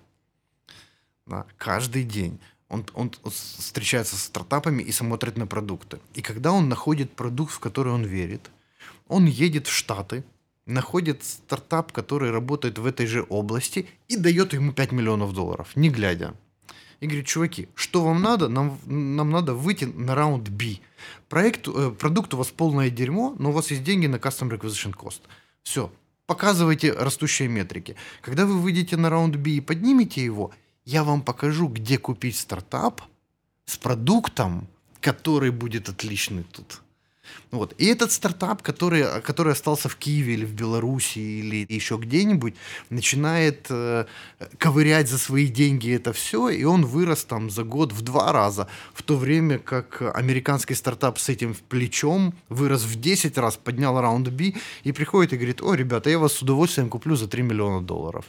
Да, 1.25 1.45
каждый 1.57 2.03
день. 2.03 2.39
Он, 2.69 2.86
он 2.93 3.11
встречается 3.32 4.15
с 4.15 4.23
стартапами 4.23 4.84
и 4.84 4.91
смотрит 4.91 5.38
на 5.38 5.47
продукты. 5.47 5.97
И 6.17 6.21
когда 6.21 6.51
он 6.51 6.69
находит 6.69 7.11
продукт, 7.11 7.53
в 7.53 7.59
который 7.59 7.91
он 7.93 8.05
верит, 8.05 8.51
он 9.07 9.25
едет 9.25 9.67
в 9.67 9.71
Штаты, 9.71 10.23
находит 10.70 11.24
стартап, 11.24 11.91
который 11.91 12.32
работает 12.32 12.78
в 12.78 12.86
этой 12.86 13.05
же 13.05 13.26
области 13.30 13.88
и 14.07 14.15
дает 14.15 14.53
ему 14.53 14.72
5 14.72 14.91
миллионов 14.91 15.34
долларов, 15.34 15.76
не 15.76 15.89
глядя. 15.89 16.34
И 16.99 17.07
говорит, 17.07 17.28
чуваки, 17.28 17.70
что 17.76 18.03
вам 18.03 18.22
надо? 18.22 18.49
Нам, 18.49 18.78
нам 18.86 19.30
надо 19.30 19.53
выйти 19.53 19.86
на 19.86 20.15
раунд 20.15 20.49
B. 20.49 20.80
Проект, 21.30 21.67
э, 21.67 21.91
продукт 21.91 22.34
у 22.34 22.38
вас 22.38 22.49
полное 22.49 22.89
дерьмо, 22.89 23.36
но 23.39 23.49
у 23.49 23.53
вас 23.53 23.72
есть 23.72 23.84
деньги 23.84 24.07
на 24.07 24.17
Custom 24.17 24.49
Requisition 24.49 24.93
Cost. 24.93 25.22
Все, 25.63 25.91
показывайте 26.26 26.91
растущие 26.91 27.47
метрики. 27.47 27.95
Когда 28.22 28.45
вы 28.45 28.59
выйдете 28.59 28.97
на 28.97 29.09
раунд 29.09 29.38
B 29.38 29.51
и 29.51 29.61
поднимете 29.61 30.24
его, 30.24 30.51
я 30.84 31.03
вам 31.03 31.22
покажу, 31.22 31.67
где 31.67 31.97
купить 31.97 32.38
стартап 32.38 33.01
с 33.65 33.78
продуктом, 33.78 34.67
который 34.99 35.51
будет 35.51 35.88
отличный 35.88 36.43
тут. 36.43 36.82
Вот. 37.51 37.73
И 37.77 37.86
этот 37.86 38.11
стартап, 38.11 38.61
который, 38.61 39.21
который 39.21 39.53
остался 39.53 39.89
в 39.89 39.95
Киеве 39.95 40.34
или 40.34 40.45
в 40.45 40.53
Беларуси 40.53 41.19
или 41.19 41.65
еще 41.67 41.97
где-нибудь, 41.97 42.53
начинает 42.89 43.67
э, 43.69 44.05
ковырять 44.57 45.09
за 45.09 45.17
свои 45.17 45.47
деньги 45.47 45.93
это 45.93 46.13
все, 46.13 46.49
и 46.49 46.63
он 46.63 46.86
вырос 46.86 47.25
там 47.25 47.49
за 47.49 47.63
год 47.63 47.91
в 47.91 48.01
два 48.01 48.32
раза, 48.32 48.67
в 48.93 49.01
то 49.03 49.15
время 49.15 49.57
как 49.57 50.01
американский 50.15 50.75
стартап 50.75 51.17
с 51.19 51.30
этим 51.30 51.55
плечом 51.69 52.34
вырос 52.49 52.84
в 52.84 52.99
10 52.99 53.38
раз, 53.38 53.57
поднял 53.57 53.99
раунд 53.99 54.30
B 54.30 54.53
и 54.84 54.91
приходит 54.91 55.34
и 55.34 55.38
говорит, 55.38 55.61
о, 55.61 55.73
ребята, 55.73 56.09
я 56.09 56.19
вас 56.19 56.34
с 56.34 56.41
удовольствием 56.41 56.89
куплю 56.89 57.15
за 57.15 57.27
3 57.27 57.41
миллиона 57.41 57.82
долларов 57.82 58.25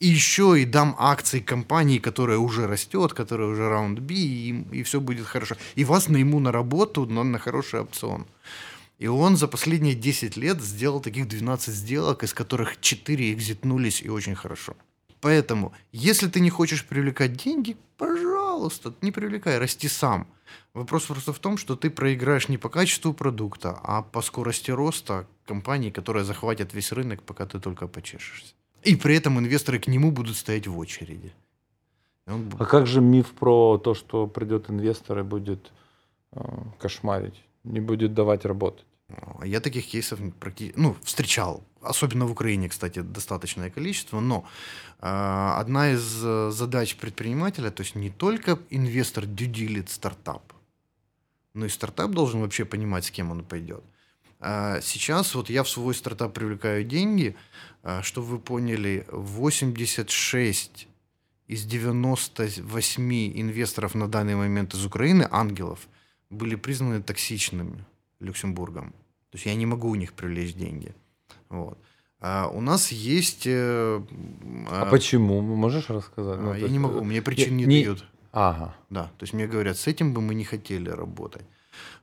и 0.00 0.08
еще 0.08 0.60
и 0.60 0.64
дам 0.64 0.96
акции 0.98 1.40
компании, 1.40 1.98
которая 1.98 2.38
уже 2.38 2.66
растет, 2.66 3.12
которая 3.12 3.48
уже 3.48 3.68
раунд 3.68 4.00
B, 4.00 4.14
и, 4.14 4.64
и 4.72 4.82
все 4.82 5.00
будет 5.00 5.26
хорошо. 5.26 5.56
И 5.76 5.84
вас 5.84 6.08
найму 6.08 6.40
на 6.40 6.50
работу, 6.50 7.06
но 7.06 7.22
на 7.24 7.38
хороший 7.38 7.80
опцион. 7.80 8.26
И 8.98 9.06
он 9.06 9.36
за 9.36 9.48
последние 9.48 9.94
10 9.94 10.36
лет 10.36 10.60
сделал 10.60 11.00
таких 11.00 11.28
12 11.28 11.74
сделок, 11.74 12.24
из 12.24 12.34
которых 12.34 12.80
4 12.80 13.32
экзитнулись 13.32 14.02
и 14.02 14.08
очень 14.08 14.34
хорошо. 14.34 14.74
Поэтому, 15.20 15.72
если 15.92 16.26
ты 16.26 16.40
не 16.40 16.50
хочешь 16.50 16.84
привлекать 16.84 17.34
деньги, 17.34 17.76
пожалуйста, 17.96 18.92
не 19.02 19.12
привлекай, 19.12 19.58
расти 19.58 19.88
сам. 19.88 20.26
Вопрос 20.74 21.04
просто 21.04 21.32
в 21.32 21.38
том, 21.38 21.58
что 21.58 21.76
ты 21.76 21.90
проиграешь 21.90 22.48
не 22.48 22.58
по 22.58 22.68
качеству 22.68 23.14
продукта, 23.14 23.78
а 23.84 24.02
по 24.02 24.20
скорости 24.22 24.72
роста 24.72 25.26
компании, 25.46 25.90
которая 25.90 26.24
захватит 26.24 26.74
весь 26.74 26.92
рынок, 26.92 27.22
пока 27.22 27.46
ты 27.46 27.60
только 27.60 27.86
почешешься. 27.86 28.54
И 28.84 28.96
при 28.96 29.16
этом 29.16 29.38
инвесторы 29.38 29.78
к 29.78 29.86
нему 29.86 30.10
будут 30.10 30.36
стоять 30.36 30.66
в 30.66 30.78
очереди. 30.78 31.32
Он... 32.26 32.50
А 32.58 32.64
как 32.64 32.86
же 32.86 33.00
миф 33.00 33.32
про 33.32 33.78
то, 33.78 33.94
что 33.94 34.26
придет 34.26 34.70
инвестор 34.70 35.18
и 35.18 35.22
будет 35.22 35.72
э, 36.32 36.40
кошмарить, 36.78 37.44
не 37.64 37.80
будет 37.80 38.14
давать 38.14 38.44
работать? 38.44 38.86
Я 39.44 39.60
таких 39.60 39.86
кейсов 39.86 40.20
практически, 40.40 40.78
ну, 40.78 40.96
встречал, 41.02 41.62
особенно 41.82 42.26
в 42.26 42.32
Украине, 42.32 42.68
кстати, 42.68 43.00
достаточное 43.00 43.70
количество, 43.70 44.20
но 44.20 44.44
э, 45.00 45.06
одна 45.60 45.92
из 45.92 46.24
э, 46.24 46.50
задач 46.50 46.96
предпринимателя, 46.96 47.70
то 47.70 47.82
есть 47.82 47.94
не 47.94 48.10
только 48.10 48.58
инвестор 48.70 49.26
дюдилит 49.26 49.90
стартап, 49.90 50.52
но 51.54 51.66
и 51.66 51.68
стартап 51.68 52.12
должен 52.12 52.40
вообще 52.40 52.64
понимать, 52.64 53.04
с 53.04 53.10
кем 53.10 53.30
он 53.30 53.44
пойдет. 53.44 53.84
А 54.44 54.80
сейчас 54.80 55.36
вот 55.36 55.50
я 55.50 55.62
в 55.62 55.68
свой 55.68 55.94
стартап 55.94 56.34
привлекаю 56.34 56.82
деньги, 56.82 57.36
э, 57.84 58.02
чтобы 58.02 58.26
вы 58.26 58.38
поняли, 58.40 59.06
86 59.12 60.88
из 61.46 61.64
98 61.64 63.40
инвесторов 63.40 63.94
на 63.94 64.08
данный 64.08 64.34
момент 64.34 64.74
из 64.74 64.84
Украины, 64.84 65.28
ангелов, 65.30 65.86
были 66.28 66.56
признаны 66.56 67.00
токсичными 67.00 67.84
Люксембургом. 68.18 68.90
То 69.30 69.36
есть 69.36 69.46
я 69.46 69.54
не 69.54 69.64
могу 69.64 69.88
у 69.88 69.94
них 69.94 70.12
привлечь 70.12 70.54
деньги. 70.54 70.92
Вот. 71.48 71.78
А 72.18 72.48
у 72.48 72.60
нас 72.60 72.90
есть... 72.90 73.46
Э, 73.46 74.02
а, 74.70 74.82
а 74.82 74.90
почему? 74.90 75.40
Можешь 75.40 75.88
рассказать? 75.88 76.40
Ну, 76.40 76.52
я 76.52 76.68
не 76.68 76.80
могу, 76.80 77.04
мне 77.04 77.22
причин 77.22 77.56
не, 77.56 77.64
не 77.64 77.84
дают. 77.84 78.04
Ага. 78.32 78.74
Да, 78.90 79.04
то 79.04 79.22
есть 79.22 79.34
мне 79.34 79.46
говорят, 79.46 79.76
с 79.76 79.86
этим 79.86 80.12
бы 80.12 80.20
мы 80.20 80.34
не 80.34 80.44
хотели 80.44 80.88
работать. 80.88 81.42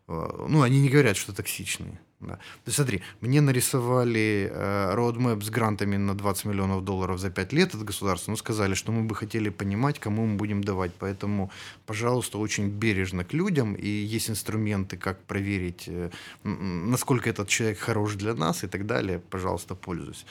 Э, 0.10 0.46
ну, 0.50 0.64
они 0.64 0.82
не 0.82 0.90
говорят, 0.90 1.18
что 1.18 1.34
токсичные. 1.34 2.00
Да. 2.20 2.38
Ты 2.66 2.72
смотри, 2.72 3.02
мне 3.22 3.40
нарисовали 3.40 4.52
э, 4.52 5.42
с 5.42 5.50
грантами 5.50 5.98
на 5.98 6.16
20 6.16 6.46
миллионов 6.46 6.84
долларов 6.84 7.20
за 7.20 7.30
5 7.30 7.54
лет 7.54 7.76
от 7.76 7.84
государства, 7.86 8.32
но 8.32 8.38
сказали, 8.38 8.74
что 8.74 8.92
мы 8.92 9.04
бы 9.04 9.16
хотели 9.16 9.50
понимать, 9.50 10.00
кому 10.00 10.26
мы 10.26 10.36
будем 10.36 10.62
давать. 10.62 10.92
Поэтому, 11.00 11.50
пожалуйста, 11.86 12.38
очень 12.38 12.70
бережно 12.70 13.24
к 13.24 13.34
людям, 13.34 13.74
и 13.74 13.88
есть 13.88 14.30
инструменты, 14.30 14.98
как 14.98 15.24
проверить, 15.24 15.86
э, 15.88 16.10
насколько 16.44 17.30
этот 17.30 17.48
человек 17.48 17.80
хорош 17.80 18.16
для 18.16 18.34
нас 18.34 18.64
и 18.64 18.68
так 18.68 18.86
далее. 18.86 19.20
Пожалуйста, 19.30 19.76
пользуйся. 19.76 20.26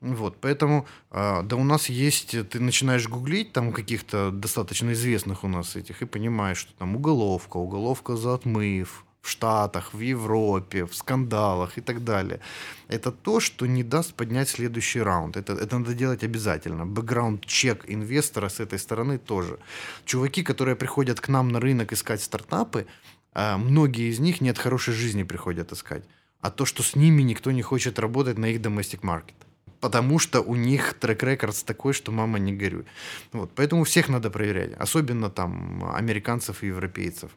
Вот, 0.00 0.36
поэтому, 0.40 0.86
э, 1.12 1.42
да 1.44 1.56
у 1.56 1.64
нас 1.64 1.90
есть, 1.90 2.34
ты 2.48 2.58
начинаешь 2.58 3.08
гуглить 3.08 3.52
там 3.52 3.72
каких-то 3.72 4.32
достаточно 4.32 4.92
известных 4.92 5.44
у 5.44 5.48
нас 5.48 5.76
этих 5.76 6.02
и 6.02 6.06
понимаешь, 6.06 6.58
что 6.58 6.72
там 6.72 6.96
уголовка, 6.96 7.58
уголовка 7.58 8.16
за 8.16 8.34
отмыв, 8.34 9.04
в 9.22 9.28
Штатах, 9.28 9.94
в 9.94 10.00
Европе, 10.00 10.84
в 10.84 10.94
скандалах 10.94 11.78
и 11.78 11.80
так 11.80 12.04
далее. 12.04 12.40
Это 12.88 13.12
то, 13.12 13.40
что 13.40 13.66
не 13.66 13.82
даст 13.82 14.14
поднять 14.14 14.48
следующий 14.48 15.02
раунд. 15.02 15.36
Это, 15.36 15.52
это 15.52 15.78
надо 15.78 15.94
делать 15.94 16.24
обязательно. 16.24 16.86
Бэкграунд-чек 16.86 17.84
инвестора 17.88 18.48
с 18.48 18.60
этой 18.60 18.78
стороны 18.78 19.18
тоже. 19.18 19.58
Чуваки, 20.04 20.42
которые 20.42 20.74
приходят 20.74 21.20
к 21.20 21.28
нам 21.28 21.48
на 21.48 21.60
рынок 21.60 21.92
искать 21.92 22.22
стартапы, 22.22 22.86
а, 23.32 23.58
многие 23.58 24.10
из 24.10 24.20
них 24.20 24.40
не 24.40 24.50
от 24.50 24.58
хорошей 24.58 24.94
жизни 24.94 25.22
приходят 25.22 25.72
искать, 25.72 26.02
а 26.40 26.50
то, 26.50 26.64
что 26.64 26.82
с 26.82 26.96
ними 26.96 27.22
никто 27.22 27.50
не 27.50 27.62
хочет 27.62 27.98
работать 27.98 28.38
на 28.38 28.46
их 28.46 28.60
domestic 28.60 29.00
market 29.00 29.34
потому 29.80 30.18
что 30.18 30.42
у 30.42 30.56
них 30.56 30.94
трек-рекорд 30.94 31.64
такой, 31.64 31.92
что 31.92 32.12
мама 32.12 32.38
не 32.38 32.52
горюй. 32.52 32.84
Вот, 33.32 33.50
поэтому 33.54 33.84
всех 33.84 34.08
надо 34.08 34.30
проверять, 34.30 34.72
особенно 34.78 35.30
там 35.30 35.90
американцев 35.94 36.62
и 36.62 36.66
европейцев. 36.66 37.30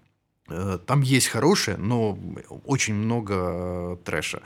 Э, 0.50 0.80
там 0.86 1.02
есть 1.02 1.28
хорошее, 1.28 1.78
но 1.78 2.18
очень 2.66 2.96
много 2.96 3.34
э, 3.34 3.98
трэша. 4.04 4.42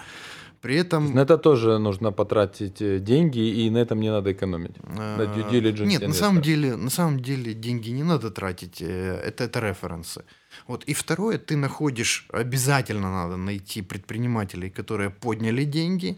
При 0.61 0.75
этом... 0.75 1.13
На 1.13 1.21
это 1.21 1.37
тоже 1.37 1.77
нужно 1.79 2.11
потратить 2.11 2.81
э, 2.81 2.99
деньги, 2.99 3.39
и 3.39 3.69
на 3.69 3.77
этом 3.77 3.99
не 3.99 4.11
надо 4.11 4.31
экономить. 4.31 4.77
На 4.83 5.23
due 5.23 5.49
diligence 5.51 5.85
Нет, 5.85 6.07
на 6.07 6.13
самом, 6.13 6.41
деле, 6.41 6.75
на 6.75 6.89
самом 6.89 7.19
деле 7.19 7.53
деньги 7.53 7.91
не 7.91 8.03
надо 8.03 8.29
тратить, 8.29 8.81
это, 8.81 9.43
это 9.43 9.59
референсы. 9.59 10.23
Вот. 10.67 10.83
И 10.83 10.93
второе, 10.93 11.37
ты 11.37 11.55
находишь, 11.55 12.27
обязательно 12.33 13.11
надо 13.11 13.37
найти 13.37 13.81
предпринимателей, 13.81 14.69
которые 14.69 15.09
подняли 15.09 15.65
деньги 15.65 16.17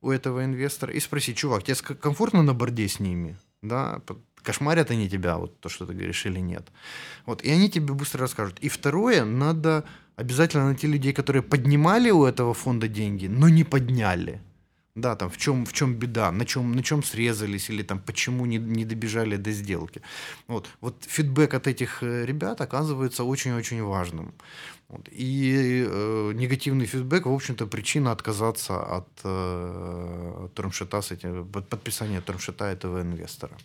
у 0.00 0.10
этого 0.10 0.44
инвестора, 0.44 0.92
и 0.92 1.00
спросить, 1.00 1.36
чувак, 1.36 1.62
тебе 1.62 1.76
комфортно 1.76 2.42
на 2.42 2.54
борде 2.54 2.88
с 2.88 3.00
ними? 3.00 3.36
Да, 3.62 4.00
кошмарят 4.42 4.90
они 4.90 5.08
тебя, 5.08 5.36
вот 5.36 5.60
то, 5.60 5.68
что 5.68 5.86
ты 5.86 5.94
говоришь, 5.94 6.26
или 6.26 6.40
нет. 6.40 6.68
Вот, 7.26 7.42
и 7.42 7.50
они 7.50 7.70
тебе 7.70 7.94
быстро 7.94 8.20
расскажут. 8.20 8.58
И 8.60 8.68
второе, 8.68 9.24
надо 9.24 9.84
обязательно 10.16 10.66
найти 10.66 10.86
людей, 10.86 11.12
которые 11.12 11.42
поднимали 11.42 12.10
у 12.10 12.24
этого 12.24 12.54
фонда 12.54 12.88
деньги, 12.88 13.28
но 13.28 13.48
не 13.48 13.64
подняли. 13.64 14.40
Да, 14.94 15.16
там 15.16 15.30
в 15.30 15.38
чем, 15.38 15.64
в 15.64 15.72
чем 15.72 15.94
беда, 15.94 16.30
на 16.32 16.44
чем, 16.44 16.72
на 16.72 16.82
чем 16.82 17.02
срезались 17.02 17.70
или 17.70 17.82
там 17.82 17.98
почему 17.98 18.44
не, 18.46 18.58
не 18.58 18.84
добежали 18.84 19.36
до 19.36 19.50
сделки. 19.50 20.02
Вот, 20.48 20.68
вот 20.82 21.04
фидбэк 21.08 21.54
от 21.54 21.66
этих 21.66 22.02
э, 22.02 22.26
ребят 22.26 22.60
оказывается 22.60 23.24
очень-очень 23.24 23.82
важным. 23.82 24.34
Вот. 24.88 25.08
И 25.10 25.86
э, 25.88 26.32
негативный 26.34 26.84
фидбэк, 26.84 27.24
в 27.24 27.32
общем-то, 27.32 27.66
причина 27.66 28.12
отказаться 28.12 28.82
от 28.82 29.08
э, 29.24 30.48
термшита, 30.54 31.00
с 31.00 31.10
этим, 31.10 31.46
подписания 31.46 32.20
термшита 32.20 32.66
этого 32.66 33.00
инвестора. 33.00 33.56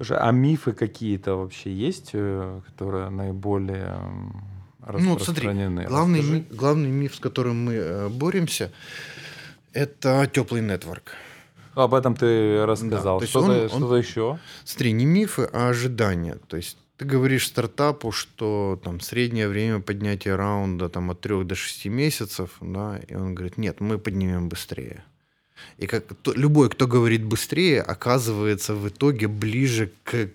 Слушай, 0.00 0.16
а 0.18 0.30
мифы 0.30 0.72
какие-то 0.72 1.34
вообще 1.34 1.70
есть, 1.70 2.12
э, 2.14 2.62
которые 2.64 3.10
наиболее 3.10 4.00
распространены? 4.80 5.82
Ну, 5.82 5.88
смотри, 5.88 5.90
главный, 5.90 6.22
ми, 6.22 6.46
главный 6.50 6.88
миф, 6.88 7.16
с 7.16 7.18
которым 7.18 7.66
мы 7.66 7.74
э, 7.74 8.08
боремся, 8.08 8.72
это 9.74 10.26
теплый 10.32 10.62
нетворк. 10.62 11.12
Об 11.74 11.92
этом 11.92 12.16
ты 12.16 12.64
рассказал. 12.64 13.20
Да, 13.20 13.26
что-то, 13.26 13.68
он, 13.74 13.98
еще? 13.98 14.38
Смотри, 14.64 14.92
не 14.92 15.04
мифы, 15.04 15.46
а 15.52 15.68
ожидания. 15.68 16.38
То 16.48 16.56
есть 16.56 16.78
ты 16.96 17.04
говоришь 17.04 17.48
стартапу, 17.48 18.10
что 18.10 18.80
там 18.82 19.00
среднее 19.00 19.48
время 19.48 19.80
поднятия 19.80 20.34
раунда 20.34 20.88
там, 20.88 21.10
от 21.10 21.20
3 21.20 21.44
до 21.44 21.54
6 21.54 21.84
месяцев, 21.86 22.56
да, 22.62 22.98
и 23.06 23.14
он 23.14 23.34
говорит, 23.34 23.58
нет, 23.58 23.80
мы 23.80 23.98
поднимем 23.98 24.48
быстрее. 24.48 25.04
И 25.78 25.86
как 25.86 26.04
то, 26.22 26.32
любой, 26.32 26.68
кто 26.68 26.86
говорит 26.86 27.24
быстрее, 27.24 27.82
оказывается 27.82 28.74
в 28.74 28.88
итоге 28.88 29.28
ближе 29.28 29.90
к 30.04 30.28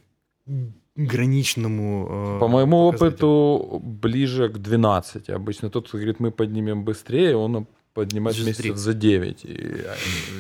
граничному. 0.96 2.08
Э, 2.10 2.40
По 2.40 2.48
моему 2.48 2.78
опыту, 2.78 3.82
ближе 3.84 4.50
к 4.50 4.58
12. 4.58 5.30
Обычно 5.30 5.70
тот, 5.70 5.88
кто 5.88 5.98
говорит, 5.98 6.20
мы 6.20 6.32
поднимем 6.32 6.84
быстрее, 6.84 7.36
он 7.36 7.66
поднимает 7.94 8.38
месяцев 8.46 8.78
за 8.78 8.94
9, 8.94 9.46
и 9.46 9.86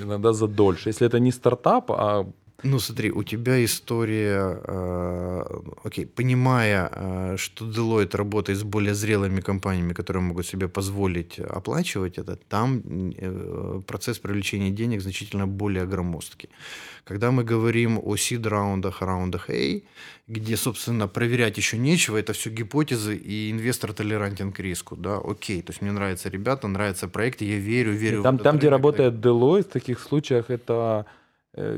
иногда 0.03 0.33
за 0.33 0.47
дольше. 0.47 0.89
Если 0.89 1.07
это 1.07 1.19
не 1.19 1.31
стартап, 1.31 1.91
а 1.91 2.25
ну, 2.63 2.79
смотри, 2.79 3.11
у 3.11 3.23
тебя 3.23 3.63
история, 3.63 4.59
э, 4.63 5.43
окей, 5.83 6.05
понимая, 6.05 6.89
э, 6.91 7.37
что 7.37 7.65
Deloitte 7.65 8.17
работает 8.17 8.57
с 8.57 8.63
более 8.63 8.93
зрелыми 8.93 9.41
компаниями, 9.41 9.93
которые 9.93 10.23
могут 10.23 10.47
себе 10.47 10.67
позволить 10.67 11.39
оплачивать 11.39 12.17
это, 12.17 12.37
там 12.49 12.81
э, 13.17 13.81
процесс 13.85 14.19
привлечения 14.19 14.71
денег 14.71 15.01
значительно 15.01 15.47
более 15.47 15.85
громоздкий. 15.85 16.49
Когда 17.03 17.29
мы 17.29 17.43
говорим 17.43 17.99
о 18.03 18.15
сид-раундах, 18.15 19.01
раундах 19.01 19.49
A, 19.49 19.81
где, 20.27 20.57
собственно, 20.57 21.07
проверять 21.07 21.57
еще 21.57 21.77
нечего, 21.77 22.17
это 22.17 22.33
все 22.33 22.49
гипотезы, 22.49 23.15
и 23.15 23.51
инвестор 23.51 23.93
толерантен 23.93 24.51
к 24.51 24.59
риску, 24.59 24.95
да, 24.95 25.19
окей, 25.23 25.61
то 25.61 25.71
есть 25.71 25.81
мне 25.81 25.91
нравятся 25.91 26.29
ребята, 26.29 26.67
нравятся 26.67 27.07
проекты, 27.07 27.45
я 27.45 27.59
верю, 27.59 27.91
верю. 27.91 28.23
Там, 28.23 28.39
там 28.39 28.57
где 28.57 28.69
работает 28.69 29.13
Deloitte, 29.13 29.69
в 29.69 29.73
таких 29.73 29.99
случаях 29.99 30.49
это 30.49 31.05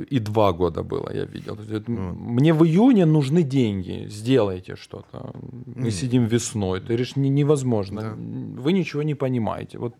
и 0.10 0.20
два 0.20 0.52
года 0.54 0.84
было, 0.84 1.12
я 1.14 1.26
видел. 1.26 1.56
Mm. 1.56 2.14
Мне 2.14 2.54
в 2.54 2.64
июне 2.64 3.06
нужны 3.06 3.44
деньги, 3.44 4.08
сделайте 4.10 4.76
что-то. 4.76 5.34
Мы 5.76 5.88
mm. 5.88 5.92
сидим 5.92 6.26
весной. 6.26 6.80
Ты 6.80 6.88
говоришь, 6.88 7.16
не, 7.16 7.30
невозможно. 7.30 8.02
Да. 8.02 8.16
Вы 8.62 8.74
ничего 8.74 9.04
не 9.04 9.16
понимаете. 9.16 9.78
Вот 9.78 9.94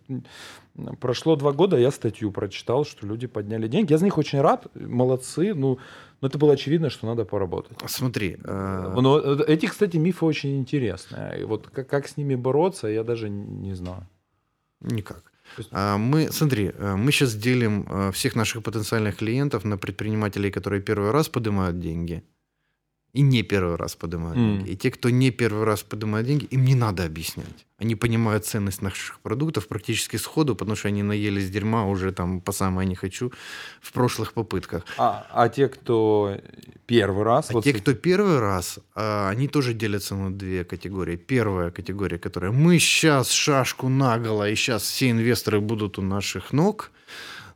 прошло 1.00 1.36
два 1.36 1.52
года, 1.52 1.78
я 1.78 1.92
статью 1.92 2.32
прочитал, 2.32 2.86
что 2.86 3.08
люди 3.08 3.28
подняли 3.28 3.68
деньги. 3.68 3.92
Я 3.92 3.98
за 3.98 4.06
них 4.06 4.18
очень 4.18 4.42
рад, 4.42 4.68
молодцы. 4.76 5.54
Ну, 5.54 5.78
но 6.22 6.28
это 6.28 6.38
было 6.38 6.54
очевидно, 6.54 6.90
что 6.90 7.08
надо 7.08 7.26
поработать. 7.26 7.78
Смотри. 7.88 8.38
Э... 8.44 9.00
Но 9.02 9.20
э, 9.20 9.44
эти, 9.48 9.68
кстати, 9.68 9.98
мифы 9.98 10.26
очень 10.26 10.58
интересные. 10.58 11.42
И 11.42 11.44
вот 11.44 11.68
как, 11.68 11.88
как 11.88 12.08
с 12.08 12.18
ними 12.18 12.36
бороться, 12.36 12.88
я 12.88 13.04
даже 13.04 13.30
не 13.30 13.76
знаю. 13.76 14.08
Никак. 14.82 15.32
А, 15.72 15.98
мы, 15.98 16.32
смотри, 16.32 16.72
э, 16.74 16.96
мы 16.96 17.12
сейчас 17.12 17.36
делим 17.36 17.86
э, 17.90 18.12
всех 18.12 18.36
наших 18.36 18.64
потенциальных 18.64 19.18
клиентов 19.18 19.66
на 19.66 19.78
предпринимателей, 19.78 20.52
которые 20.52 20.82
первый 20.82 21.12
раз 21.12 21.30
поднимают 21.30 21.80
деньги, 21.80 22.24
и 23.18 23.22
не 23.22 23.42
первый 23.42 23.78
раз 23.78 23.96
поднимают 23.96 24.38
mm. 24.38 24.58
деньги. 24.58 24.70
И 24.70 24.76
те, 24.76 24.92
кто 24.92 25.10
не 25.10 25.32
первый 25.32 25.64
раз 25.64 25.82
поднимают 25.82 26.28
деньги, 26.28 26.46
им 26.46 26.66
не 26.66 26.76
надо 26.76 27.04
объяснять. 27.04 27.66
Они 27.80 27.96
понимают 27.96 28.46
ценность 28.46 28.84
наших 28.84 29.20
продуктов 29.22 29.68
практически 29.68 30.18
сходу, 30.18 30.56
потому 30.56 30.76
что 30.76 30.88
они 30.90 31.04
наелись 31.04 31.50
дерьма 31.50 31.86
уже 31.86 32.12
там 32.12 32.42
по 32.42 32.52
самое 32.52 32.88
не 32.88 32.96
хочу 32.96 33.32
в 33.82 33.92
прошлых 33.92 34.34
попытках. 34.34 34.86
А, 34.98 35.26
а 35.32 35.50
те, 35.50 35.68
кто 35.68 36.38
первый 36.86 37.24
раз? 37.24 37.50
А 37.50 37.54
вот 37.54 37.64
те, 37.64 37.74
кто 37.74 37.94
первый 37.94 38.40
раз, 38.40 38.80
а, 38.94 39.30
они 39.30 39.48
тоже 39.48 39.74
делятся 39.74 40.16
на 40.16 40.32
две 40.32 40.64
категории. 40.64 41.16
Первая 41.16 41.72
категория, 41.72 42.20
которая 42.20 42.52
мы 42.52 42.78
сейчас 42.78 43.32
шашку 43.32 43.90
наголо, 43.90 44.48
и 44.48 44.56
сейчас 44.56 44.84
все 44.84 45.10
инвесторы 45.10 45.60
будут 45.60 45.98
у 45.98 46.04
наших 46.04 46.54
ног? 46.54 46.92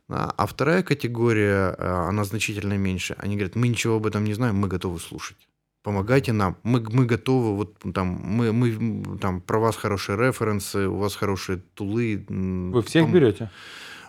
А 0.08 0.46
вторая 0.46 0.82
категория, 0.82 1.74
э, 1.78 2.08
она 2.08 2.24
значительно 2.24 2.76
меньше. 2.76 3.14
Они 3.18 3.36
говорят, 3.36 3.56
мы 3.56 3.68
ничего 3.68 3.96
об 3.96 4.06
этом 4.06 4.24
не 4.24 4.34
знаем, 4.34 4.56
мы 4.56 4.68
готовы 4.68 4.98
слушать. 4.98 5.48
Помогайте 5.82 6.32
нам. 6.32 6.56
Мы, 6.62 6.80
мы 6.80 7.06
готовы, 7.06 7.56
вот 7.56 7.76
там, 7.94 8.06
мы, 8.06 8.52
мы, 8.52 9.18
там, 9.18 9.40
про 9.40 9.58
вас 9.58 9.76
хорошие 9.76 10.16
референсы, 10.16 10.86
у 10.86 10.96
вас 10.96 11.16
хорошие 11.16 11.58
тулы. 11.74 12.24
Вы 12.28 12.82
всех 12.82 13.06
Пом- 13.06 13.12
берете? 13.12 13.50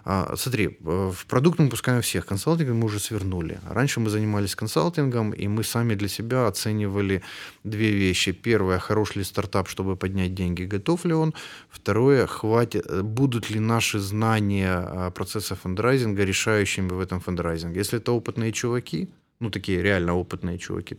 А, 0.06 0.36
смотри, 0.36 0.66
э, 0.66 1.12
в 1.14 1.26
продукт 1.26 1.60
мы 1.60 1.70
пускаем 1.70 2.02
всех. 2.02 2.26
Консалтинг 2.26 2.70
мы 2.70 2.86
уже 2.86 3.00
свернули. 3.00 3.60
Раньше 3.70 4.00
мы 4.02 4.10
занимались 4.10 4.56
консалтингом, 4.56 5.32
и 5.32 5.48
мы 5.48 5.64
сами 5.64 5.96
для 5.96 6.10
себя 6.10 6.48
оценивали 6.48 7.22
две 7.64 7.92
вещи. 7.92 8.34
Первое, 8.34 8.80
хорош 8.80 9.16
ли 9.16 9.24
стартап, 9.24 9.70
чтобы 9.70 9.96
поднять 9.96 10.34
деньги, 10.34 10.64
готов 10.66 11.06
ли 11.06 11.14
он. 11.14 11.34
Второе, 11.70 12.28
хватит, 12.28 12.86
э, 12.90 13.02
будут 13.02 13.50
ли 13.50 13.60
наши 13.60 14.00
знания 14.00 14.74
а, 14.76 15.12
процесса 15.12 15.56
фандрайзинга 15.56 16.26
решающими 16.26 16.90
в 16.90 17.00
этом 17.00 17.20
фандрайзинге. 17.20 17.80
Если 17.80 18.00
это 18.00 18.12
опытные 18.12 18.52
чуваки, 18.52 19.10
ну, 19.40 19.50
такие 19.50 19.82
реально 19.82 20.16
опытные 20.16 20.58
чуваки, 20.58 20.98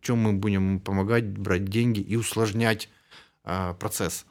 чем 0.00 0.18
мы 0.18 0.32
будем 0.32 0.80
помогать 0.80 1.24
брать 1.24 1.64
деньги 1.64 2.00
и 2.00 2.16
усложнять 2.16 2.88
а, 3.44 3.74
процесс? 3.74 4.26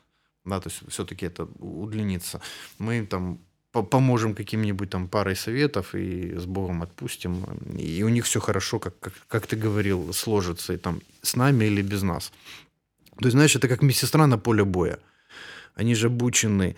Да, 0.45 0.59
то 0.59 0.69
есть 0.69 0.81
все-таки 0.89 1.25
это 1.25 1.47
удлинится. 1.59 2.41
Мы 2.77 2.97
им 2.97 3.07
там 3.07 3.39
по- 3.71 3.83
поможем 3.83 4.35
каким-нибудь 4.35 4.89
там 4.89 5.07
парой 5.07 5.35
советов 5.35 5.95
и 5.95 6.35
с 6.35 6.45
Богом 6.45 6.83
отпустим. 6.83 7.43
И 7.77 8.03
у 8.03 8.09
них 8.09 8.25
все 8.25 8.39
хорошо, 8.39 8.79
как, 8.79 8.99
как, 8.99 9.13
как 9.27 9.47
ты 9.47 9.55
говорил, 9.55 10.13
сложится 10.13 10.73
и 10.73 10.77
там 10.77 11.01
с 11.21 11.35
нами 11.35 11.65
или 11.65 11.81
без 11.81 12.03
нас. 12.03 12.31
То 13.19 13.25
есть, 13.25 13.33
знаешь, 13.33 13.55
это 13.55 13.67
как 13.67 13.81
медсестра 13.81 14.27
на 14.27 14.37
поле 14.37 14.63
боя. 14.63 14.99
Они 15.75 15.95
же 15.95 16.07
обучены 16.07 16.75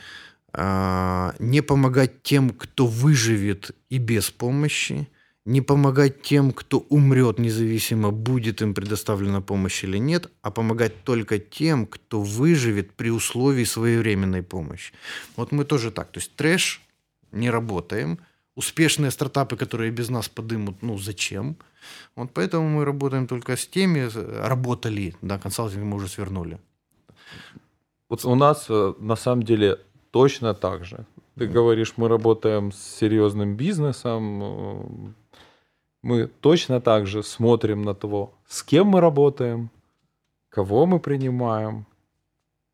а, 0.54 1.36
не 1.40 1.62
помогать 1.62 2.24
тем, 2.24 2.52
кто 2.52 2.88
выживет 2.88 3.72
и 3.90 3.98
без 3.98 4.32
помощи, 4.32 5.08
не 5.46 5.62
помогать 5.62 6.22
тем, 6.24 6.52
кто 6.52 6.80
умрет, 6.90 7.40
независимо, 7.40 8.12
будет 8.12 8.62
им 8.62 8.74
предоставлена 8.74 9.42
помощь 9.42 9.84
или 9.84 10.00
нет, 10.00 10.32
а 10.42 10.50
помогать 10.50 11.04
только 11.04 11.38
тем, 11.38 11.86
кто 11.86 12.22
выживет 12.22 12.92
при 12.94 13.12
условии 13.12 13.64
своевременной 13.64 14.42
помощи. 14.42 14.94
Вот 15.36 15.52
мы 15.52 15.64
тоже 15.64 15.92
так. 15.92 16.12
То 16.12 16.20
есть 16.20 16.36
трэш 16.36 16.82
не 17.32 17.52
работаем. 17.52 18.18
Успешные 18.56 19.12
стартапы, 19.12 19.58
которые 19.58 19.92
без 19.92 20.10
нас 20.10 20.30
подымут, 20.30 20.82
ну 20.82 20.98
зачем? 20.98 21.58
Вот 22.16 22.32
поэтому 22.34 22.70
мы 22.70 22.86
работаем 22.86 23.28
только 23.28 23.56
с 23.56 23.68
теми, 23.68 24.10
работали, 24.48 25.14
да, 25.22 25.38
консалтинг 25.38 25.84
мы 25.84 25.98
уже 25.98 26.08
свернули. 26.08 26.58
Вот 28.10 28.26
у 28.26 28.36
нас 28.36 28.66
э, 28.70 28.94
на 29.00 29.16
самом 29.16 29.44
деле 29.44 29.80
точно 30.12 30.54
так 30.54 30.86
же. 30.86 31.06
Ты 31.38 31.48
говоришь, 31.48 31.94
мы 31.98 32.08
работаем 32.08 32.72
с 32.72 32.78
серьезным 32.78 33.58
бизнесом, 33.58 34.44
э, 34.44 34.86
мы 36.06 36.28
точно 36.28 36.80
так 36.82 37.08
же 37.08 37.24
смотрим 37.24 37.82
на 37.82 37.94
того, 37.94 38.30
с 38.48 38.64
кем 38.64 38.88
мы 38.88 39.02
работаем, 39.02 39.70
кого 40.50 40.86
мы 40.86 41.00
принимаем, 41.00 41.86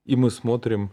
и 0.09 0.15
мы 0.15 0.29
смотрим, 0.29 0.89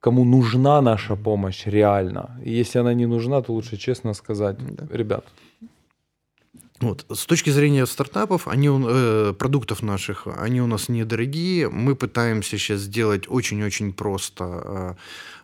кому 0.00 0.24
нужна 0.24 0.82
наша 0.82 1.16
помощь 1.16 1.66
реально. 1.66 2.38
И 2.44 2.60
если 2.60 2.80
она 2.80 2.94
не 2.94 3.06
нужна, 3.06 3.40
то 3.40 3.52
лучше 3.54 3.76
честно 3.76 4.14
сказать, 4.14 4.56
Да. 4.76 4.86
ребят, 4.90 5.24
Вот. 6.84 7.06
С 7.08 7.24
точки 7.24 7.50
зрения 7.50 7.86
стартапов, 7.86 8.46
они, 8.46 8.68
э, 8.68 9.32
продуктов 9.38 9.82
наших, 9.82 10.26
они 10.26 10.60
у 10.60 10.66
нас 10.66 10.90
недорогие. 10.90 11.70
Мы 11.70 11.96
пытаемся 11.96 12.58
сейчас 12.58 12.80
сделать 12.80 13.24
очень-очень 13.28 13.92
просто. 13.92 14.44
э, 14.44 14.94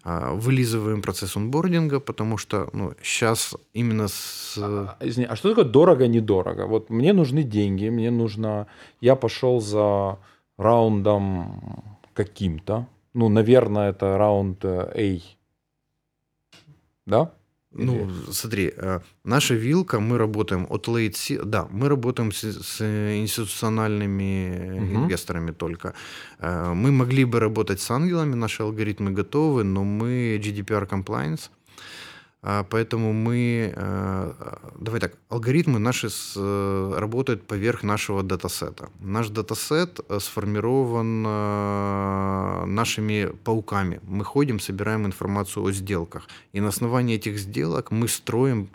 э, 0.04 0.34
вылизываем 0.34 1.00
процесс 1.00 1.36
онбординга, 1.36 2.00
потому 2.00 2.38
что 2.38 2.68
ну, 2.74 2.92
сейчас 3.02 3.56
именно 3.72 4.08
с... 4.08 4.58
А, 4.58 4.96
извини, 5.00 5.28
а 5.30 5.36
что 5.36 5.48
такое 5.48 5.64
дорого-недорого? 5.64 6.66
Вот 6.66 6.90
мне 6.90 7.14
нужны 7.14 7.42
деньги, 7.42 7.88
мне 7.88 8.10
нужно... 8.10 8.66
Я 9.00 9.16
пошел 9.16 9.60
за 9.60 10.18
раундом 10.58 11.82
каким-то. 12.12 12.86
Ну, 13.14 13.30
наверное, 13.30 13.90
это 13.90 14.18
раунд 14.18 14.62
э, 14.64 14.92
A. 14.94 15.20
Да? 17.06 17.32
Ну, 17.72 17.94
Или- 17.94 18.32
смотри, 18.32 18.72
э, 18.76 19.00
наша 19.24 19.54
вилка, 19.54 20.00
мы 20.00 20.18
работаем 20.18 20.66
от 20.70 20.88
seed, 20.88 21.44
да, 21.44 21.66
мы 21.70 21.88
работаем 21.88 22.32
с, 22.32 22.42
с 22.42 22.80
институциональными 23.20 24.78
Мгм. 24.80 25.04
инвесторами 25.04 25.52
только. 25.52 25.94
Э, 26.40 26.74
Мы 26.74 26.90
могли 26.90 27.24
бы 27.24 27.38
работать 27.40 27.80
с 27.80 27.90
ангелами, 27.90 28.34
наши 28.34 28.62
алгоритмы 28.62 29.12
готовы, 29.12 29.62
но 29.64 29.84
мы 29.84 30.40
GDPR 30.42 30.88
compliance, 30.88 31.50
поэтому 32.42 33.12
мы, 33.12 33.72
э, 33.76 34.32
давай 34.80 35.00
так, 35.00 35.12
алгоритмы 35.28 35.78
наши 35.78 36.08
с- 36.08 36.34
э, 36.36 36.94
работают 36.98 37.46
поверх 37.46 37.82
нашего 37.82 38.22
датасета. 38.22 38.88
Наш 39.00 39.28
датасет 39.28 40.00
э, 40.08 40.18
сформирован 40.20 41.24
э, 41.26 42.64
нашими 42.66 43.26
пауками. 43.44 44.00
Мы 44.08 44.24
ходим, 44.24 44.58
собираем 44.60 45.04
информацию 45.06 45.64
о 45.64 45.72
сделках. 45.72 46.28
И 46.54 46.60
на 46.60 46.68
основании 46.68 47.16
этих 47.16 47.38
сделок 47.38 47.90
мы 47.90 48.08
строим 48.08 48.68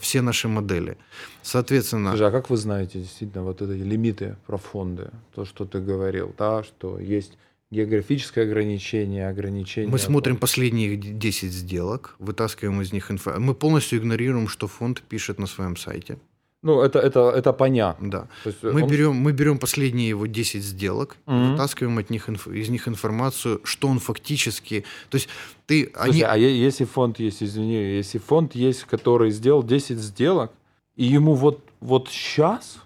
все 0.00 0.22
наши 0.22 0.48
модели. 0.48 0.96
Соответственно, 1.42 2.10
Скажи, 2.10 2.26
а 2.26 2.30
как 2.30 2.48
вы 2.48 2.56
знаете 2.56 3.00
действительно 3.00 3.44
вот 3.44 3.60
эти 3.60 3.82
лимиты 3.82 4.36
про 4.46 4.56
фонды? 4.56 5.10
То, 5.34 5.44
что 5.44 5.64
ты 5.66 5.78
говорил, 5.80 6.34
да, 6.38 6.62
что 6.62 6.98
есть 6.98 7.36
географическое 7.72 8.44
ограничение, 8.44 9.28
ограничение... 9.28 9.90
мы 9.90 9.98
смотрим 9.98 10.36
последние 10.36 10.96
10 10.96 11.50
сделок, 11.50 12.14
вытаскиваем 12.18 12.80
из 12.82 12.92
них 12.92 13.10
информацию. 13.10 13.46
Мы 13.46 13.54
полностью 13.54 13.98
игнорируем, 13.98 14.46
что 14.48 14.66
фонд 14.68 15.02
пишет 15.08 15.38
на 15.38 15.46
своем 15.46 15.76
сайте. 15.76 16.18
Ну, 16.62 16.80
это, 16.82 17.00
это, 17.00 17.30
это 17.30 17.52
понятно. 17.52 18.10
Да. 18.10 18.28
Есть 18.44 18.62
Мы 18.62 18.82
он- 18.82 18.88
берем, 18.90 19.14
мы 19.16 19.32
берем 19.32 19.58
последние 19.58 20.10
его 20.10 20.26
10 20.26 20.62
сделок, 20.62 21.16
Мгм. 21.26 21.52
вытаскиваем 21.52 21.98
от 21.98 22.10
них, 22.10 22.28
инф- 22.28 22.54
из 22.54 22.68
них 22.68 22.86
информацию, 22.88 23.60
что 23.64 23.88
он 23.88 23.98
фактически... 23.98 24.84
То 25.10 25.16
есть 25.16 25.28
ты... 25.66 25.90
Слушай, 25.94 26.10
они, 26.10 26.22
а 26.22 26.36
если 26.36 26.84
фонд 26.84 27.18
есть, 27.20 27.42
извини, 27.42 27.74
если 27.96 28.18
фонд 28.18 28.54
есть, 28.54 28.84
который 28.84 29.30
сделал 29.30 29.62
10 29.64 29.98
сделок, 29.98 30.52
и 30.94 31.04
ему 31.04 31.34
вот, 31.34 31.64
вот 31.80 32.08
сейчас, 32.10 32.78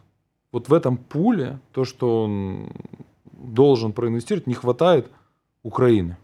вот 0.53 0.69
в 0.69 0.73
этом 0.73 0.97
пуле, 0.97 1.59
то, 1.73 1.85
что 1.85 2.23
он 2.25 2.71
должен 3.47 3.93
проинвестировать, 3.93 4.47
не 4.47 4.55
хватает 4.55 5.11
Украины. 5.63 6.17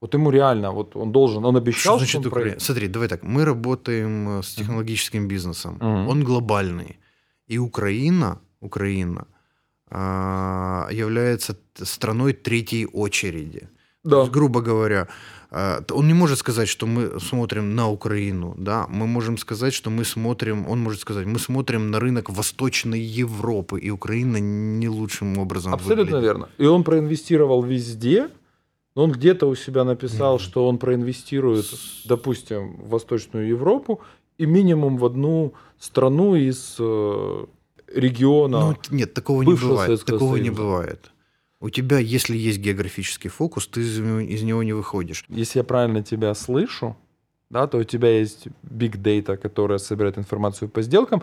Вот 0.00 0.14
ему 0.14 0.30
реально, 0.30 0.72
вот 0.72 0.96
он 0.96 1.12
должен, 1.12 1.44
он 1.44 1.56
обещал, 1.56 1.98
Что 1.98 2.06
что 2.06 2.18
значит 2.18 2.20
он 2.20 2.26
Украина? 2.26 2.60
Смотри, 2.60 2.88
давай 2.88 3.08
так. 3.08 3.22
Мы 3.22 3.44
работаем 3.44 4.28
э, 4.28 4.42
с 4.42 4.54
технологическим 4.54 5.28
бизнесом. 5.28 5.74
Мгм. 5.80 6.08
Он 6.08 6.24
глобальный. 6.24 6.98
И 7.46 7.58
Украина, 7.58 8.38
Украина 8.60 9.26
а, 9.88 10.88
является 10.90 11.56
страной 11.74 12.32
третьей 12.32 12.86
очереди. 12.86 13.68
Да. 14.04 14.26
грубо 14.26 14.60
говоря, 14.60 15.08
т- 15.50 15.94
он 15.94 16.06
не 16.06 16.14
может 16.14 16.38
сказать, 16.38 16.68
что 16.68 16.86
мы 16.86 17.20
смотрим 17.20 17.74
на 17.74 17.88
Украину, 17.90 18.54
да, 18.58 18.86
мы 18.88 19.06
можем 19.06 19.38
сказать, 19.38 19.72
что 19.74 19.90
мы 19.90 20.04
смотрим, 20.04 20.68
он 20.68 20.80
может 20.80 21.00
сказать, 21.00 21.26
мы 21.26 21.38
смотрим 21.38 21.90
на 21.90 22.00
рынок 22.00 22.30
Восточной 22.30 23.00
Европы, 23.00 23.80
и 23.80 23.90
Украина 23.90 24.38
не 24.40 24.88
лучшим 24.88 25.38
образом 25.38 25.72
Абсолютно 25.74 26.04
выглядит. 26.04 26.22
верно. 26.24 26.48
И 26.58 26.66
он 26.66 26.82
проинвестировал 26.84 27.62
везде, 27.62 28.28
но 28.96 29.04
он 29.04 29.12
где-то 29.12 29.46
у 29.48 29.54
себя 29.56 29.84
написал, 29.84 30.34
Мгм. 30.34 30.42
что 30.44 30.68
он 30.68 30.78
проинвестирует, 30.78 31.66
допустим, 32.04 32.76
в 32.76 32.88
Восточную 32.90 33.48
Европу 33.48 34.00
и 34.38 34.46
минимум 34.46 34.98
в 34.98 35.04
одну 35.04 35.52
страну 35.78 36.34
из 36.36 36.76
э, 36.78 37.44
региона. 37.94 38.60
Ну, 38.60 38.76
нет, 38.90 39.14
такого 39.14 39.42
не 39.42 39.54
бывает. 39.54 40.04
Такого 40.04 40.36
не 40.36 40.44
Союза. 40.44 40.62
бывает. 40.62 41.10
У 41.64 41.70
тебя, 41.70 41.98
если 41.98 42.36
есть 42.36 42.58
географический 42.58 43.30
фокус, 43.30 43.66
ты 43.66 43.80
из 43.80 43.98
него, 43.98 44.20
из 44.20 44.42
него 44.42 44.62
не 44.62 44.74
выходишь. 44.74 45.24
Если 45.30 45.60
я 45.60 45.64
правильно 45.64 46.02
тебя 46.02 46.34
слышу, 46.34 46.94
да, 47.48 47.66
то 47.66 47.78
у 47.78 47.84
тебя 47.84 48.10
есть 48.18 48.48
big 48.62 48.96
data, 49.00 49.38
которая 49.38 49.78
собирает 49.78 50.18
информацию 50.18 50.68
по 50.68 50.82
сделкам, 50.82 51.22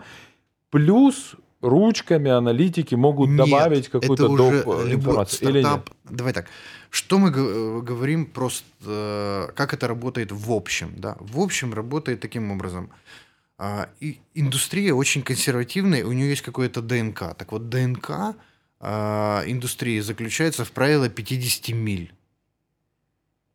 плюс 0.70 1.36
ручками 1.60 2.28
аналитики 2.28 2.96
могут 2.96 3.30
Нет, 3.30 3.38
добавить 3.38 3.88
какую-то 3.88 4.36
доп. 4.36 4.66
э, 4.66 4.94
информацию. 4.94 5.48
Или 5.48 5.62
нет? 5.62 5.88
Давай 6.10 6.32
так. 6.32 6.46
Что 6.90 7.18
мы 7.18 7.30
г- 7.30 7.80
говорим 7.82 8.26
просто, 8.26 8.66
э, 8.84 9.52
как 9.54 9.74
это 9.74 9.86
работает 9.86 10.32
в 10.32 10.50
общем? 10.50 10.92
Да? 10.96 11.16
В 11.20 11.38
общем 11.38 11.72
работает 11.72 12.18
таким 12.18 12.50
образом. 12.50 12.90
А, 13.58 13.88
и 14.00 14.18
индустрия 14.34 14.92
очень 14.92 15.22
консервативная, 15.22 16.04
у 16.04 16.10
нее 16.10 16.30
есть 16.30 16.42
какое-то 16.42 16.82
ДНК. 16.82 17.36
Так 17.38 17.52
вот, 17.52 17.68
ДНК 17.68 18.34
индустрии 18.82 20.00
заключается 20.00 20.64
в 20.64 20.72
правило 20.72 21.08
50 21.08 21.68
миль. 21.74 22.12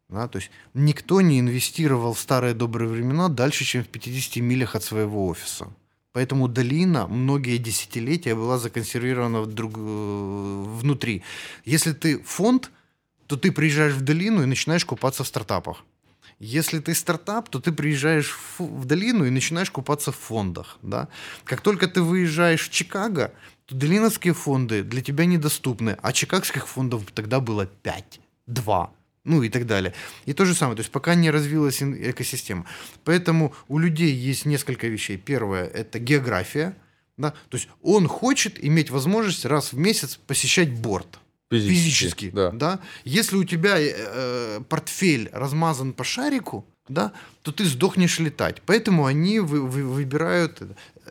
Да, 0.09 0.27
то 0.27 0.37
есть 0.37 0.51
никто 0.73 1.19
не 1.19 1.39
инвестировал 1.39 2.13
в 2.13 2.19
старые 2.19 2.53
добрые 2.53 2.89
времена 2.89 3.27
дальше, 3.27 3.65
чем 3.65 3.83
в 3.83 3.87
50 3.87 4.37
милях 4.37 4.75
от 4.75 4.83
своего 4.83 5.27
офиса. 5.27 5.67
Поэтому 6.13 6.47
долина 6.47 7.07
многие 7.07 7.57
десятилетия 7.57 8.33
была 8.33 8.57
законсервирована 8.57 9.45
друг- 9.45 9.77
э, 9.77 10.63
внутри. 10.79 11.23
Если 11.65 11.91
ты 11.91 12.19
фонд, 12.23 12.71
то 13.27 13.35
ты 13.35 13.51
приезжаешь 13.51 13.93
в 13.93 14.01
долину 14.01 14.41
и 14.41 14.45
начинаешь 14.45 14.85
купаться 14.85 15.23
в 15.23 15.27
стартапах. 15.27 15.83
Если 16.39 16.79
ты 16.79 16.93
стартап, 16.95 17.49
то 17.49 17.59
ты 17.59 17.71
приезжаешь 17.71 18.39
в 18.59 18.85
долину 18.85 19.25
и 19.25 19.29
начинаешь 19.29 19.71
купаться 19.71 20.11
в 20.11 20.15
фондах. 20.15 20.77
Да? 20.81 21.07
Как 21.43 21.61
только 21.61 21.87
ты 21.87 22.01
выезжаешь 22.01 22.67
в 22.67 22.71
Чикаго, 22.71 23.33
то 23.67 23.75
долиновские 23.75 24.33
фонды 24.33 24.81
для 24.81 25.01
тебя 25.01 25.25
недоступны, 25.25 25.97
а 26.01 26.13
чикагских 26.13 26.67
фондов 26.67 27.03
тогда 27.13 27.41
было 27.41 27.65
5, 27.65 28.21
2, 28.47 28.93
ну 29.25 29.43
и 29.43 29.49
так 29.49 29.67
далее. 29.67 29.93
И 30.25 30.33
то 30.33 30.45
же 30.45 30.55
самое, 30.55 30.77
то 30.77 30.81
есть 30.81 30.91
пока 30.91 31.15
не 31.15 31.29
развилась 31.29 31.83
экосистема. 31.83 32.65
Поэтому 33.03 33.53
у 33.67 33.77
людей 33.77 34.13
есть 34.13 34.45
несколько 34.45 34.87
вещей. 34.87 35.17
Первое– 35.17 35.65
это 35.73 35.99
география. 35.99 36.75
Да? 37.17 37.31
То 37.49 37.57
есть 37.57 37.67
он 37.81 38.07
хочет 38.07 38.63
иметь 38.63 38.89
возможность 38.89 39.43
раз 39.43 39.73
в 39.73 39.77
месяц 39.77 40.15
посещать 40.15 40.71
борт. 40.71 41.19
Физически, 41.49 41.75
физически 41.75 42.29
да. 42.29 42.51
да. 42.51 42.79
Если 43.03 43.35
у 43.35 43.43
тебя 43.43 43.79
э, 43.79 43.93
э, 43.95 44.61
портфель 44.69 45.29
размазан 45.31 45.93
по 45.93 46.03
шарику, 46.03 46.65
да, 46.89 47.11
то 47.41 47.51
ты 47.51 47.65
сдохнешь 47.65 48.19
летать. 48.19 48.61
Поэтому 48.65 49.05
они 49.05 49.39
вы, 49.39 49.61
вы, 49.61 49.83
выбирают. 49.83 50.61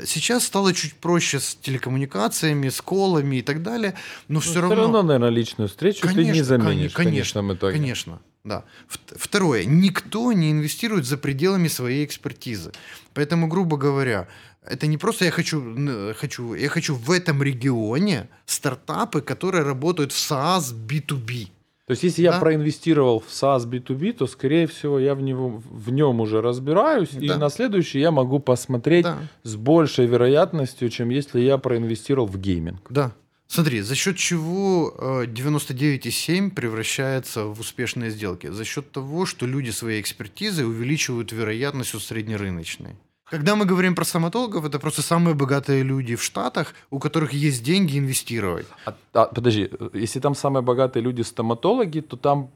Сейчас 0.05 0.45
стало 0.45 0.75
чуть 0.75 0.95
проще 0.95 1.41
с 1.41 1.55
телекоммуникациями, 1.55 2.69
с 2.69 2.81
колами 2.81 3.37
и 3.37 3.43
так 3.43 3.63
далее, 3.63 3.95
но 4.29 4.35
ну, 4.35 4.41
все 4.41 4.61
равно. 4.61 4.75
Все 4.75 4.83
равно, 4.83 5.03
наверное, 5.03 5.31
личную 5.31 5.69
встречу 5.69 6.03
конечно, 6.03 6.23
ты 6.23 6.31
не 6.31 6.43
заменишь 6.43 6.93
конечно, 6.93 6.93
в 6.93 6.95
конечном 6.95 7.55
итоге. 7.55 7.77
Конечно, 7.77 8.21
да. 8.45 8.65
Второе. 8.89 9.65
Никто 9.65 10.33
не 10.33 10.51
инвестирует 10.53 11.07
за 11.07 11.17
пределами 11.17 11.69
своей 11.69 12.05
экспертизы. 12.05 12.73
Поэтому, 13.15 13.49
грубо 13.49 13.77
говоря, 13.77 14.29
это 14.63 14.87
не 14.87 14.99
просто 14.99 15.25
я 15.25 15.31
хочу, 15.31 16.15
хочу, 16.17 16.55
я 16.55 16.69
хочу 16.69 16.95
в 16.95 17.11
этом 17.11 17.43
регионе 17.43 18.29
стартапы, 18.47 19.21
которые 19.21 19.65
работают 19.65 20.13
в 20.13 20.17
SaaS 20.17 20.75
B2B. 20.75 21.49
То 21.87 21.93
есть, 21.93 22.03
если 22.03 22.25
да? 22.25 22.35
я 22.35 22.41
проинвестировал 22.41 23.21
в 23.21 23.29
SaaS 23.29 23.65
B2B, 23.69 24.15
то, 24.15 24.27
скорее 24.27 24.67
всего, 24.67 24.99
я 24.99 25.15
в, 25.15 25.23
него, 25.23 25.63
в 25.71 25.91
нем 25.91 26.21
уже 26.21 26.43
разбираюсь, 26.43 27.11
да. 27.13 27.21
и 27.21 27.29
на 27.39 27.49
следующий 27.49 28.01
я 28.01 28.11
могу 28.11 28.41
посмотреть 28.41 29.05
да. 29.05 29.19
с 29.45 29.55
большей 29.55 30.07
вероятностью, 30.07 30.89
чем 30.89 31.11
если 31.11 31.41
я 31.41 31.59
проинвестировал 31.59 32.27
в 32.27 32.39
гейминг. 32.39 32.81
Да. 32.91 33.13
Смотри, 33.47 33.83
за 33.83 33.95
счет 33.95 34.17
чего 34.17 34.93
99,7 34.99 36.49
э, 36.49 36.51
превращается 36.51 37.45
в 37.45 37.61
успешные 37.61 38.11
сделки? 38.11 38.49
За 38.49 38.65
счет 38.65 38.91
того, 38.91 39.25
что 39.25 39.47
люди 39.47 39.71
своей 39.71 40.01
экспертизой 40.01 40.67
увеличивают 40.67 41.31
вероятность 41.31 41.95
у 41.95 42.01
среднерыночной. 42.01 42.97
Когда 43.31 43.57
мы 43.57 43.65
говорим 43.65 43.95
про 43.95 44.05
стоматологов, 44.05 44.65
это 44.65 44.79
просто 44.79 45.03
самые 45.03 45.35
богатые 45.35 45.83
люди 45.83 46.15
в 46.15 46.23
Штатах, 46.23 46.75
у 46.91 46.99
которых 46.99 47.33
есть 47.33 47.65
деньги 47.65 47.99
инвестировать. 47.99 48.67
А, 48.85 48.95
а, 49.15 49.27
подожди, 49.27 49.71
если 49.95 50.21
там 50.21 50.35
самые 50.35 50.63
богатые 50.63 51.03
люди 51.03 51.23
стоматологи, 51.23 52.01
то 52.01 52.17
там 52.17 52.51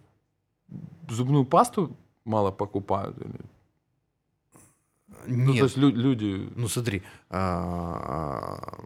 зубную 1.09 1.45
пасту 1.45 1.97
мало 2.25 2.53
покупают? 2.53 3.17
Или? 3.19 3.41
Нет. 5.27 5.47
Ну, 5.47 5.55
то 5.55 5.65
есть 5.65 5.77
лю- 5.77 5.97
люди... 5.97 6.49
Ну, 6.57 6.69
смотри, 6.69 7.03
а, 7.31 8.79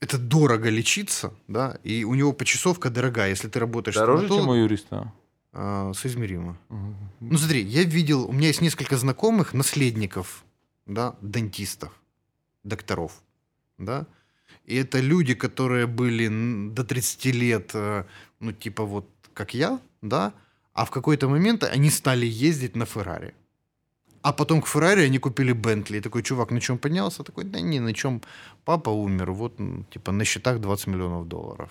это 0.00 0.18
дорого 0.18 0.70
лечиться, 0.70 1.32
да, 1.48 1.78
и 1.82 2.04
у 2.04 2.14
него 2.14 2.32
почасовка 2.32 2.90
дорогая, 2.90 3.30
если 3.30 3.48
ты 3.48 3.58
работаешь 3.58 3.96
Дороже, 3.96 4.28
чем 4.28 4.48
у 4.48 4.54
юриста? 4.54 5.12
А, 5.56 5.92
соизмеримо. 5.94 6.58
Угу. 6.68 6.94
Ну 7.20 7.38
смотри, 7.38 7.62
я 7.62 7.84
видел, 7.84 8.28
у 8.28 8.32
меня 8.32 8.48
есть 8.48 8.60
несколько 8.60 8.96
знакомых 8.96 9.54
наследников, 9.54 10.44
да, 10.86 11.14
дантистов, 11.20 11.92
докторов, 12.64 13.22
да, 13.78 14.06
и 14.64 14.74
это 14.74 14.98
люди, 14.98 15.34
которые 15.34 15.86
были 15.86 16.28
до 16.70 16.82
30 16.82 17.26
лет, 17.26 17.70
э, 17.74 18.04
ну 18.40 18.52
типа 18.52 18.84
вот 18.84 19.08
как 19.32 19.54
я, 19.54 19.78
да, 20.02 20.32
а 20.72 20.84
в 20.84 20.90
какой-то 20.90 21.28
момент 21.28 21.62
они 21.62 21.90
стали 21.90 22.26
ездить 22.26 22.76
на 22.76 22.84
Феррари. 22.84 23.34
А 24.22 24.32
потом 24.32 24.60
к 24.60 24.66
Феррари 24.66 25.02
они 25.02 25.18
купили 25.18 25.52
Бентли. 25.52 25.98
И 25.98 26.00
такой 26.00 26.22
чувак 26.22 26.50
на 26.50 26.60
чем 26.60 26.78
поднялся? 26.78 27.22
Такой, 27.22 27.44
да 27.44 27.60
не, 27.60 27.78
на 27.78 27.92
чем 27.92 28.22
папа 28.64 28.90
умер. 28.90 29.32
Вот, 29.32 29.60
типа, 29.90 30.12
на 30.12 30.24
счетах 30.24 30.60
20 30.60 30.86
миллионов 30.86 31.28
долларов. 31.28 31.70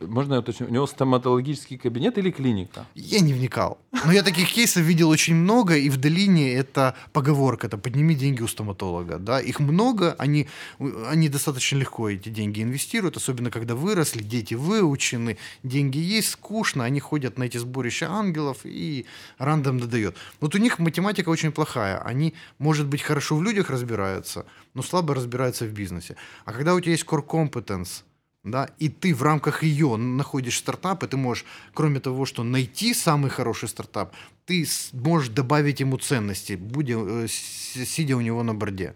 Можно 0.00 0.34
я 0.34 0.40
уточню? 0.40 0.66
У 0.66 0.70
него 0.70 0.86
стоматологический 0.86 1.78
кабинет 1.78 2.18
или 2.18 2.30
клиника? 2.30 2.86
Я 2.94 3.20
не 3.20 3.32
вникал. 3.32 3.78
Но 4.04 4.12
я 4.12 4.22
таких 4.22 4.52
кейсов 4.52 4.82
видел 4.82 5.10
очень 5.10 5.34
много, 5.34 5.76
и 5.76 5.88
в 5.88 5.96
долине 5.96 6.52
это 6.54 6.94
поговорка, 7.12 7.68
это 7.68 7.78
подними 7.78 8.14
деньги 8.14 8.42
у 8.42 8.48
стоматолога. 8.48 9.18
Да? 9.18 9.40
Их 9.40 9.60
много, 9.60 10.16
они, 10.18 10.48
они 10.78 11.28
достаточно 11.28 11.76
легко 11.76 12.10
эти 12.10 12.28
деньги 12.28 12.62
инвестируют, 12.62 13.16
особенно 13.16 13.50
когда 13.50 13.74
выросли, 13.74 14.22
дети 14.22 14.54
выучены, 14.54 15.38
деньги 15.62 15.98
есть, 15.98 16.30
скучно, 16.30 16.84
они 16.84 16.98
ходят 16.98 17.38
на 17.38 17.44
эти 17.44 17.58
сборища 17.58 18.10
ангелов, 18.10 18.58
и 18.64 19.06
рандом 19.38 19.78
додает. 19.78 20.16
Вот 20.40 20.54
у 20.54 20.58
них 20.58 20.78
математика 20.80 21.28
очень 21.28 21.52
плохая. 21.52 21.98
Они, 21.98 22.34
может 22.58 22.86
быть, 22.86 23.02
хорошо 23.02 23.36
в 23.36 23.42
людях 23.42 23.70
разбираются, 23.70 24.46
но 24.74 24.82
слабо 24.82 25.14
разбираются 25.14 25.64
в 25.64 25.72
бизнесе. 25.72 26.16
А 26.44 26.52
когда 26.52 26.74
у 26.74 26.80
тебя 26.80 26.92
есть 26.92 27.04
core 27.04 27.24
competence– 27.24 28.02
да, 28.46 28.70
и 28.78 28.88
ты 28.88 29.14
в 29.14 29.22
рамках 29.22 29.62
ее 29.62 29.96
находишь 29.96 30.58
стартап, 30.58 31.02
и 31.02 31.06
ты 31.06 31.16
можешь, 31.16 31.44
кроме 31.74 32.00
того, 32.00 32.24
что 32.24 32.44
найти 32.44 32.94
самый 32.94 33.30
хороший 33.30 33.68
стартап, 33.68 34.14
ты 34.46 34.66
можешь 34.92 35.28
добавить 35.28 35.80
ему 35.80 35.98
ценности, 35.98 36.54
будя, 36.54 36.94
э, 36.98 37.26
сидя 37.28 38.16
у 38.16 38.20
него 38.20 38.42
на 38.42 38.54
борде. 38.54 38.94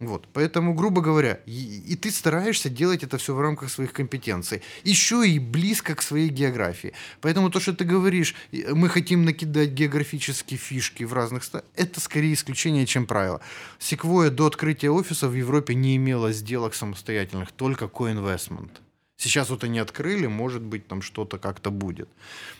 Вот. 0.00 0.28
Поэтому, 0.32 0.74
грубо 0.74 1.00
говоря, 1.00 1.40
и, 1.46 1.92
и 1.92 1.96
ты 1.96 2.10
стараешься 2.10 2.68
делать 2.68 3.04
это 3.04 3.16
все 3.16 3.34
в 3.34 3.40
рамках 3.40 3.70
своих 3.70 3.92
компетенций. 3.92 4.62
Еще 4.82 5.26
и 5.28 5.38
близко 5.38 5.94
к 5.94 6.02
своей 6.02 6.28
географии. 6.28 6.92
Поэтому 7.20 7.48
то, 7.48 7.60
что 7.60 7.72
ты 7.72 7.84
говоришь, 7.84 8.34
мы 8.52 8.88
хотим 8.88 9.24
накидать 9.24 9.70
географические 9.70 10.58
фишки 10.58 11.04
в 11.04 11.12
разных 11.12 11.44
странах, 11.44 11.66
это 11.76 12.00
скорее 12.00 12.34
исключение, 12.34 12.86
чем 12.86 13.06
правило. 13.06 13.40
Секвоя 13.78 14.30
до 14.30 14.46
открытия 14.46 14.90
офиса 14.90 15.28
в 15.28 15.34
Европе 15.34 15.74
не 15.74 15.96
имела 15.96 16.32
сделок 16.32 16.74
самостоятельных, 16.74 17.52
только 17.52 17.84
co-investment. 17.84 18.70
Сейчас 19.16 19.48
вот 19.48 19.62
они 19.62 19.78
открыли, 19.78 20.26
может 20.26 20.62
быть, 20.62 20.88
там 20.88 21.00
что-то 21.00 21.38
как-то 21.38 21.70
будет. 21.70 22.08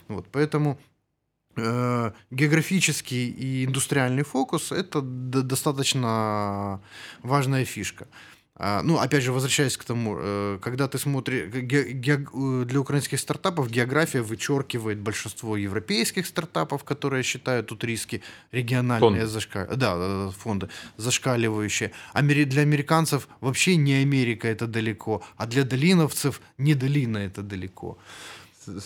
Вот, 0.07 0.29
поэтому 0.31 0.79
Э, 0.94 0.94
географический 1.57 3.29
и 3.29 3.65
индустриальный 3.65 4.25
фокус– 4.25 4.73
это 4.73 5.01
достаточно 5.03 6.81
важная 7.23 7.65
фишка. 7.65 8.07
А, 8.57 8.83
ну, 8.85 8.99
опять 8.99 9.25
же, 9.25 9.33
возвращаясь 9.33 9.77
к 9.77 9.85
тому, 9.85 10.17
э, 10.17 10.59
когда 10.63 10.87
ты 10.87 10.99
смотришь, 10.99 11.51
э, 11.53 12.65
для 12.65 12.81
украинских 12.81 13.19
стартапов 13.19 13.69
география 13.69 14.23
вычеркивает 14.23 14.99
большинство 15.01 15.57
европейских 15.57 16.25
стартапов, 16.25 16.85
которые 16.85 17.25
считают 17.25 17.67
тут 17.67 17.83
риски 17.83 18.23
региональные, 18.53 19.27
зашка... 19.27 19.67
да, 19.77 20.31
фонды 20.31 20.69
зашкаливающие. 20.97 21.91
Для 22.15 22.63
американцев 22.63 23.27
вообще 23.41 23.77
не 23.77 23.95
Америка 23.95 24.47
это 24.47 24.69
далеко, 24.69 25.25
а 25.37 25.47
для 25.47 25.65
долиновцев 25.65 26.41
не 26.57 26.75
долина 26.75 27.19
это 27.19 27.43
далеко. 27.43 27.99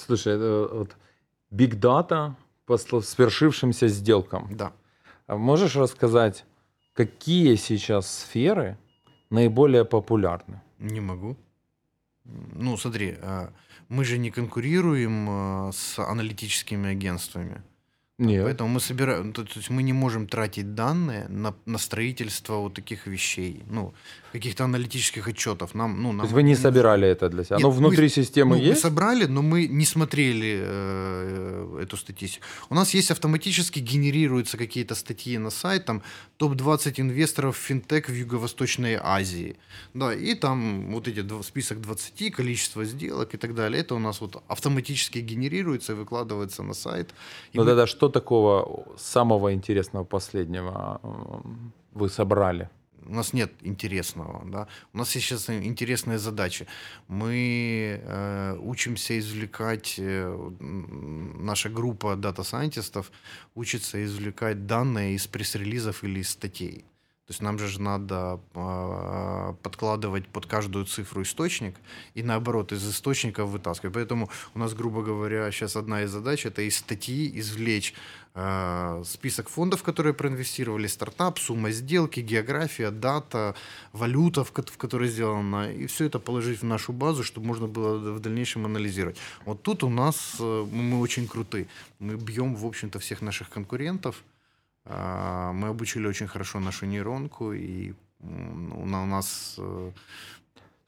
Слушай, 0.06 0.36
это 0.36 0.70
вот 0.72 0.96
Big 1.52 1.78
Data 1.78 2.34
по 2.68 2.76
свершившимся 2.76 3.88
сделкам. 3.88 4.48
Да. 4.56 4.72
А 5.26 5.36
можешь 5.36 5.74
рассказать, 5.74 6.44
какие 6.92 7.56
сейчас 7.56 8.20
сферы 8.20 8.76
наиболее 9.30 9.84
популярны? 9.84 10.60
Не 10.78 11.00
могу. 11.00 11.36
Ну, 12.24 12.76
смотри, 12.76 13.16
а, 13.22 13.50
мы 13.88 14.04
же 14.04 14.18
не 14.18 14.30
конкурируем 14.30 15.26
а, 15.30 15.70
с 15.72 15.98
аналитическими 15.98 16.90
агентствами. 16.90 17.62
Нет. 18.18 18.44
Поэтому 18.44 18.68
мы 18.68 18.80
собираем, 18.80 19.32
то, 19.32 19.44
то 19.44 19.52
есть 19.58 19.70
мы 19.70 19.84
не 19.84 19.92
можем 19.92 20.26
тратить 20.26 20.74
данные 20.74 21.28
на, 21.28 21.54
на 21.66 21.78
строительство 21.78 22.56
вот 22.56 22.74
таких 22.74 23.06
вещей, 23.06 23.62
ну, 23.70 23.94
каких-то 24.32 24.64
аналитических 24.64 25.28
отчетов. 25.28 25.74
Нам, 25.74 26.02
ну, 26.02 26.08
нам, 26.08 26.18
то 26.18 26.24
есть 26.24 26.34
вы 26.34 26.42
не 26.42 26.56
собирали 26.56 27.06
это 27.06 27.28
для 27.28 27.44
себя? 27.44 27.56
Нет, 27.56 27.64
Оно 27.64 27.70
внутри 27.70 28.02
мы, 28.02 28.08
системы 28.08 28.56
ну, 28.56 28.62
есть? 28.62 28.82
Мы 28.84 28.90
собрали, 28.90 29.26
но 29.26 29.42
мы 29.42 29.68
не 29.68 29.84
смотрели 29.84 30.60
э, 30.60 31.80
эту 31.82 31.96
статистику. 31.96 32.44
У 32.70 32.74
нас 32.74 32.92
есть 32.92 33.12
автоматически 33.12 33.78
генерируются 33.78 34.56
какие-то 34.56 34.96
статьи 34.96 35.38
на 35.38 35.50
сайт, 35.50 35.84
там 35.84 36.02
топ-20 36.38 37.00
инвесторов 37.00 37.56
финтех 37.56 38.08
в 38.08 38.14
Юго-Восточной 38.14 38.98
Азии. 39.00 39.56
Да, 39.94 40.12
и 40.12 40.34
там 40.34 40.92
вот 40.92 41.06
эти 41.06 41.24
список 41.42 41.80
20, 41.80 42.34
количество 42.34 42.84
сделок 42.84 43.34
и 43.34 43.36
так 43.36 43.54
далее. 43.54 43.80
Это 43.80 43.94
у 43.94 44.00
нас 44.00 44.20
вот 44.20 44.42
автоматически 44.48 45.18
генерируется 45.18 45.92
и 45.92 45.94
выкладывается 45.94 46.64
на 46.64 46.74
сайт. 46.74 47.14
Ну 47.54 47.62
мы... 47.62 47.68
тогда 47.68 47.86
что 47.86 48.07
такого 48.08 48.86
самого 48.96 49.52
интересного 49.52 50.04
последнего 50.04 51.00
вы 51.92 52.08
собрали? 52.08 52.68
У 53.08 53.14
нас 53.14 53.32
нет 53.32 53.52
интересного, 53.62 54.42
да. 54.44 54.68
У 54.92 54.98
нас 54.98 55.08
сейчас 55.08 55.48
интересные 55.48 56.18
задачи. 56.18 56.66
Мы 57.08 58.00
э, 58.02 58.56
учимся 58.60 59.18
извлекать, 59.18 59.94
э, 59.98 60.50
наша 60.60 61.70
группа 61.70 62.16
дата-сайентистов 62.16 63.10
учится 63.54 64.04
извлекать 64.04 64.66
данные 64.66 65.14
из 65.14 65.26
пресс-релизов 65.26 66.04
или 66.04 66.20
из 66.20 66.28
статей. 66.28 66.84
То 67.28 67.32
есть 67.32 67.42
нам 67.42 67.58
же 67.58 67.78
надо 67.78 68.40
э, 68.54 69.54
подкладывать 69.62 70.26
под 70.28 70.46
каждую 70.46 70.86
цифру 70.86 71.20
источник 71.20 71.74
и 72.14 72.22
наоборот 72.22 72.72
из 72.72 72.88
источников 72.88 73.50
вытаскивать. 73.50 73.92
Поэтому 73.92 74.30
у 74.54 74.58
нас, 74.58 74.72
грубо 74.72 75.02
говоря, 75.02 75.52
сейчас 75.52 75.76
одна 75.76 76.04
из 76.04 76.10
задач 76.10 76.46
это 76.46 76.62
из 76.62 76.78
статьи 76.78 77.30
извлечь 77.38 77.92
э, 78.34 79.02
список 79.04 79.50
фондов, 79.50 79.82
которые 79.82 80.14
проинвестировали, 80.14 80.86
стартап, 80.86 81.38
сумма 81.38 81.70
сделки, 81.70 82.20
география, 82.20 82.90
дата, 82.90 83.54
валюта, 83.92 84.42
в, 84.42 84.50
в 84.50 84.78
которой 84.78 85.10
сделана, 85.10 85.70
и 85.70 85.86
все 85.86 86.06
это 86.06 86.18
положить 86.18 86.62
в 86.62 86.64
нашу 86.64 86.94
базу, 86.94 87.24
чтобы 87.24 87.46
можно 87.46 87.66
было 87.66 87.98
в 88.14 88.20
дальнейшем 88.20 88.64
анализировать. 88.64 89.18
Вот 89.44 89.62
тут 89.62 89.84
у 89.84 89.90
нас 89.90 90.36
э, 90.40 90.66
мы 90.72 90.98
очень 90.98 91.28
круты. 91.28 91.68
Мы 91.98 92.16
бьем, 92.16 92.54
в 92.54 92.64
общем-то, 92.64 92.98
всех 93.00 93.20
наших 93.20 93.50
конкурентов. 93.50 94.24
А, 94.84 95.52
мы 95.52 95.68
обучили 95.68 96.06
очень 96.06 96.26
хорошо 96.26 96.60
нашу 96.60 96.86
нейронку, 96.86 97.52
и 97.52 97.94
у 98.20 98.86
нас... 98.86 99.54
Э, 99.58 99.92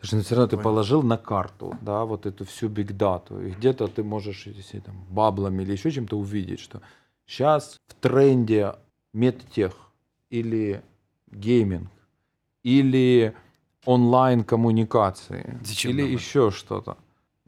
Слушай, 0.00 0.14
но 0.14 0.22
все 0.22 0.34
равно 0.34 0.48
ты 0.48 0.56
положил 0.56 1.02
на 1.02 1.18
карту, 1.18 1.76
да, 1.82 2.04
вот 2.04 2.24
эту 2.24 2.44
всю 2.44 2.68
бигдату, 2.68 3.40
и 3.40 3.50
где-то 3.50 3.86
ты 3.86 4.02
можешь, 4.02 4.46
если 4.46 4.80
там 4.80 5.04
баблами 5.10 5.62
или 5.62 5.72
еще 5.72 5.90
чем-то 5.90 6.16
увидеть, 6.16 6.60
что 6.60 6.80
сейчас 7.26 7.76
в 7.86 7.94
тренде 7.94 8.76
медтех 9.12 9.74
или 10.30 10.82
гейминг 11.30 11.90
или 12.62 13.34
онлайн 13.84 14.44
коммуникации 14.44 15.58
Зачем 15.62 15.90
или 15.92 16.02
еще 16.02 16.50
что-то. 16.50 16.96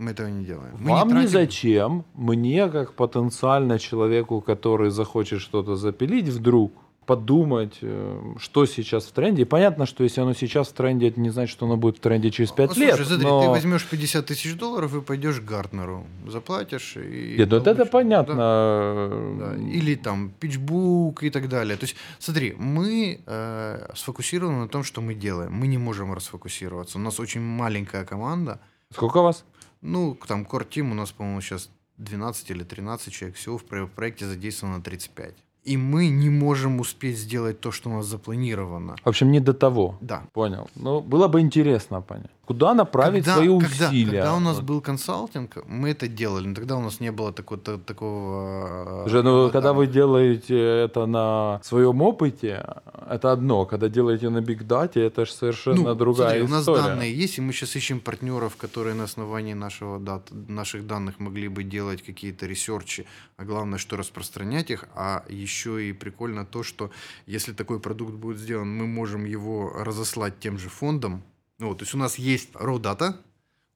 Мы 0.03 0.11
этого 0.11 0.29
не 0.29 0.45
делаем. 0.45 0.75
Мы 0.79 0.91
Вам 0.91 1.09
не, 1.09 1.15
тратим... 1.15 1.31
зачем, 1.31 2.05
мне 2.15 2.69
как 2.69 2.95
потенциально 2.95 3.79
человеку, 3.79 4.41
который 4.41 4.91
захочет 4.91 5.41
что-то 5.41 5.77
запилить 5.77 6.29
вдруг, 6.29 6.73
подумать, 7.07 7.79
э, 7.83 8.35
что 8.39 8.67
сейчас 8.67 9.05
в 9.05 9.13
тренде. 9.13 9.43
И 9.43 9.45
понятно, 9.45 9.87
что 9.87 10.05
если 10.05 10.21
оно 10.21 10.35
сейчас 10.35 10.69
в 10.69 10.73
тренде, 10.73 11.09
это 11.09 11.21
не 11.21 11.31
значит, 11.31 11.53
что 11.53 11.67
оно 11.67 11.77
будет 11.77 11.99
в 11.99 12.01
тренде 12.01 12.31
через 12.31 12.53
5 12.53 12.77
ну, 12.77 12.83
лет. 12.83 12.97
Слушай, 12.97 13.09
смотри, 13.09 13.27
но... 13.27 13.43
ты 13.43 13.49
возьмешь 13.49 13.87
50 13.87 14.27
тысяч 14.27 14.57
долларов 14.57 14.95
и 14.95 15.01
пойдешь 15.01 15.41
к 15.41 15.45
Гартнеру, 15.45 16.07
заплатишь. 16.27 16.97
И 16.97 17.37
Нет, 17.39 17.51
ну 17.51 17.57
это 17.59 17.87
понятно. 17.87 18.35
Да. 18.35 19.11
Да. 19.39 19.63
Или 19.63 19.95
там 19.95 20.31
питчбук 20.41 21.23
и 21.23 21.31
так 21.31 21.49
далее. 21.49 21.77
То 21.77 21.85
есть, 21.85 21.97
смотри, 22.19 22.55
мы 22.59 23.21
э, 23.27 23.89
сфокусированы 23.95 24.59
на 24.59 24.69
том, 24.69 24.85
что 24.85 25.01
мы 25.01 25.15
делаем. 25.15 25.53
Мы 25.53 25.67
не 25.67 25.79
можем 25.79 26.13
расфокусироваться. 26.13 26.99
У 26.99 27.01
нас 27.01 27.21
очень 27.21 27.41
маленькая 27.41 28.05
команда. 28.05 28.61
Сколько 28.91 29.19
у 29.19 29.23
вас? 29.23 29.45
Ну, 29.83 30.17
там 30.27 30.45
Core 30.45 30.69
Team 30.69 30.91
у 30.93 30.95
нас, 30.95 31.13
по-моему, 31.13 31.41
сейчас 31.41 31.71
12 31.99 32.51
или 32.51 32.65
13 32.65 33.13
человек. 33.13 33.37
Всего 33.37 33.59
в 33.59 33.65
проекте 33.65 34.27
задействовано 34.27 34.83
35 34.83 35.35
и 35.65 35.77
мы 35.77 36.09
не 36.09 36.31
можем 36.31 36.81
успеть 36.81 37.19
сделать 37.19 37.61
то, 37.61 37.71
что 37.71 37.91
у 37.91 37.93
нас 37.93 38.07
запланировано. 38.07 38.97
В 39.05 39.09
общем, 39.09 39.31
не 39.31 39.41
до 39.41 39.55
того. 39.55 39.97
Да. 40.01 40.25
Понял. 40.33 40.69
Ну, 40.75 41.01
было 41.01 41.29
бы 41.29 41.41
интересно 41.41 42.01
понять. 42.01 42.31
Куда 42.45 42.75
направить 42.75 43.25
когда, 43.25 43.37
свои 43.37 43.49
когда, 43.61 43.89
усилия? 43.89 44.11
Когда 44.23 44.35
у 44.35 44.41
нас 44.41 44.57
вот. 44.57 44.65
был 44.65 44.81
консалтинг, 44.81 45.59
мы 45.69 45.91
это 45.91 46.09
делали, 46.09 46.49
но 46.49 46.55
тогда 46.55 46.77
у 46.77 46.81
нас 46.81 46.99
не 46.99 47.13
было 47.13 47.33
такого... 47.33 47.61
такого 47.61 49.05
Уже, 49.07 49.23
ну, 49.23 49.49
когда 49.51 49.73
вы 49.73 49.87
делаете 49.87 50.59
это 50.59 51.07
на 51.07 51.61
своем 51.63 52.03
опыте, 52.03 52.67
это 53.09 53.31
одно. 53.31 53.65
Когда 53.65 53.89
делаете 53.89 54.29
на 54.29 54.39
Big 54.39 54.67
Data, 54.67 55.01
это 55.01 55.25
же 55.25 55.33
совершенно 55.33 55.91
ну, 55.91 55.95
другая 55.95 56.45
смотри, 56.45 56.59
история. 56.59 56.79
у 56.79 56.83
нас 56.83 56.89
данные 56.89 57.17
есть, 57.17 57.39
и 57.39 57.41
мы 57.41 57.53
сейчас 57.53 57.77
ищем 57.77 58.01
партнеров, 58.01 58.57
которые 58.57 58.95
на 58.95 59.05
основании 59.05 59.55
нашего 59.55 60.01
дат, 60.01 60.29
наших 60.33 60.85
данных 60.85 61.21
могли 61.21 61.47
бы 61.47 61.63
делать 61.63 62.03
какие-то 62.03 62.47
ресерчи, 62.47 63.07
а 63.37 63.45
главное, 63.45 63.79
что 63.79 63.97
распространять 63.97 64.71
их. 64.71 64.87
А 64.97 65.25
еще 65.29 65.89
и 65.89 65.93
прикольно 65.93 66.45
то, 66.45 66.65
что 66.65 66.91
если 67.27 67.53
такой 67.53 67.79
продукт 67.79 68.15
будет 68.15 68.39
сделан, 68.39 68.77
мы 68.77 68.89
можем 68.89 69.27
его 69.27 69.73
разослать 69.75 70.41
тем 70.41 70.59
же 70.59 70.69
фондам, 70.69 71.23
ну, 71.63 71.75
то 71.77 71.85
есть 71.85 71.95
у 71.95 71.99
нас 71.99 72.19
есть 72.19 72.51
raw 72.55 72.79
data, 72.79 73.15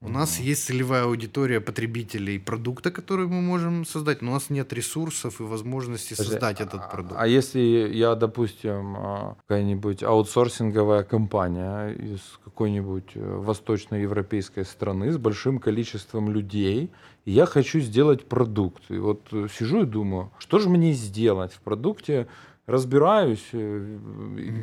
у 0.02 0.08
нас 0.08 0.38
есть 0.40 0.66
целевая 0.66 1.04
аудитория 1.04 1.60
потребителей 1.60 2.38
продукта, 2.38 2.90
который 2.90 3.26
мы 3.26 3.40
можем 3.40 3.86
создать, 3.86 4.22
но 4.22 4.32
у 4.32 4.34
нас 4.34 4.50
нет 4.50 4.72
ресурсов 4.72 5.40
и 5.40 5.44
возможности 5.44 6.10
Подожди, 6.10 6.32
создать 6.32 6.60
этот 6.60 6.82
а, 6.82 6.88
продукт. 6.88 7.14
А 7.16 7.26
если 7.26 7.60
я, 7.60 8.14
допустим, 8.14 8.96
а, 8.96 9.36
какая-нибудь 9.46 10.02
аутсорсинговая 10.02 11.02
компания 11.02 11.92
из 11.92 12.20
какой-нибудь 12.44 13.12
э, 13.14 13.36
восточноевропейской 13.38 14.64
страны 14.64 15.12
с 15.12 15.16
большим 15.16 15.58
количеством 15.58 16.30
людей, 16.30 16.90
и 17.24 17.32
я 17.32 17.46
хочу 17.46 17.80
сделать 17.80 18.26
продукт. 18.26 18.82
И 18.90 18.98
вот 18.98 19.22
э, 19.32 19.46
сижу 19.56 19.82
и 19.82 19.86
думаю, 19.86 20.30
что 20.38 20.58
же 20.58 20.68
мне 20.68 20.92
сделать 20.92 21.52
в 21.52 21.60
продукте, 21.60 22.26
разбираюсь 22.66 23.46
э, 23.52 23.98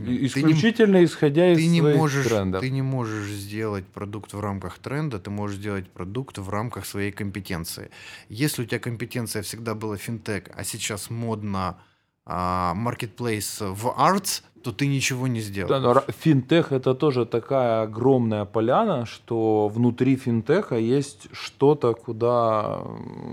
исключительно 0.05 0.97
не, 0.97 1.05
исходя 1.05 1.53
из 1.53 1.57
ты 1.57 1.67
не 1.67 1.81
можешь, 1.81 2.27
трендов. 2.27 2.61
Ты 2.61 2.69
не 2.69 2.81
можешь 2.81 3.29
сделать 3.31 3.85
продукт 3.87 4.33
в 4.33 4.39
рамках 4.39 4.79
тренда, 4.79 5.19
ты 5.19 5.29
можешь 5.29 5.57
сделать 5.57 5.89
продукт 5.89 6.37
в 6.37 6.49
рамках 6.49 6.85
своей 6.85 7.11
компетенции. 7.11 7.89
Если 8.27 8.63
у 8.63 8.65
тебя 8.65 8.79
компетенция 8.79 9.41
всегда 9.41 9.73
была 9.73 9.97
финтех, 9.97 10.43
а 10.53 10.63
сейчас 10.63 11.09
модно 11.09 11.77
marketplace 12.25 13.73
в 13.73 13.87
arts, 13.87 14.43
то 14.63 14.71
ты 14.71 14.87
ничего 14.87 15.27
не 15.27 15.41
сделал. 15.41 15.69
Да, 15.69 15.79
но 15.79 16.03
финтех 16.07 16.71
это 16.71 16.95
тоже 16.95 17.25
такая 17.25 17.83
огромная 17.83 18.45
поляна, 18.45 19.05
что 19.05 19.67
внутри 19.67 20.15
финтеха 20.15 20.77
есть 20.77 21.27
что-то, 21.33 21.93
куда... 21.93 22.79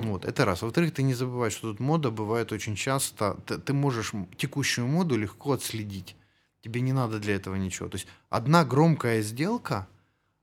Вот, 0.03 0.25
это 0.25 0.45
раз. 0.45 0.63
Во-вторых, 0.63 0.93
ты 0.93 1.03
не 1.03 1.15
забывай, 1.15 1.51
что 1.51 1.71
тут 1.71 1.81
мода 1.81 2.11
бывает 2.11 2.53
очень 2.53 2.75
часто. 2.75 3.37
Ты, 3.47 3.59
ты 3.59 3.73
можешь 3.73 4.13
текущую 4.37 4.89
моду 4.89 5.17
легко 5.17 5.53
отследить. 5.53 6.17
Тебе 6.63 6.81
не 6.81 6.93
надо 6.93 7.19
для 7.21 7.37
этого 7.37 7.55
ничего. 7.55 7.89
То 7.89 7.97
есть 7.97 8.09
одна 8.29 8.65
громкая 8.65 9.23
сделка 9.23 9.87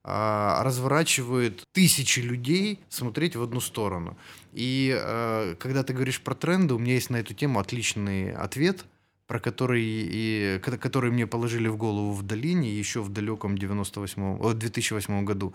а, 0.08 0.64
разворачивает 0.64 1.64
тысячи 1.74 2.22
людей 2.22 2.80
смотреть 2.90 3.36
в 3.36 3.42
одну 3.42 3.60
сторону. 3.60 4.18
И 4.54 4.98
а, 4.98 5.56
когда 5.56 5.84
ты 5.84 5.94
говоришь 5.94 6.22
про 6.22 6.34
тренды, 6.34 6.74
у 6.74 6.80
меня 6.80 6.94
есть 6.94 7.10
на 7.10 7.18
эту 7.18 7.34
тему 7.34 7.60
отличный 7.60 8.34
ответ– 8.34 8.86
про 9.28 9.40
который, 9.40 9.84
и, 9.84 10.60
который 10.60 11.12
мне 11.12 11.28
положили 11.28 11.68
в 11.68 11.78
голову 11.78 12.14
в 12.14 12.24
долине 12.24 12.72
еще 12.72 13.02
в 13.02 13.10
далеком 13.10 13.58
98, 13.58 14.54
2008 14.58 15.26
году, 15.26 15.54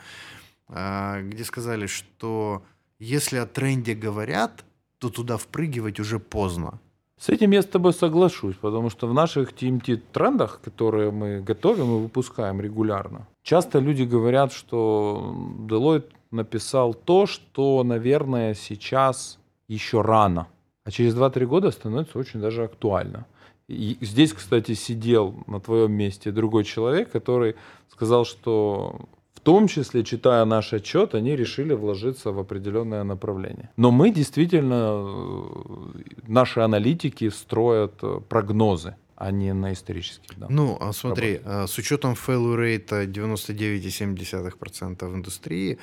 а, 0.68 1.22
где 1.22 1.42
сказали, 1.44 1.86
что 1.86 2.62
если 2.98 3.38
о 3.38 3.46
тренде 3.46 3.94
говорят, 3.94 4.64
то 4.98 5.08
туда 5.08 5.38
впрыгивать 5.38 5.98
уже 5.98 6.20
поздно. 6.20 6.78
С 7.22 7.28
этим 7.28 7.52
я 7.52 7.62
с 7.62 7.66
тобой 7.66 7.92
соглашусь, 7.92 8.56
потому 8.56 8.90
что 8.90 9.06
в 9.06 9.14
наших 9.14 9.52
TMT 9.52 10.00
трендах, 10.12 10.60
которые 10.60 11.12
мы 11.12 11.40
готовим 11.40 11.84
и 11.84 12.02
выпускаем 12.02 12.60
регулярно, 12.60 13.28
часто 13.44 13.78
люди 13.78 14.02
говорят, 14.02 14.52
что 14.52 15.32
Deloitte 15.68 16.10
написал 16.32 16.94
то, 16.94 17.26
что, 17.26 17.84
наверное, 17.84 18.54
сейчас 18.54 19.38
еще 19.68 20.00
рано, 20.00 20.48
а 20.82 20.90
через 20.90 21.14
2-3 21.14 21.46
года 21.46 21.70
становится 21.70 22.18
очень 22.18 22.40
даже 22.40 22.64
актуально. 22.64 23.26
И 23.68 23.96
здесь, 24.00 24.32
кстати, 24.32 24.74
сидел 24.74 25.44
на 25.46 25.60
твоем 25.60 25.92
месте 25.92 26.32
другой 26.32 26.64
человек, 26.64 27.12
который 27.12 27.54
сказал, 27.88 28.24
что 28.24 28.96
том 29.42 29.68
числе, 29.68 30.04
читая 30.04 30.44
наш 30.44 30.72
отчет, 30.72 31.14
они 31.14 31.36
решили 31.36 31.74
вложиться 31.74 32.32
в 32.32 32.38
определенное 32.38 33.04
направление. 33.04 33.70
Но 33.76 33.90
мы 33.90 34.10
действительно, 34.10 34.74
э, 34.74 35.44
наши 36.28 36.60
аналитики 36.60 37.30
строят 37.30 37.94
э, 38.02 38.20
прогнозы 38.28 38.94
а 39.22 39.30
не 39.30 39.54
на 39.54 39.72
исторических 39.72 40.36
данных. 40.36 40.56
Ну, 40.56 40.76
а 40.80 40.92
смотри, 40.92 41.40
работать. 41.44 41.70
с 41.70 41.78
учетом 41.78 42.14
failure 42.14 42.58
rate 42.58 43.06
99,7% 43.06 45.06
в 45.06 45.14
индустрии, 45.14 45.78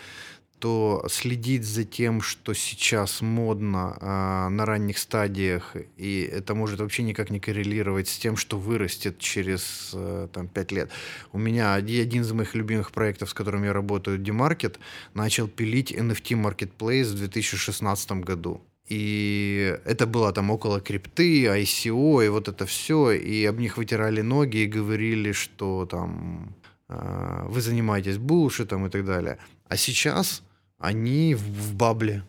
то 0.59 1.05
следить 1.09 1.63
за 1.63 1.85
тем, 1.85 2.21
что 2.21 2.53
сейчас 2.53 3.21
модно 3.21 3.97
а, 4.01 4.49
на 4.49 4.65
ранних 4.65 4.97
стадиях, 4.97 5.75
и 5.97 6.21
это 6.21 6.53
может 6.53 6.79
вообще 6.79 7.03
никак 7.03 7.29
не 7.29 7.39
коррелировать 7.39 8.09
с 8.09 8.17
тем, 8.17 8.35
что 8.35 8.57
вырастет 8.57 9.19
через 9.19 9.91
а, 9.93 10.27
там, 10.27 10.47
5 10.47 10.71
лет. 10.71 10.91
У 11.31 11.39
меня 11.39 11.73
один 11.73 12.21
из 12.21 12.31
моих 12.31 12.55
любимых 12.55 12.91
проектов, 12.91 13.29
с 13.29 13.33
которым 13.33 13.63
я 13.63 13.73
работаю, 13.73 14.19
Demarket, 14.19 14.77
начал 15.13 15.47
пилить 15.47 15.91
NFT 15.91 16.35
Marketplace 16.41 17.05
в 17.05 17.15
2016 17.15 18.11
году. 18.11 18.61
И 18.89 19.77
это 19.85 20.07
было 20.07 20.33
там 20.33 20.49
около 20.49 20.81
крипты, 20.81 21.45
ICO 21.45 22.25
и 22.25 22.29
вот 22.29 22.47
это 22.47 22.65
все. 22.65 23.11
И 23.11 23.45
об 23.45 23.59
них 23.59 23.77
вытирали 23.77 24.21
ноги 24.21 24.57
и 24.57 24.65
говорили, 24.65 25.31
что 25.31 25.85
там 25.85 26.55
э, 26.89 27.45
вы 27.47 27.61
занимаетесь 27.61 28.17
булшитом 28.17 28.87
и 28.87 28.89
так 28.89 29.05
далее. 29.05 29.37
А 29.67 29.77
сейчас 29.77 30.41
они 30.79 31.35
в, 31.35 31.41
в 31.41 31.75
бабле. 31.75 32.23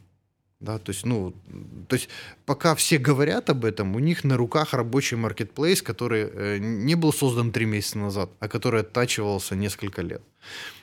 Да, 0.61 0.79
то 0.79 0.93
есть, 0.93 1.07
ну, 1.07 1.33
то 1.89 1.97
есть, 1.97 2.11
пока 2.45 2.75
все 2.75 2.99
говорят 2.99 3.49
об 3.49 3.65
этом, 3.65 3.97
у 3.97 3.99
них 3.99 4.25
на 4.25 4.37
руках 4.37 4.75
рабочий 4.75 5.17
маркетплейс, 5.17 5.81
который 5.81 6.29
э, 6.31 6.59
не 6.59 6.97
был 6.97 7.15
создан 7.15 7.51
три 7.51 7.65
месяца 7.65 7.99
назад, 7.99 8.31
а 8.41 8.49
который 8.49 8.83
оттачивался 8.83 9.57
несколько 9.57 10.03
лет. 10.03 10.21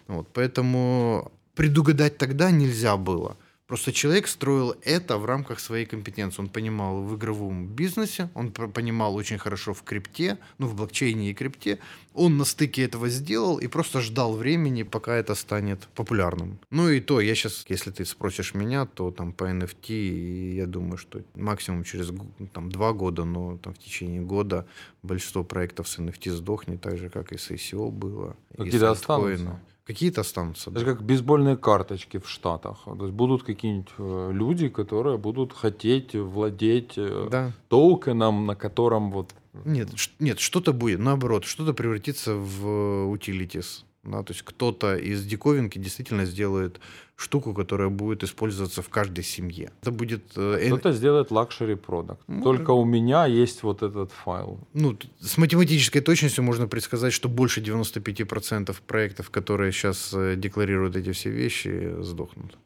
Вот, 0.08 0.28
поэтому 0.34 1.32
предугадать 1.54 2.18
тогда 2.18 2.50
нельзя 2.50 2.98
было. 2.98 3.38
Просто 3.68 3.92
человек 3.92 4.28
строил 4.28 4.76
это 4.82 5.18
в 5.18 5.26
рамках 5.26 5.60
своей 5.60 5.86
компетенции. 5.86 6.42
Он 6.42 6.48
понимал 6.48 7.04
в 7.04 7.18
игровом 7.18 7.68
бизнесе, 7.68 8.30
он 8.34 8.52
понимал 8.52 9.16
очень 9.16 9.38
хорошо 9.38 9.74
в 9.74 9.84
крипте, 9.84 10.38
ну, 10.58 10.68
в 10.68 10.76
блокчейне 10.76 11.32
и 11.32 11.34
крипте. 11.34 11.80
Он 12.14 12.38
на 12.38 12.46
стыке 12.46 12.84
этого 12.84 13.10
сделал 13.10 13.58
и 13.58 13.68
просто 13.68 14.00
ждал 14.00 14.34
времени, 14.36 14.84
пока 14.84 15.16
это 15.16 15.36
станет 15.36 15.88
популярным. 15.96 16.60
Ну 16.72 16.90
и 16.90 17.02
то, 17.02 17.20
я 17.20 17.36
сейчас, 17.36 17.66
если 17.68 17.92
ты 17.92 18.06
спросишь 18.06 18.54
меня, 18.54 18.86
то 18.86 19.12
там 19.12 19.34
по 19.34 19.44
NFT, 19.44 20.54
я 20.54 20.66
думаю, 20.66 20.98
что 20.98 21.22
максимум 21.36 21.84
через 21.84 22.12
там, 22.54 22.72
два 22.72 22.94
года, 22.94 23.26
но 23.26 23.58
там 23.58 23.74
в 23.74 23.80
течение 23.80 24.22
года 24.22 24.66
большинство 25.04 25.44
проектов 25.44 25.90
с 25.90 26.00
NFT 26.00 26.32
сдохнет, 26.32 26.82
так 26.82 26.98
же, 26.98 27.10
как 27.10 27.34
и 27.34 27.38
с 27.38 27.52
ICO 27.52 27.92
было. 27.92 28.38
Какие-то 28.58 28.92
останутся. 28.92 29.60
Какие-то 29.88 30.20
останутся. 30.20 30.70
Это 30.70 30.82
да. 30.82 30.86
как 30.86 31.02
бейсбольные 31.02 31.56
карточки 31.56 32.20
в 32.20 32.30
Штатах. 32.30 32.84
То 32.84 33.06
есть 33.06 33.14
будут 33.14 33.44
какие-нибудь 33.44 33.94
э, 33.98 34.32
люди, 34.34 34.68
которые 34.68 35.18
будут 35.18 35.54
хотеть 35.54 36.14
владеть 36.14 36.98
э, 36.98 37.30
да. 37.32 37.54
токеном, 37.70 38.46
на 38.46 38.56
котором 38.56 39.12
вот... 39.12 39.34
Нет, 39.64 39.88
нет, 40.20 40.40
что-то 40.40 40.74
будет, 40.74 41.00
наоборот, 41.00 41.46
что-то 41.46 41.74
превратится 41.74 42.36
в 42.36 43.14
utilities. 43.16 43.86
Да, 44.04 44.24
то 44.24 44.34
есть 44.34 44.44
кто-то 44.44 44.98
из 44.98 45.26
диковинки 45.26 45.80
действительно 45.80 46.26
сделает 46.26 46.82
штуку, 47.18 47.54
которая 47.54 47.90
будет 47.90 48.24
использоваться 48.24 48.82
в 48.82 48.90
каждой 48.90 49.24
семье. 49.24 49.72
Это 49.82 49.92
будет... 49.92 50.22
Э, 50.38 50.68
кто-то 50.68 50.92
сделает 50.94 51.32
luxury 51.32 51.76
продукт. 51.76 52.22
Ну, 52.28 52.44
Только 52.44 52.72
у 52.72 52.86
меня 52.86 53.26
есть 53.26 53.64
вот 53.64 53.82
этот 53.82 54.12
файл. 54.12 54.60
Ну, 54.74 54.96
с 55.20 55.38
математической 55.38 56.00
точностью 56.02 56.44
можно 56.44 56.68
предсказать, 56.68 57.14
что 57.14 57.28
больше 57.28 57.62
95% 57.62 58.76
проектов, 58.86 59.30
которые 59.32 59.72
сейчас 59.72 60.14
э, 60.14 60.36
декларируют 60.36 60.96
эти 60.96 61.12
все 61.12 61.32
вещи, 61.32 61.96
сдохнут. 62.02 62.58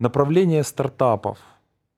Направление 0.00 0.64
стартапов. 0.64 1.38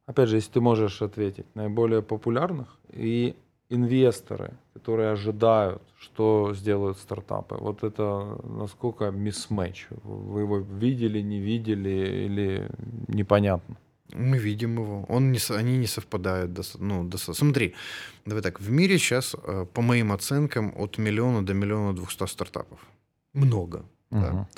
Опять 0.07 0.29
же, 0.29 0.37
если 0.37 0.53
ты 0.53 0.61
можешь 0.61 1.01
ответить, 1.01 1.47
наиболее 1.55 2.03
популярных 2.03 2.67
и 2.93 3.35
инвесторы, 3.71 4.53
которые 4.75 5.11
ожидают, 5.13 5.83
что 5.99 6.55
сделают 6.55 6.99
стартапы. 6.99 7.57
Вот 7.57 7.83
это 7.83 8.39
насколько 8.45 9.11
мисс-матч? 9.11 9.87
Вы 10.03 10.43
его 10.43 10.59
видели, 10.59 11.21
не 11.21 11.41
видели 11.41 12.27
или 12.27 12.71
непонятно? 13.09 13.77
Мы 14.13 14.39
видим 14.39 14.75
его. 14.75 15.05
Он 15.09 15.33
не, 15.33 15.39
они 15.51 15.79
не 15.79 15.87
совпадают. 15.87 16.59
Ну, 16.79 17.05
до, 17.05 17.19
смотри, 17.19 17.75
давай 18.27 18.43
так. 18.43 18.61
В 18.61 18.71
мире 18.71 18.99
сейчас, 18.99 19.35
э, 19.43 19.67
по 19.73 19.83
моим 19.83 20.13
оценкам, 20.13 20.73
от 20.77 20.99
миллиона 20.99 21.45
до 21.45 21.55
миллиона 21.55 21.95
двухсот 21.95 22.31
стартапов. 22.31 22.79
Много. 23.33 23.85
Угу. 24.11 24.21
Да. 24.21 24.49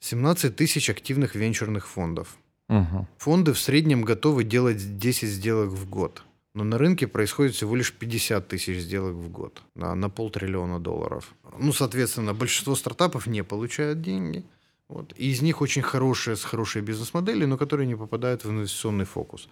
17 0.00 0.54
тысяч 0.54 0.90
активных 0.90 1.34
венчурных 1.34 1.88
фондов. 1.88 2.36
Угу. 2.68 3.06
Фонды 3.18 3.52
в 3.52 3.58
среднем 3.58 4.02
готовы 4.02 4.44
делать 4.44 4.98
10 4.98 5.28
сделок 5.28 5.70
в 5.70 5.88
год. 5.88 6.22
Но 6.54 6.64
на 6.64 6.78
рынке 6.78 7.06
происходит 7.08 7.54
всего 7.54 7.74
лишь 7.74 7.92
50 7.92 8.48
тысяч 8.48 8.78
сделок 8.78 9.14
в 9.14 9.28
год 9.28 9.62
да, 9.74 9.94
на 9.94 10.08
полтриллиона 10.08 10.78
долларов. 10.78 11.34
Ну, 11.58 11.72
соответственно, 11.72 12.32
большинство 12.32 12.76
стартапов 12.76 13.26
не 13.26 13.42
получают 13.42 14.00
деньги. 14.00 14.44
Вот. 14.88 15.12
И 15.16 15.30
из 15.30 15.42
них 15.42 15.62
очень 15.62 15.82
хорошие, 15.82 16.36
с 16.36 16.44
хорошей 16.44 16.82
бизнес-модели, 16.82 17.46
но 17.46 17.56
которые 17.56 17.86
не 17.86 17.96
попадают 17.96 18.44
в 18.44 18.50
инвестиционный 18.50 19.06
фокус. 19.06 19.48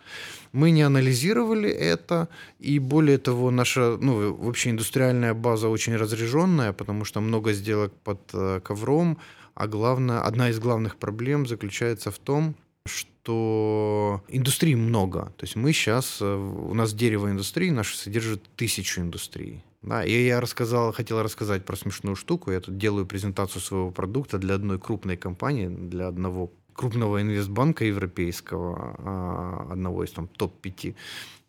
Мы 0.53 0.71
не 0.71 0.83
анализировали 0.83 1.71
это, 1.71 2.29
и 2.61 2.79
более 2.79 3.19
того, 3.19 3.51
наша 3.51 3.97
ну, 4.01 4.35
вообще 4.35 4.71
индустриальная 4.71 5.35
база 5.35 5.69
очень 5.69 5.97
разряженная, 5.97 6.73
потому 6.73 7.05
что 7.05 7.21
много 7.21 7.53
сделок 7.55 7.93
под 8.05 8.21
э, 8.35 8.61
ковром, 8.63 9.19
а 9.55 9.67
главное, 9.67 10.21
одна 10.21 10.51
из 10.51 10.59
главных 10.61 10.97
проблем 10.97 11.47
заключается 11.47 12.11
в 12.11 12.19
том, 12.19 12.55
что 12.87 14.23
индустрий 14.29 14.75
много. 14.75 15.33
То 15.37 15.45
есть 15.45 15.57
мы 15.57 15.73
сейчас, 15.73 16.19
э, 16.21 16.35
у 16.35 16.75
нас 16.75 16.93
дерево 16.93 17.31
индустрии 17.31 17.71
наше 17.71 17.97
содержит 17.97 18.43
тысячу 18.57 19.01
индустрий. 19.01 19.65
Да, 19.83 20.05
и 20.05 20.27
я 20.27 20.41
рассказал, 20.41 20.93
хотел 20.93 21.23
рассказать 21.23 21.65
про 21.65 21.77
смешную 21.77 22.15
штуку. 22.15 22.53
Я 22.53 22.61
тут 22.61 22.77
делаю 22.79 23.05
презентацию 23.05 23.61
своего 23.61 23.91
продукта 23.91 24.39
для 24.39 24.55
одной 24.55 24.79
крупной 24.79 25.17
компании, 25.17 25.67
для 25.67 26.07
одного 26.07 26.53
крупного 26.73 27.21
инвестбанка 27.21 27.85
европейского, 27.85 28.97
а, 28.99 29.67
одного 29.73 30.05
из 30.05 30.13
там 30.13 30.29
топ-5. 30.29 30.95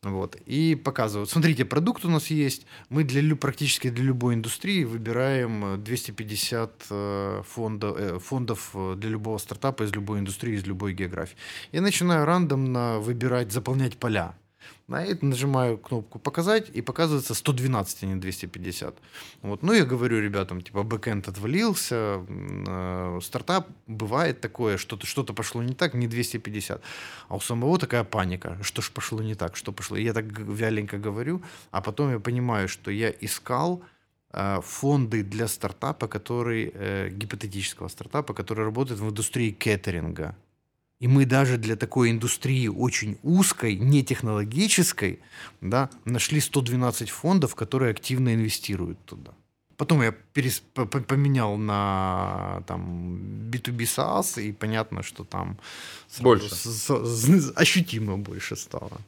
Вот. 0.04 0.36
И 0.46 0.76
показывают, 0.76 1.30
смотрите, 1.30 1.66
продукт 1.66 2.04
у 2.06 2.10
нас 2.10 2.28
есть, 2.28 2.66
мы 2.90 3.04
для, 3.04 3.36
практически 3.36 3.90
для 3.90 4.04
любой 4.04 4.36
индустрии 4.36 4.84
выбираем 4.84 5.82
250 5.82 6.72
э, 6.90 7.40
э, 7.40 7.44
фондов, 7.48 7.98
э, 7.98 8.20
фондов 8.20 8.76
для 8.98 9.10
любого 9.10 9.38
стартапа 9.38 9.84
из 9.84 9.94
любой 9.94 10.20
индустрии, 10.20 10.56
из 10.56 10.66
любой 10.66 10.94
географии. 10.94 11.38
Я 11.72 11.82
начинаю 11.82 12.26
рандомно 12.26 13.00
выбирать, 13.00 13.52
заполнять 13.52 13.98
поля. 13.98 14.36
На 14.88 15.02
это 15.06 15.26
нажимаю 15.26 15.78
кнопку 15.78 16.20
«Показать», 16.20 16.70
и 16.74 16.82
показывается 16.82 17.34
112, 17.34 18.04
а 18.04 18.06
не 18.06 18.16
250. 18.16 18.96
Вот. 19.42 19.64
Ну, 19.64 19.74
я 19.74 19.86
говорю 19.86 20.20
ребятам, 20.20 20.62
типа, 20.62 20.84
бэкэнд 20.84 21.30
отвалился, 21.30 22.26
э, 22.28 23.20
стартап, 23.24 23.70
бывает 23.88 24.42
такое, 24.42 24.78
что-то 24.78 25.08
что 25.08 25.24
пошло 25.24 25.64
не 25.64 25.74
так, 25.74 25.94
не 25.94 26.08
250. 26.08 26.82
А 27.30 27.36
у 27.36 27.40
самого 27.40 27.80
такая 27.80 28.04
паника, 28.04 28.58
что 28.62 28.82
ж 28.82 28.92
пошло 28.92 29.22
не 29.22 29.36
так, 29.36 29.56
что 29.56 29.72
пошло. 29.72 29.96
Я 29.96 30.14
так 30.14 30.26
вяленько 30.26 30.98
говорю, 30.98 31.42
а 31.72 31.82
потом 31.82 32.12
я 32.12 32.20
понимаю, 32.20 32.68
что 32.68 32.92
я 32.92 33.10
искал 33.22 33.82
э, 34.34 34.60
фонды 34.62 35.24
для 35.24 35.48
стартапа, 35.48 36.08
который, 36.08 36.72
э, 36.74 37.10
гипотетического 37.10 37.88
стартапа, 37.88 38.34
который 38.34 38.66
работает 38.66 39.00
в 39.00 39.10
индустрии 39.10 39.52
кеттеринга. 39.52 40.36
И 41.04 41.08
мы 41.08 41.26
даже 41.26 41.58
для 41.58 41.76
такой 41.76 42.12
индустрии 42.12 42.70
очень 42.70 43.18
узкой, 43.24 43.76
не 43.76 44.04
технологической, 44.04 45.20
да, 45.62 45.90
нашли 46.06 46.40
112 46.40 47.10
фондов, 47.10 47.56
которые 47.56 47.92
активно 47.92 48.34
инвестируют 48.34 48.98
туда. 49.06 49.32
Потом 49.76 50.02
я 50.02 50.14
перес, 50.34 50.64
поменял 51.08 51.58
на 51.58 52.64
там, 52.68 53.18
B2B 53.52 53.80
SaaS, 53.80 54.42
и 54.42 54.54
понятно, 54.54 55.04
что 55.04 55.26
там 55.26 55.58
больше. 56.22 56.56
С, 56.56 56.90
с, 56.90 57.52
ощутимо 57.56 58.18
больше 58.18 58.56
стало. 58.56 59.02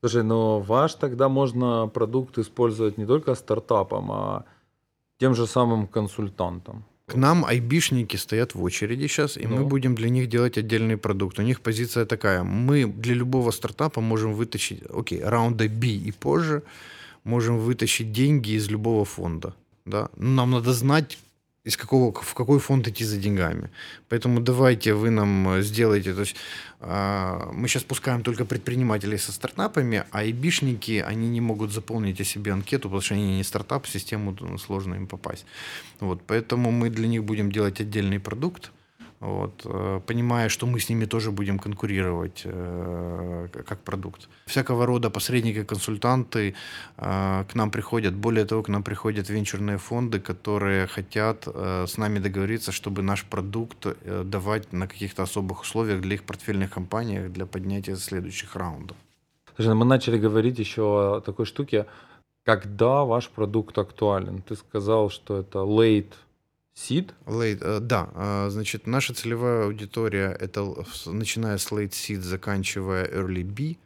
Слушай, 0.00 0.24
но 0.24 0.58
ваш 0.58 0.94
тогда 0.94 1.28
можно 1.28 1.86
продукт 1.86 2.38
использовать 2.38 2.98
не 2.98 3.06
только 3.06 3.36
стартапом, 3.36 4.10
а 4.10 4.44
тем 5.18 5.36
же 5.36 5.46
самым 5.46 5.86
консультантом. 5.86 6.82
К 7.10 7.16
нам 7.16 7.44
айбишники 7.44 8.16
стоят 8.16 8.54
в 8.54 8.62
очереди 8.62 9.08
сейчас, 9.08 9.36
и 9.36 9.46
ну. 9.46 9.56
мы 9.56 9.64
будем 9.64 9.94
для 9.94 10.08
них 10.08 10.28
делать 10.28 10.58
отдельный 10.58 10.96
продукт. 10.96 11.38
У 11.38 11.42
них 11.42 11.60
позиция 11.60 12.06
такая. 12.06 12.44
Мы 12.44 12.86
для 12.86 13.14
любого 13.14 13.50
стартапа 13.50 14.00
можем 14.00 14.32
вытащить, 14.34 14.82
окей, 14.88 15.20
раунда 15.22 15.68
B 15.68 15.86
и 15.86 16.12
позже, 16.12 16.62
можем 17.24 17.58
вытащить 17.58 18.12
деньги 18.12 18.52
из 18.52 18.70
любого 18.70 19.04
фонда. 19.04 19.54
Да? 19.86 20.08
Нам 20.16 20.50
надо 20.52 20.72
знать, 20.72 21.18
из 21.64 21.76
какого, 21.76 22.12
в 22.12 22.34
какой 22.34 22.58
фонд 22.58 22.88
идти 22.88 23.04
за 23.04 23.18
деньгами. 23.18 23.70
Поэтому 24.08 24.40
давайте 24.40 24.94
вы 24.94 25.10
нам 25.10 25.48
э, 25.48 25.62
сделаете. 25.62 26.14
То 26.14 26.20
есть 26.20 26.36
э, 26.80 27.50
мы 27.52 27.68
сейчас 27.68 27.82
пускаем 27.82 28.22
только 28.22 28.44
предпринимателей 28.44 29.18
со 29.18 29.32
стартапами, 29.32 30.04
а 30.10 30.24
ибишники, 30.24 31.04
они 31.06 31.28
не 31.28 31.40
могут 31.40 31.72
заполнить 31.72 32.20
о 32.20 32.24
себе 32.24 32.52
анкету, 32.52 32.88
потому 32.88 33.02
что 33.02 33.14
они 33.14 33.36
не 33.36 33.44
стартап, 33.44 33.84
в 33.84 33.90
систему 33.90 34.36
сложно 34.58 34.94
им 34.94 35.06
попасть. 35.06 35.44
Вот, 36.00 36.22
поэтому 36.26 36.70
мы 36.70 36.88
для 36.88 37.08
них 37.08 37.24
будем 37.24 37.52
делать 37.52 37.80
отдельный 37.80 38.20
продукт, 38.20 38.70
вот, 39.20 39.66
э, 39.66 40.00
понимая, 40.06 40.48
что 40.48 40.66
мы 40.66 40.80
с 40.80 40.88
ними 40.88 41.04
тоже 41.04 41.30
будем 41.30 41.58
конкурировать 41.58 42.42
э, 42.44 43.48
как 43.66 43.78
продукт. 43.80 44.28
Всякого 44.46 44.86
рода 44.86 45.10
посредники, 45.10 45.62
консультанты 45.62 46.54
э, 46.96 47.44
к 47.44 47.54
нам 47.54 47.70
приходят. 47.70 48.14
Более 48.14 48.46
того, 48.46 48.62
к 48.62 48.68
нам 48.68 48.82
приходят 48.82 49.28
венчурные 49.28 49.76
фонды, 49.76 50.20
которые 50.20 50.86
хотят 50.86 51.46
с 51.46 51.98
нами 51.98 52.18
договориться, 52.18 52.72
чтобы 52.72 53.02
наш 53.02 53.24
продукт 53.24 53.86
давать 54.24 54.72
на 54.72 54.86
каких-то 54.86 55.22
особых 55.22 55.60
условиях 55.62 56.00
для 56.00 56.14
их 56.14 56.22
портфельных 56.22 56.70
компаний 56.70 57.28
для 57.28 57.44
поднятия 57.44 57.96
следующих 57.96 58.56
раундов. 58.56 58.96
Слушай, 59.56 59.74
мы 59.74 59.84
начали 59.84 60.18
говорить 60.18 60.58
еще 60.58 60.82
о 60.82 61.20
такой 61.20 61.44
штуке. 61.44 61.84
Когда 62.44 63.04
ваш 63.04 63.28
продукт 63.28 63.76
актуален? 63.78 64.42
Ты 64.42 64.56
сказал, 64.56 65.10
что 65.10 65.36
это 65.36 65.58
late 65.58 66.14
Seed? 66.74 67.12
Late, 67.26 67.58
э, 67.60 67.80
да, 67.80 68.08
э, 68.14 68.50
значит, 68.50 68.86
наша 68.86 69.12
целевая 69.14 69.64
аудитория 69.64 70.36
это 70.40 70.74
начиная 71.06 71.58
с 71.58 71.72
late 71.72 71.90
seed, 71.90 72.20
заканчивая 72.20 73.06
early 73.06 73.44
B. 73.44 73.76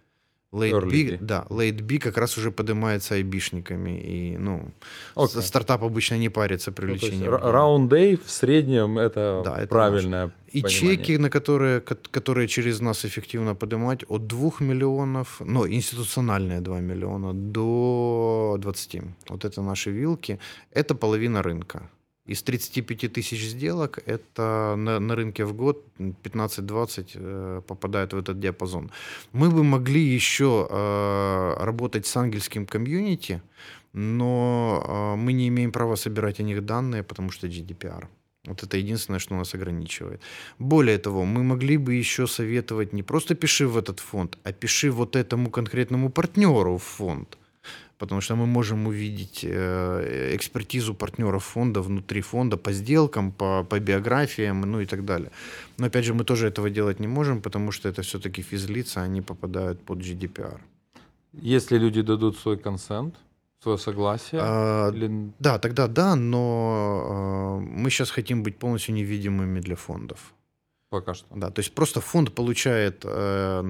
Late 0.52 0.72
early 0.72 0.90
B, 0.90 1.10
B, 1.10 1.18
да, 1.20 1.46
late 1.50 1.82
B 1.82 1.98
как 1.98 2.16
раз 2.16 2.38
уже 2.38 2.52
поднимается 2.52 3.14
айбишниками. 3.14 4.00
И, 4.00 4.38
ну, 4.38 4.70
okay. 5.16 5.42
стартап 5.42 5.82
обычно 5.82 6.18
не 6.18 6.28
парится 6.28 6.70
привлечением. 6.70 7.30
Ну, 7.32 7.38
раунд 7.38 7.92
A 7.92 8.16
в 8.16 8.30
среднем 8.30 8.98
это, 8.98 9.42
да, 9.44 9.56
это 9.58 9.66
правильное 9.66 10.26
наш. 10.26 10.32
И 10.52 10.62
понимание. 10.62 10.96
чеки, 10.96 11.18
на 11.18 11.30
которые, 11.30 11.80
которые 11.80 12.46
через 12.46 12.80
нас 12.80 13.04
эффективно 13.04 13.56
поднимать, 13.56 14.04
от 14.08 14.28
2 14.28 14.50
миллионов, 14.60 15.40
ну, 15.40 15.66
институциональные 15.66 16.60
2 16.60 16.80
миллиона, 16.80 17.34
до 17.34 18.56
20. 18.60 19.02
Вот 19.30 19.44
это 19.44 19.62
наши 19.62 19.90
вилки. 19.90 20.38
Это 20.70 20.94
половина 20.94 21.42
рынка. 21.42 21.90
Из 22.26 22.42
35 22.42 23.12
тысяч 23.12 23.44
сделок 23.44 23.98
это 24.06 24.74
на, 24.78 24.98
на 24.98 25.14
рынке 25.14 25.44
в 25.44 25.52
год 25.52 25.84
15-20 25.98 27.10
э, 27.14 27.62
попадает 27.66 28.14
в 28.14 28.16
этот 28.16 28.40
диапазон. 28.40 28.90
Мы 29.32 29.50
бы 29.50 29.62
могли 29.62 30.00
еще 30.00 30.66
э, 30.70 31.54
работать 31.58 32.06
с 32.06 32.16
ангельским 32.16 32.64
комьюнити, 32.64 33.42
но 33.92 34.82
э, 34.86 35.16
мы 35.16 35.34
не 35.34 35.48
имеем 35.48 35.70
права 35.70 35.96
собирать 35.96 36.40
о 36.40 36.44
них 36.44 36.64
данные, 36.64 37.02
потому 37.02 37.30
что 37.30 37.46
GDPR. 37.46 38.06
Вот 38.46 38.62
это 38.62 38.78
единственное, 38.78 39.20
что 39.20 39.34
нас 39.34 39.54
ограничивает. 39.54 40.22
Более 40.58 40.98
того, 40.98 41.24
мы 41.24 41.42
могли 41.42 41.76
бы 41.76 41.92
еще 41.92 42.26
советовать 42.26 42.94
не 42.94 43.02
просто 43.02 43.34
пиши 43.34 43.66
в 43.66 43.76
этот 43.76 44.00
фонд, 44.00 44.38
а 44.44 44.52
пиши 44.52 44.90
вот 44.90 45.14
этому 45.14 45.50
конкретному 45.50 46.08
партнеру 46.10 46.76
в 46.78 46.82
фонд. 46.82 47.38
Потому 48.04 48.20
что 48.20 48.36
мы 48.36 48.46
можем 48.46 48.86
увидеть 48.86 49.44
э, 49.44 50.34
экспертизу 50.36 50.94
партнеров 50.94 51.44
фонда 51.44 51.80
внутри 51.80 52.20
фонда 52.20 52.56
по 52.56 52.72
сделкам, 52.72 53.32
по, 53.32 53.64
по 53.64 53.80
биографиям, 53.80 54.60
ну 54.60 54.80
и 54.80 54.86
так 54.86 55.04
далее. 55.04 55.30
Но 55.78 55.86
опять 55.86 56.04
же, 56.04 56.12
мы 56.12 56.24
тоже 56.24 56.48
этого 56.48 56.68
делать 56.68 57.00
не 57.00 57.08
можем, 57.08 57.40
потому 57.40 57.72
что 57.72 57.88
это 57.88 58.02
все-таки 58.02 58.42
физлица, 58.42 59.02
они 59.02 59.22
попадают 59.22 59.80
под 59.80 60.00
GDPR. 60.00 60.58
Если 61.32 61.78
люди 61.78 62.02
дадут 62.02 62.36
свой 62.36 62.58
консент, 62.58 63.14
свое 63.62 63.78
согласие? 63.78 64.40
А, 64.44 64.90
или... 64.90 65.32
Да, 65.38 65.58
тогда 65.58 65.86
да, 65.86 66.14
но 66.14 67.60
э, 67.62 67.80
мы 67.80 67.90
сейчас 67.90 68.10
хотим 68.10 68.42
быть 68.42 68.58
полностью 68.58 68.94
невидимыми 68.94 69.60
для 69.60 69.76
фондов. 69.76 70.33
Пока 70.94 71.14
что. 71.14 71.26
Да, 71.34 71.50
то 71.50 71.60
есть 71.60 71.74
просто 71.74 72.00
фонд 72.00 72.32
получает 72.34 73.04
э, 73.04 73.64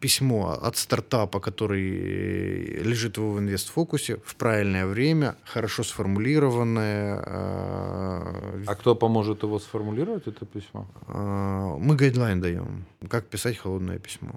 письмо 0.00 0.58
от 0.62 0.76
стартапа, 0.78 1.38
который 1.38 2.82
лежит 2.82 3.18
в 3.18 3.38
инвестфокусе 3.38 4.16
в 4.24 4.34
правильное 4.36 4.86
время, 4.86 5.34
хорошо 5.44 5.82
сформулированное. 5.82 7.22
Э, 7.26 8.64
а 8.66 8.74
кто 8.74 8.94
поможет 8.94 9.42
его 9.42 9.58
сформулировать, 9.58 10.26
это 10.26 10.46
письмо? 10.46 10.86
Э, 11.08 11.76
мы 11.78 11.94
гайдлайн 11.94 12.40
даем, 12.40 12.86
как 13.10 13.26
писать 13.26 13.58
холодное 13.58 13.98
письмо. 13.98 14.30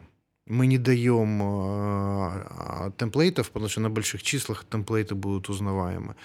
Мы 0.48 0.68
не 0.68 0.78
даем 0.78 1.42
э, 1.42 2.92
темплейтов, 2.98 3.50
потому 3.50 3.68
что 3.70 3.82
на 3.82 3.90
больших 3.90 4.22
числах 4.22 4.64
темплейты 4.70 5.16
будут 5.16 5.50
узнаваемы. 5.50 6.16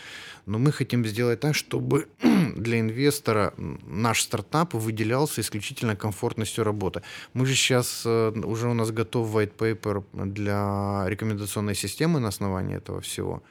Но 0.45 0.59
мы 0.59 0.73
хотим 0.73 1.07
сделать 1.07 1.41
так, 1.41 1.55
чтобы 1.55 2.07
для 2.57 2.81
инвестора 2.81 3.55
наш 3.57 4.23
стартап 4.23 4.75
выделялся 4.75 5.41
исключительно 5.41 5.97
комфортностью 5.97 6.65
работы. 6.65 7.01
Мы 7.33 7.47
же 7.47 7.55
сейчас, 7.55 8.03
э, 8.05 8.33
уже 8.45 8.69
у 8.69 8.75
нас 8.75 8.91
готов 8.91 9.35
white 9.35 9.57
paper 9.57 10.05
для 10.13 11.05
рекомендационной 11.09 11.75
системы 11.75 12.21
на 12.21 12.29
основании 12.29 12.77
этого 12.77 13.01
всего. 13.01 13.43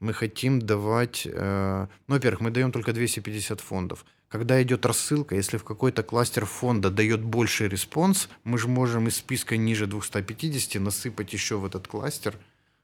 Мы 0.00 0.12
хотим 0.12 0.58
давать, 0.58 1.24
э, 1.24 1.86
ну, 2.08 2.14
во-первых, 2.14 2.40
мы 2.40 2.50
даем 2.50 2.72
только 2.72 2.92
250 2.92 3.60
фондов– 3.60 4.04
когда 4.30 4.62
идет 4.62 4.86
рассылка, 4.86 5.34
если 5.34 5.56
в 5.56 5.64
какой-то 5.64 6.04
кластер 6.04 6.46
фонда 6.46 6.90
дает 6.90 7.20
больший 7.22 7.68
response, 7.68 8.28
мы 8.44 8.58
же 8.58 8.68
можем 8.68 9.08
из 9.08 9.16
списка 9.16 9.56
ниже 9.56 9.86
250 9.86 10.80
насыпать 10.80 11.32
еще 11.32 11.56
в 11.56 11.66
этот 11.66 11.88
кластер 11.88 12.38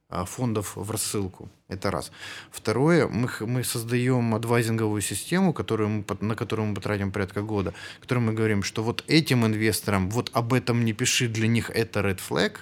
а, 0.08 0.24
фондов 0.24 0.74
в 0.74 0.90
рассылку. 0.90 1.48
Это 1.68 1.92
раз. 1.92 2.10
Второе, 2.50 3.06
мы, 3.06 3.30
мы 3.40 3.62
создаем 3.62 4.34
адвайзинговую 4.34 5.00
систему, 5.02 5.52
которую 5.52 5.88
мы, 5.88 6.04
на 6.20 6.34
которую 6.34 6.66
мы 6.66 6.74
потратим 6.74 7.12
порядка 7.12 7.42
года, 7.42 7.74
в 7.98 8.00
которой 8.00 8.18
мы 8.18 8.32
говорим, 8.32 8.64
что 8.64 8.82
вот 8.82 9.04
этим 9.06 9.46
инвесторам 9.46 10.10
вот 10.10 10.30
об 10.32 10.52
этом 10.52 10.84
не 10.84 10.94
пиши, 10.94 11.28
для 11.28 11.46
них 11.46 11.70
это 11.70 12.00
red 12.00 12.18
flag, 12.28 12.56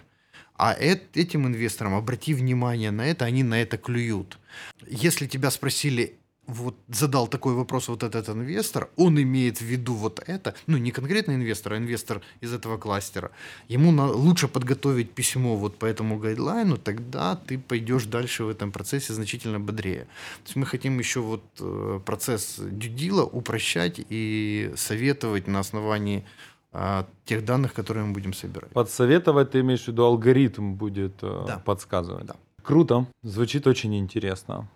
а 0.57 0.75
этим 0.75 1.47
инвесторам 1.47 1.95
обрати 1.95 2.35
внимание 2.35 2.91
на 2.91 3.07
это, 3.07 3.25
они 3.25 3.43
на 3.45 3.63
это 3.63 3.79
клюют. 3.79 4.39
Если 4.87 5.27
тебя 5.27 5.51
спросили, 5.51 6.19
вот 6.47 6.77
задал 6.89 7.27
такой 7.27 7.55
вопрос 7.55 7.89
вот 7.89 8.03
этот 8.03 8.29
инвестор, 8.29 8.89
он 8.97 9.21
имеет 9.21 9.59
в 9.59 9.65
виду 9.65 9.95
вот 9.95 10.23
это, 10.27 10.55
ну 10.67 10.77
не 10.77 10.91
конкретно 10.91 11.33
инвестор, 11.33 11.73
а 11.75 11.79
инвестор 11.79 12.21
из 12.41 12.53
этого 12.53 12.77
кластера, 12.79 13.31
ему 13.69 13.93
на, 13.93 14.07
лучше 14.11 14.49
подготовить 14.49 15.13
письмо 15.13 15.57
вот 15.57 15.77
по 15.79 15.87
этому 15.87 16.19
гайдлайну, 16.19 16.77
тогда 16.77 17.37
ты 17.37 17.59
пойдешь 17.59 18.05
дальше 18.05 18.45
в 18.45 18.49
этом 18.49 18.73
процессе 18.73 19.15
значительно 19.15 19.61
бодрее. 19.61 20.01
То 20.05 20.47
есть 20.47 20.57
мы 20.57 20.67
хотим 20.67 20.99
еще 20.99 21.21
вот 21.21 21.45
э, 21.61 22.01
процесс 22.05 22.57
дюдила 22.59 23.23
упрощать 23.25 24.01
и 24.11 24.73
советовать 24.77 25.47
на 25.47 25.61
основании 25.61 26.25
а, 26.73 27.07
тех 27.25 27.45
данных, 27.45 27.73
которые 27.73 28.05
мы 28.05 28.13
будем 28.13 28.33
собирать. 28.33 28.71
Подсоветовать 28.71 29.53
ты 29.53 29.61
имеешь 29.61 29.85
в 29.85 29.89
виду 29.89 30.05
алгоритм 30.05 30.75
будет 30.75 31.23
э, 31.23 31.45
да. 31.47 31.59
подсказывать? 31.65 32.27
Да. 32.27 32.37
Круто, 32.65 33.07
звучит 33.23 33.67
очень 33.67 33.95
интересно. 33.95 34.69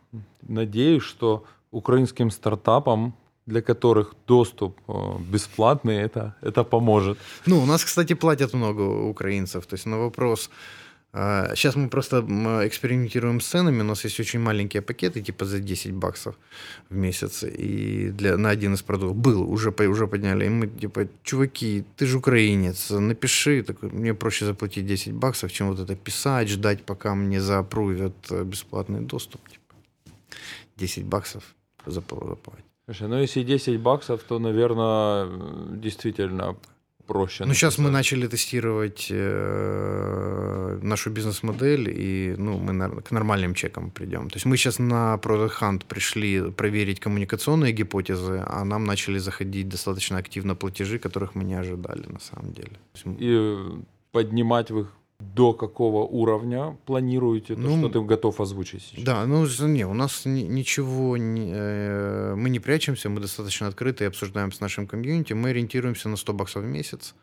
Надеюсь, 0.43 1.03
что 1.03 1.45
украинским 1.71 2.31
стартапам, 2.31 3.15
для 3.47 3.63
которых 3.63 4.15
доступ 4.27 4.79
э, 4.89 4.93
бесплатный, 5.33 5.97
это, 5.97 6.35
это 6.43 6.65
поможет. 6.65 7.19
Ну, 7.47 7.63
у 7.63 7.67
нас, 7.67 7.85
кстати, 7.85 8.15
платят 8.15 8.55
много 8.55 8.83
украинцев. 8.83 9.67
То 9.67 9.75
есть 9.75 9.87
на 9.87 9.99
вопрос... 9.99 10.51
Сейчас 11.55 11.75
мы 11.75 11.89
просто 11.89 12.21
экспериментируем 12.67 13.41
с 13.41 13.47
ценами. 13.47 13.81
У 13.81 13.85
нас 13.85 14.05
есть 14.05 14.21
очень 14.21 14.41
маленькие 14.41 14.83
пакеты, 14.83 15.23
типа 15.23 15.47
за 15.47 15.59
10 15.59 15.93
баксов 15.93 16.35
в 16.91 16.97
месяц. 16.97 17.45
И 17.45 18.11
для, 18.11 18.37
на 18.37 18.51
один 18.51 18.75
из 18.75 18.83
продуктов 18.83 19.17
был, 19.17 19.51
уже, 19.51 19.71
уже 19.71 20.07
подняли. 20.07 20.45
И 20.45 20.49
мы 20.51 20.69
типа, 20.69 21.09
чуваки, 21.23 21.85
ты 21.97 22.07
же 22.07 22.19
украинец, 22.19 22.91
напиши. 22.91 23.63
Так, 23.63 23.83
мне 23.83 24.13
проще 24.13 24.45
заплатить 24.45 24.87
10 24.87 25.15
баксов, 25.15 25.51
чем 25.51 25.69
вот 25.69 25.81
это 25.81 25.97
писать, 25.97 26.49
ждать, 26.49 26.85
пока 26.85 27.15
мне 27.15 27.41
заапрувят 27.41 28.31
э, 28.31 28.45
бесплатный 28.45 29.01
доступ. 29.01 29.41
Типа. 29.49 29.75
10 30.77 31.05
баксов 31.05 31.43
заплатить. 31.87 32.65
Слушай, 32.87 33.09
ну 33.09 33.21
если 33.21 33.43
10 33.43 33.81
баксов, 33.81 34.23
то, 34.23 34.39
наверное, 34.39 35.29
действительно 35.77 36.57
проще. 37.09 37.45
Ну, 37.45 37.55
сейчас 37.55 37.79
мы 37.79 37.91
начали 37.91 38.27
тестировать 38.29 39.09
э, 39.11 40.79
нашу 40.83 41.11
бизнес-модель, 41.11 41.89
и 41.89 42.35
ну, 42.39 42.59
мы 42.59 42.73
на, 42.73 42.89
к 42.89 43.11
нормальным 43.11 43.55
чекам 43.55 43.91
придем. 43.91 44.29
То 44.31 44.37
есть 44.37 44.47
мы 44.47 44.57
сейчас 44.57 44.79
на 44.79 45.17
Product 45.17 45.53
Hunt 45.61 45.83
пришли 45.89 46.51
проверить 46.51 47.01
коммуникационные 47.01 47.73
гипотезы, 47.73 48.45
а 48.47 48.65
нам 48.65 48.85
начали 48.85 49.19
заходить 49.19 49.69
достаточно 49.69 50.19
активно 50.19 50.55
платежи, 50.55 50.99
которых 50.99 51.35
мы 51.35 51.45
не 51.45 51.55
ожидали 51.55 52.07
на 52.07 52.21
самом 52.21 52.53
деле. 52.53 52.77
И 53.21 53.59
поднимать 54.13 54.71
в 54.71 54.79
их 54.79 54.98
до 55.39 55.53
какого 55.53 56.05
уровня 56.05 56.77
планируете, 56.87 57.55
то, 57.55 57.61
ну, 57.61 57.79
что 57.79 57.89
ты 57.89 58.01
готов 58.01 58.41
озвучить 58.41 58.83
сейчас? 58.83 59.05
Да, 59.05 59.27
ну 59.27 59.47
не, 59.67 59.85
у 59.87 59.95
нас 59.95 60.23
ничего, 60.25 61.17
не, 61.17 61.53
э, 61.55 62.35
мы 62.37 62.51
не 62.51 62.61
прячемся, 62.61 63.09
мы 63.09 63.21
достаточно 63.21 63.67
открыты 63.67 64.05
и 64.05 64.07
обсуждаем 64.07 64.53
с 64.53 64.61
нашим 64.61 64.87
комьюнити, 64.87 65.35
мы 65.35 65.51
ориентируемся 65.51 66.09
на 66.09 66.17
100 66.17 66.33
баксов 66.33 66.63
в 66.63 66.67
месяц, 66.67 67.15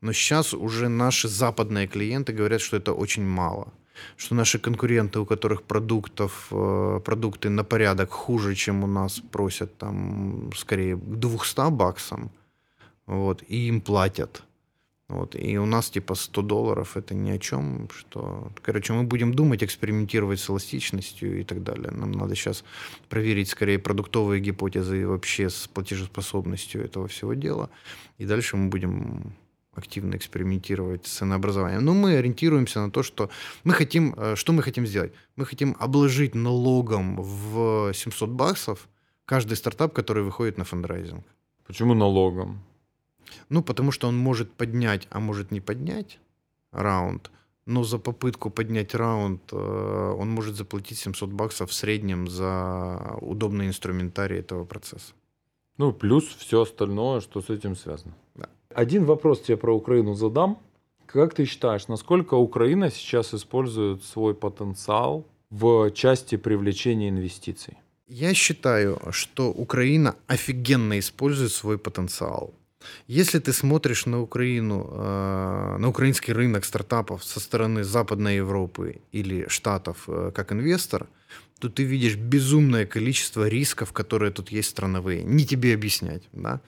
но 0.00 0.12
сейчас 0.12 0.54
уже 0.54 0.88
наши 0.88 1.28
западные 1.28 1.86
клиенты 1.86 2.32
говорят, 2.32 2.60
что 2.60 2.76
это 2.76 2.92
очень 2.92 3.24
мало, 3.24 3.72
что 4.16 4.34
наши 4.34 4.58
конкуренты, 4.58 5.18
у 5.18 5.26
которых 5.26 5.62
продуктов, 5.62 6.48
э, 6.50 7.00
продукты 7.04 7.50
на 7.50 7.64
порядок 7.64 8.10
хуже, 8.10 8.54
чем 8.54 8.84
у 8.84 8.86
нас, 8.86 9.20
просят 9.32 9.76
там 9.76 10.50
скорее 10.56 10.96
к 10.96 11.18
200 11.18 11.70
баксам, 11.70 12.30
вот, 13.06 13.42
и 13.48 13.68
им 13.68 13.80
платят. 13.80 14.44
Вот. 15.14 15.36
И 15.36 15.56
у 15.58 15.66
нас 15.66 15.90
типа 15.90 16.14
100 16.16 16.42
долларов 16.42 16.96
это 16.96 17.14
ни 17.14 17.30
о 17.30 17.38
чем, 17.38 17.88
что... 17.96 18.50
Короче, 18.62 18.92
мы 18.92 19.04
будем 19.04 19.32
думать, 19.32 19.62
экспериментировать 19.62 20.40
с 20.40 20.50
эластичностью 20.50 21.40
и 21.40 21.44
так 21.44 21.62
далее. 21.62 21.92
Нам 21.92 22.10
надо 22.10 22.34
сейчас 22.34 22.64
проверить 23.08 23.48
скорее 23.48 23.78
продуктовые 23.78 24.40
гипотезы 24.40 25.02
и 25.02 25.04
вообще 25.04 25.48
с 25.48 25.68
платежеспособностью 25.68 26.84
этого 26.84 27.06
всего 27.06 27.34
дела. 27.34 27.70
И 28.18 28.26
дальше 28.26 28.56
мы 28.56 28.70
будем 28.70 29.34
активно 29.76 30.16
экспериментировать 30.16 31.06
с 31.06 31.18
ценообразованием. 31.18 31.84
Но 31.84 31.94
мы 31.94 32.16
ориентируемся 32.16 32.80
на 32.80 32.90
то, 32.90 33.04
что 33.04 33.30
мы 33.62 33.72
хотим, 33.72 34.14
э, 34.16 34.34
что 34.36 34.52
мы 34.52 34.62
хотим 34.62 34.86
сделать? 34.86 35.12
Мы 35.36 35.46
хотим 35.46 35.76
обложить 35.78 36.34
налогом 36.34 37.16
в 37.22 37.92
700 37.94 38.30
баксов 38.30 38.88
каждый 39.26 39.56
стартап, 39.56 39.92
который 39.92 40.24
выходит 40.24 40.58
на 40.58 40.64
фандрайзинг. 40.64 41.24
Почему 41.66 41.94
налогом? 41.94 42.58
Ну, 43.48 43.62
потому 43.62 43.92
что 43.92 44.08
он 44.08 44.16
может 44.16 44.52
поднять, 44.52 45.06
а 45.10 45.20
может 45.20 45.50
не 45.50 45.60
поднять 45.60 46.18
раунд, 46.72 47.30
но 47.66 47.82
за 47.82 47.98
попытку 47.98 48.50
поднять 48.50 48.94
раунд 48.94 49.40
э, 49.52 50.16
он 50.18 50.30
может 50.30 50.54
заплатить 50.54 50.98
700 50.98 51.30
баксов 51.30 51.70
в 51.70 51.74
среднем 51.74 52.28
за 52.28 53.16
удобный 53.20 53.66
инструментарий 53.66 54.38
этого 54.38 54.64
процесса. 54.64 55.14
Ну, 55.78 55.92
плюс 55.92 56.24
все 56.24 56.62
остальное, 56.62 57.20
что 57.20 57.40
с 57.40 57.50
этим 57.50 57.74
связано. 57.76 58.14
Да. 58.34 58.48
Один 58.74 59.04
вопрос 59.04 59.40
тебе 59.40 59.56
про 59.56 59.74
Украину 59.74 60.14
задам. 60.14 60.58
Как 61.06 61.34
ты 61.34 61.46
считаешь, 61.46 61.88
насколько 61.88 62.34
Украина 62.34 62.90
сейчас 62.90 63.34
использует 63.34 64.04
свой 64.04 64.34
потенциал 64.34 65.26
в 65.50 65.90
части 65.90 66.36
привлечения 66.36 67.08
инвестиций? 67.08 67.78
Я 68.06 68.34
считаю, 68.34 69.00
что 69.10 69.50
Украина 69.50 70.14
офигенно 70.26 70.98
использует 70.98 71.52
свой 71.52 71.78
потенциал. 71.78 72.52
Если 73.06 73.38
ты 73.38 73.52
смотришь 73.52 74.06
на 74.06 74.20
Украину, 74.20 74.88
э, 74.90 75.76
на 75.78 75.88
украинский 75.88 76.32
рынок 76.32 76.64
стартапов 76.64 77.24
со 77.24 77.40
стороны 77.40 77.84
Западной 77.84 78.36
Европы 78.36 79.00
или 79.12 79.46
Штатов 79.48 80.04
э, 80.08 80.30
как 80.34 80.52
инвестор, 80.52 81.06
то 81.58 81.68
ты 81.68 81.84
видишь 81.84 82.16
безумное 82.16 82.86
количество 82.86 83.48
рисков, 83.48 83.92
которые 83.92 84.32
тут 84.32 84.50
есть 84.50 84.70
страновые. 84.70 85.22
Не 85.22 85.46
тебе 85.46 85.74
объяснять, 85.74 86.22
да? 86.32 86.60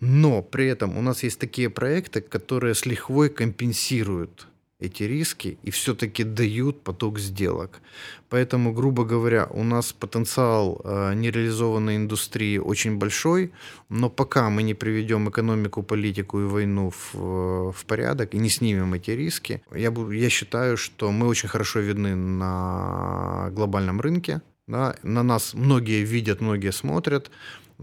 Но 0.00 0.42
при 0.42 0.66
этом 0.66 0.96
у 0.96 1.02
нас 1.02 1.22
есть 1.22 1.38
такие 1.38 1.70
проекты, 1.70 2.20
которые 2.20 2.74
с 2.74 2.86
лихвой 2.86 3.28
компенсируют 3.28 4.46
эти 4.80 5.04
риски 5.04 5.58
и 5.62 5.70
все-таки 5.70 6.24
дают 6.24 6.82
поток 6.82 7.18
сделок. 7.18 7.80
Поэтому, 8.28 8.72
грубо 8.72 9.04
говоря, 9.04 9.46
у 9.50 9.62
нас 9.62 9.92
потенциал 9.92 10.80
э, 10.84 11.14
нереализованной 11.14 11.96
индустрии 11.96 12.58
очень 12.58 12.96
большой, 12.98 13.52
но 13.88 14.10
пока 14.10 14.50
мы 14.50 14.62
не 14.62 14.74
приведем 14.74 15.28
экономику, 15.28 15.82
политику 15.82 16.40
и 16.40 16.44
войну 16.44 16.90
в, 16.90 17.72
в 17.72 17.84
порядок 17.86 18.34
и 18.34 18.38
не 18.38 18.48
снимем 18.48 18.94
эти 18.94 19.12
риски, 19.12 19.62
я, 19.74 19.92
я 20.12 20.30
считаю, 20.30 20.76
что 20.76 21.12
мы 21.12 21.28
очень 21.28 21.48
хорошо 21.48 21.80
видны 21.80 22.14
на 22.14 23.50
глобальном 23.52 24.00
рынке. 24.00 24.40
Да? 24.66 24.96
На 25.02 25.22
нас 25.22 25.54
многие 25.54 26.04
видят, 26.04 26.40
многие 26.40 26.72
смотрят. 26.72 27.30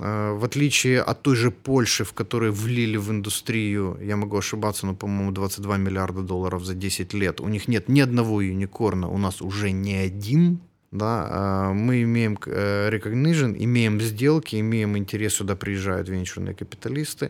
Э, 0.04 0.34
в 0.34 0.44
отличие 0.44 1.02
от 1.02 1.22
той 1.22 1.36
же 1.36 1.52
Польши, 1.52 2.04
в 2.04 2.14
которой 2.14 2.50
влили 2.50 2.98
в 2.98 3.12
индустрию, 3.12 4.00
я 4.02 4.16
могу 4.16 4.38
ошибаться, 4.38 4.88
но, 4.88 4.96
по-моему, 4.96 5.32
22 5.32 5.78
миллиарда 5.78 6.22
долларов 6.22 6.66
за 6.66 6.74
10 6.74 7.14
лет, 7.14 7.40
у 7.40 7.48
них 7.48 7.68
нет 7.68 7.90
ни 7.90 8.02
одного 8.02 8.42
юникорна, 8.42 9.10
у 9.10 9.18
нас 9.18 9.42
уже 9.42 9.72
не 9.72 9.94
один, 9.94 10.60
да, 10.92 11.28
а 11.30 11.74
мы 11.74 12.02
имеем 12.02 12.38
э, 12.48 12.90
recognition, 12.90 13.56
имеем 13.60 14.02
сделки, 14.02 14.60
имеем 14.60 14.98
интерес, 14.98 15.36
сюда 15.36 15.56
приезжают 15.56 16.10
венчурные 16.10 16.56
капиталисты. 16.56 17.30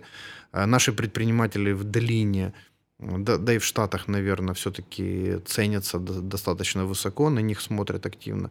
Э, 0.54 0.66
наши 0.66 0.94
предприниматели 0.94 1.74
в 1.74 1.84
долине, 1.84 2.54
да, 3.00 3.38
да 3.38 3.54
и 3.54 3.58
в 3.58 3.66
Штатах, 3.66 4.08
наверное, 4.08 4.54
все-таки 4.54 5.40
ценятся 5.46 6.00
достаточно 6.00 6.86
высоко, 6.86 7.30
на 7.30 7.40
них 7.40 7.60
смотрят 7.60 8.06
активно. 8.06 8.50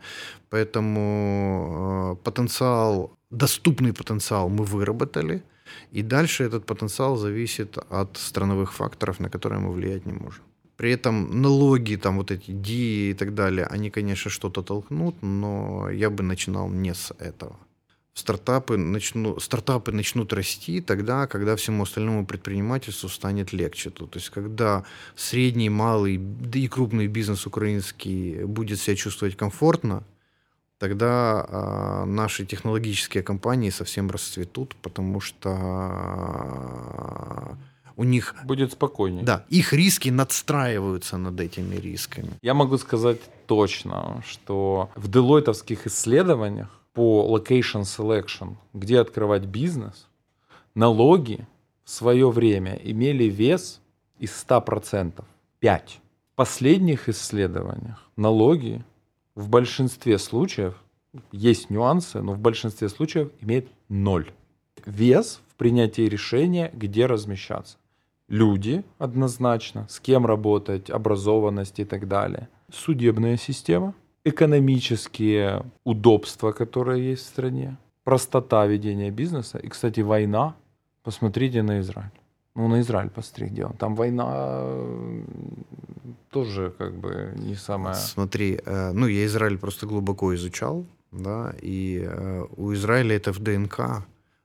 Поэтому 0.51 2.19
потенциал 2.23 3.17
доступный 3.31 3.93
потенциал 3.93 4.49
мы 4.49 4.65
выработали, 4.65 5.43
и 5.93 6.03
дальше 6.03 6.45
этот 6.45 6.67
потенциал 6.67 7.17
зависит 7.17 7.79
от 7.91 8.17
страновых 8.17 8.73
факторов, 8.73 9.21
на 9.21 9.29
которые 9.31 9.61
мы 9.61 9.73
влиять 9.73 10.07
не 10.07 10.13
можем. 10.13 10.43
При 10.77 10.93
этом 10.93 11.43
налоги, 11.43 11.97
там 11.97 12.17
вот 12.17 12.31
эти 12.31 12.53
ДИ 12.53 13.11
и 13.11 13.15
так 13.15 13.35
далее, 13.35 13.67
они, 13.67 13.91
конечно, 13.91 14.31
что-то 14.31 14.63
толкнут, 14.63 15.23
но 15.23 15.91
я 15.91 16.09
бы 16.09 16.23
начинал 16.23 16.71
не 16.71 16.95
с 16.95 17.13
этого. 17.19 17.57
Стартапы, 18.15 18.77
начну, 18.77 19.39
стартапы 19.39 19.93
начнут 19.93 20.33
расти 20.33 20.81
тогда, 20.81 21.27
когда 21.27 21.55
всему 21.55 21.83
остальному 21.83 22.27
предпринимательству 22.27 23.09
станет 23.09 23.53
легче. 23.53 23.91
То 23.91 24.09
есть, 24.15 24.31
когда 24.31 24.85
средний, 25.17 25.71
малый, 25.71 26.19
да 26.19 26.59
и 26.59 26.67
крупный 26.67 27.07
бизнес 27.07 27.47
украинский 27.47 28.45
будет 28.45 28.81
себя 28.81 28.97
чувствовать 28.97 29.37
комфортно, 29.37 30.03
тогда 30.81 31.47
э, 31.47 32.05
наши 32.07 32.45
технологические 32.47 33.23
компании 33.23 33.71
совсем 33.71 34.11
расцветут, 34.11 34.75
потому 34.83 35.21
что 35.21 35.51
у 37.97 38.05
них... 38.05 38.35
Будет 38.45 38.73
спокойнее. 38.73 39.23
Да, 39.23 39.45
их 39.51 39.75
риски 39.75 40.09
надстраиваются 40.09 41.19
над 41.19 41.39
этими 41.39 41.77
рисками. 41.77 42.31
Я 42.41 42.55
могу 42.55 42.79
сказать 42.79 43.21
точно, 43.47 44.23
что 44.27 44.89
в 44.97 45.09
делойтовских 45.11 45.87
исследованиях 45.87 46.71
по 46.95 47.37
location 47.37 47.83
selection, 47.83 48.57
где 48.73 49.01
открывать 49.01 49.45
бизнес, 49.45 50.09
налоги 50.75 51.47
в 51.85 51.91
свое 51.91 52.31
время 52.31 52.81
имели 52.83 53.25
вес 53.25 53.81
из 54.19 54.31
100%. 54.49 55.23
5. 55.59 56.01
В 56.33 56.37
последних 56.37 57.11
исследованиях 57.11 58.09
налоги 58.17 58.83
в 59.41 59.49
большинстве 59.49 60.19
случаев, 60.19 60.75
есть 61.33 61.71
нюансы, 61.71 62.21
но 62.21 62.35
в 62.35 62.39
большинстве 62.39 62.89
случаев 62.89 63.31
имеет 63.41 63.69
ноль. 63.89 64.31
Вес 64.87 65.41
в 65.49 65.55
принятии 65.57 66.03
решения, 66.03 66.71
где 66.75 67.07
размещаться. 67.07 67.79
Люди 68.29 68.85
однозначно, 68.99 69.87
с 69.89 69.99
кем 69.99 70.25
работать, 70.27 70.91
образованность 70.91 71.81
и 71.81 71.85
так 71.85 72.07
далее. 72.07 72.49
Судебная 72.73 73.37
система, 73.37 73.95
экономические 74.25 75.65
удобства, 75.85 76.53
которые 76.53 77.11
есть 77.11 77.25
в 77.25 77.29
стране, 77.29 77.77
простота 78.05 78.67
ведения 78.67 79.11
бизнеса. 79.11 79.59
И, 79.59 79.69
кстати, 79.69 80.01
война. 80.01 80.55
Посмотрите 81.03 81.63
на 81.63 81.81
Израиль. 81.81 82.20
Ну, 82.55 82.69
на 82.69 82.81
Израиль 82.81 83.11
посмотри, 83.11 83.49
где 83.49 83.65
он. 83.65 83.73
Там 83.73 83.95
война 83.95 84.67
тоже 86.31 86.73
как 86.79 86.97
бы 86.99 87.33
не 87.37 87.55
самое... 87.55 87.95
Смотри, 87.95 88.59
э, 88.65 88.93
ну 88.93 89.07
я 89.07 89.27
Израиль 89.27 89.59
просто 89.59 89.87
глубоко 89.87 90.35
изучал, 90.35 90.87
да, 91.13 91.55
и 91.61 92.05
э, 92.05 92.47
у 92.57 92.73
Израиля 92.75 93.17
это 93.17 93.33
в 93.33 93.39
ДНК, 93.41 94.05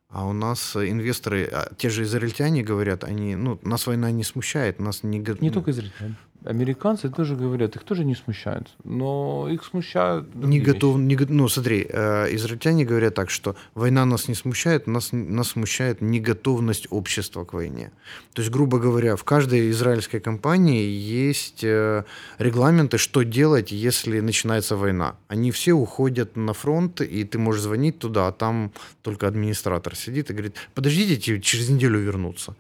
а 0.10 0.28
у 0.28 0.34
нас 0.34 0.76
инвесторы, 0.76 1.46
а 1.52 1.74
те 1.78 1.90
же 1.90 2.04
израильтяне 2.04 2.64
говорят, 2.64 3.04
они, 3.04 3.36
ну, 3.36 3.60
нас 3.64 3.88
война 3.88 4.12
не 4.12 4.24
смущает, 4.24 4.80
нас 4.80 5.04
не... 5.04 5.20
Не 5.20 5.52
только 5.52 5.72
израильтяне. 5.72 6.16
Американцы 6.46 7.10
тоже 7.10 7.36
говорят, 7.36 7.76
их 7.76 7.84
тоже 7.84 8.06
не 8.06 8.16
смущают, 8.16 8.68
но 8.84 9.48
их 9.50 9.64
смущают 9.64 10.36
не 10.36 10.60
готов, 10.60 10.98
не, 10.98 11.18
Ну, 11.30 11.50
смотри, 11.50 11.88
э, 11.90 12.36
израильтяне 12.36 12.86
говорят 12.86 13.16
так, 13.16 13.30
что 13.32 13.56
война 13.74 14.06
нас 14.06 14.28
не 14.28 14.36
смущает, 14.36 14.88
нас, 14.88 15.10
нас 15.12 15.50
смущает 15.50 16.02
неготовность 16.02 16.88
общества 16.92 17.46
к 17.46 17.54
войне. 17.54 17.92
То 18.34 18.42
есть, 18.42 18.54
грубо 18.54 18.78
говоря, 18.78 19.16
в 19.16 19.24
каждой 19.24 19.72
израильской 19.72 20.20
компании 20.20 20.88
есть 20.88 21.64
э, 21.64 22.04
регламенты, 22.38 23.00
что 23.00 23.24
делать, 23.24 23.72
если 23.72 24.20
начинается 24.20 24.76
война. 24.76 25.16
Они 25.28 25.50
все 25.50 25.74
уходят 25.74 26.36
на 26.36 26.54
фронт, 26.54 27.02
и 27.02 27.24
ты 27.24 27.40
можешь 27.40 27.64
звонить 27.64 27.98
туда, 27.98 28.28
а 28.28 28.32
там 28.32 28.72
только 29.02 29.28
администратор 29.28 29.96
сидит 29.96 30.30
и 30.30 30.34
говорит, 30.34 30.56
подождите, 30.76 31.42
через 31.42 31.70
неделю 31.70 32.00
вернуться. 32.00 32.56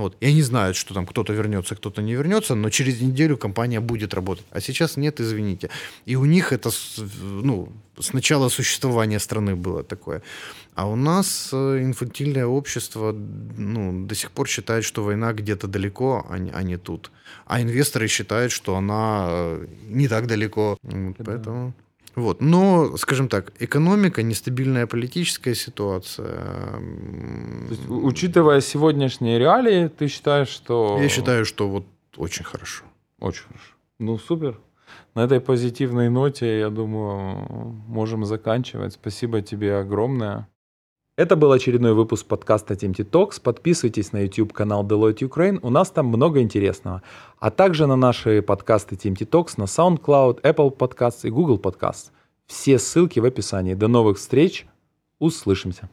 Вот. 0.00 0.16
И 0.20 0.26
они 0.26 0.42
знают, 0.42 0.76
что 0.76 0.94
там 0.94 1.06
кто-то 1.06 1.34
вернется, 1.34 1.76
кто-то 1.76 2.00
не 2.02 2.14
вернется, 2.14 2.54
но 2.54 2.70
через 2.70 3.00
неделю 3.02 3.36
компания 3.36 3.80
будет 3.80 4.14
работать. 4.14 4.46
А 4.50 4.60
сейчас 4.60 4.96
нет, 4.96 5.20
извините. 5.20 5.68
И 6.06 6.16
у 6.16 6.24
них 6.24 6.52
это 6.52 6.70
ну, 7.22 7.68
с 7.98 8.14
начала 8.14 8.48
существования 8.48 9.18
страны 9.18 9.56
было 9.56 9.82
такое. 9.82 10.22
А 10.74 10.86
у 10.86 10.96
нас 10.96 11.50
э, 11.52 11.82
инфантильное 11.82 12.46
общество 12.46 13.12
ну, 13.12 14.06
до 14.06 14.14
сих 14.14 14.30
пор 14.30 14.48
считает, 14.48 14.84
что 14.84 15.04
война 15.04 15.34
где-то 15.34 15.66
далеко, 15.66 16.24
а 16.30 16.38
не, 16.38 16.50
а 16.50 16.62
не 16.62 16.78
тут. 16.78 17.10
А 17.44 17.60
инвесторы 17.60 18.08
считают, 18.08 18.52
что 18.52 18.76
она 18.76 19.26
э, 19.28 19.66
не 19.88 20.08
так 20.08 20.26
далеко. 20.26 20.78
Вот, 20.82 21.16
поэтому... 21.18 21.74
Вот. 22.14 22.40
Но, 22.40 22.96
скажем 22.96 23.28
так, 23.28 23.52
экономика, 23.60 24.22
нестабильная 24.22 24.86
политическая 24.86 25.54
ситуация. 25.54 26.42
То 27.68 27.70
есть, 27.70 27.88
учитывая 27.88 28.60
сегодняшние 28.60 29.38
реалии, 29.38 29.88
ты 29.88 30.08
считаешь, 30.08 30.48
что... 30.48 30.98
Я 31.00 31.08
считаю, 31.08 31.44
что 31.44 31.68
вот 31.68 31.86
очень 32.16 32.44
хорошо. 32.44 32.84
Очень 33.20 33.44
хорошо. 33.44 33.74
Ну, 33.98 34.18
супер. 34.18 34.58
На 35.14 35.24
этой 35.24 35.40
позитивной 35.40 36.08
ноте, 36.08 36.58
я 36.58 36.70
думаю, 36.70 37.46
можем 37.88 38.24
заканчивать. 38.24 38.94
Спасибо 38.94 39.40
тебе 39.42 39.76
огромное. 39.76 40.46
Это 41.20 41.36
был 41.36 41.52
очередной 41.52 41.92
выпуск 41.92 42.24
подкаста 42.24 42.72
TMT 42.72 43.10
Talks. 43.10 43.42
Подписывайтесь 43.42 44.12
на 44.12 44.22
YouTube 44.22 44.54
канал 44.54 44.86
Deloitte 44.86 45.18
Ukraine, 45.18 45.58
у 45.60 45.68
нас 45.68 45.90
там 45.90 46.06
много 46.06 46.40
интересного. 46.40 47.02
А 47.38 47.50
также 47.50 47.86
на 47.86 47.94
наши 47.94 48.40
подкасты 48.40 48.94
TMT 48.94 49.28
Talks 49.28 49.52
на 49.58 49.64
SoundCloud, 49.64 50.40
Apple 50.40 50.74
Podcasts 50.74 51.20
и 51.24 51.28
Google 51.28 51.58
Podcasts. 51.58 52.10
Все 52.46 52.78
ссылки 52.78 53.20
в 53.20 53.26
описании. 53.26 53.74
До 53.74 53.86
новых 53.86 54.16
встреч, 54.16 54.66
услышимся. 55.18 55.90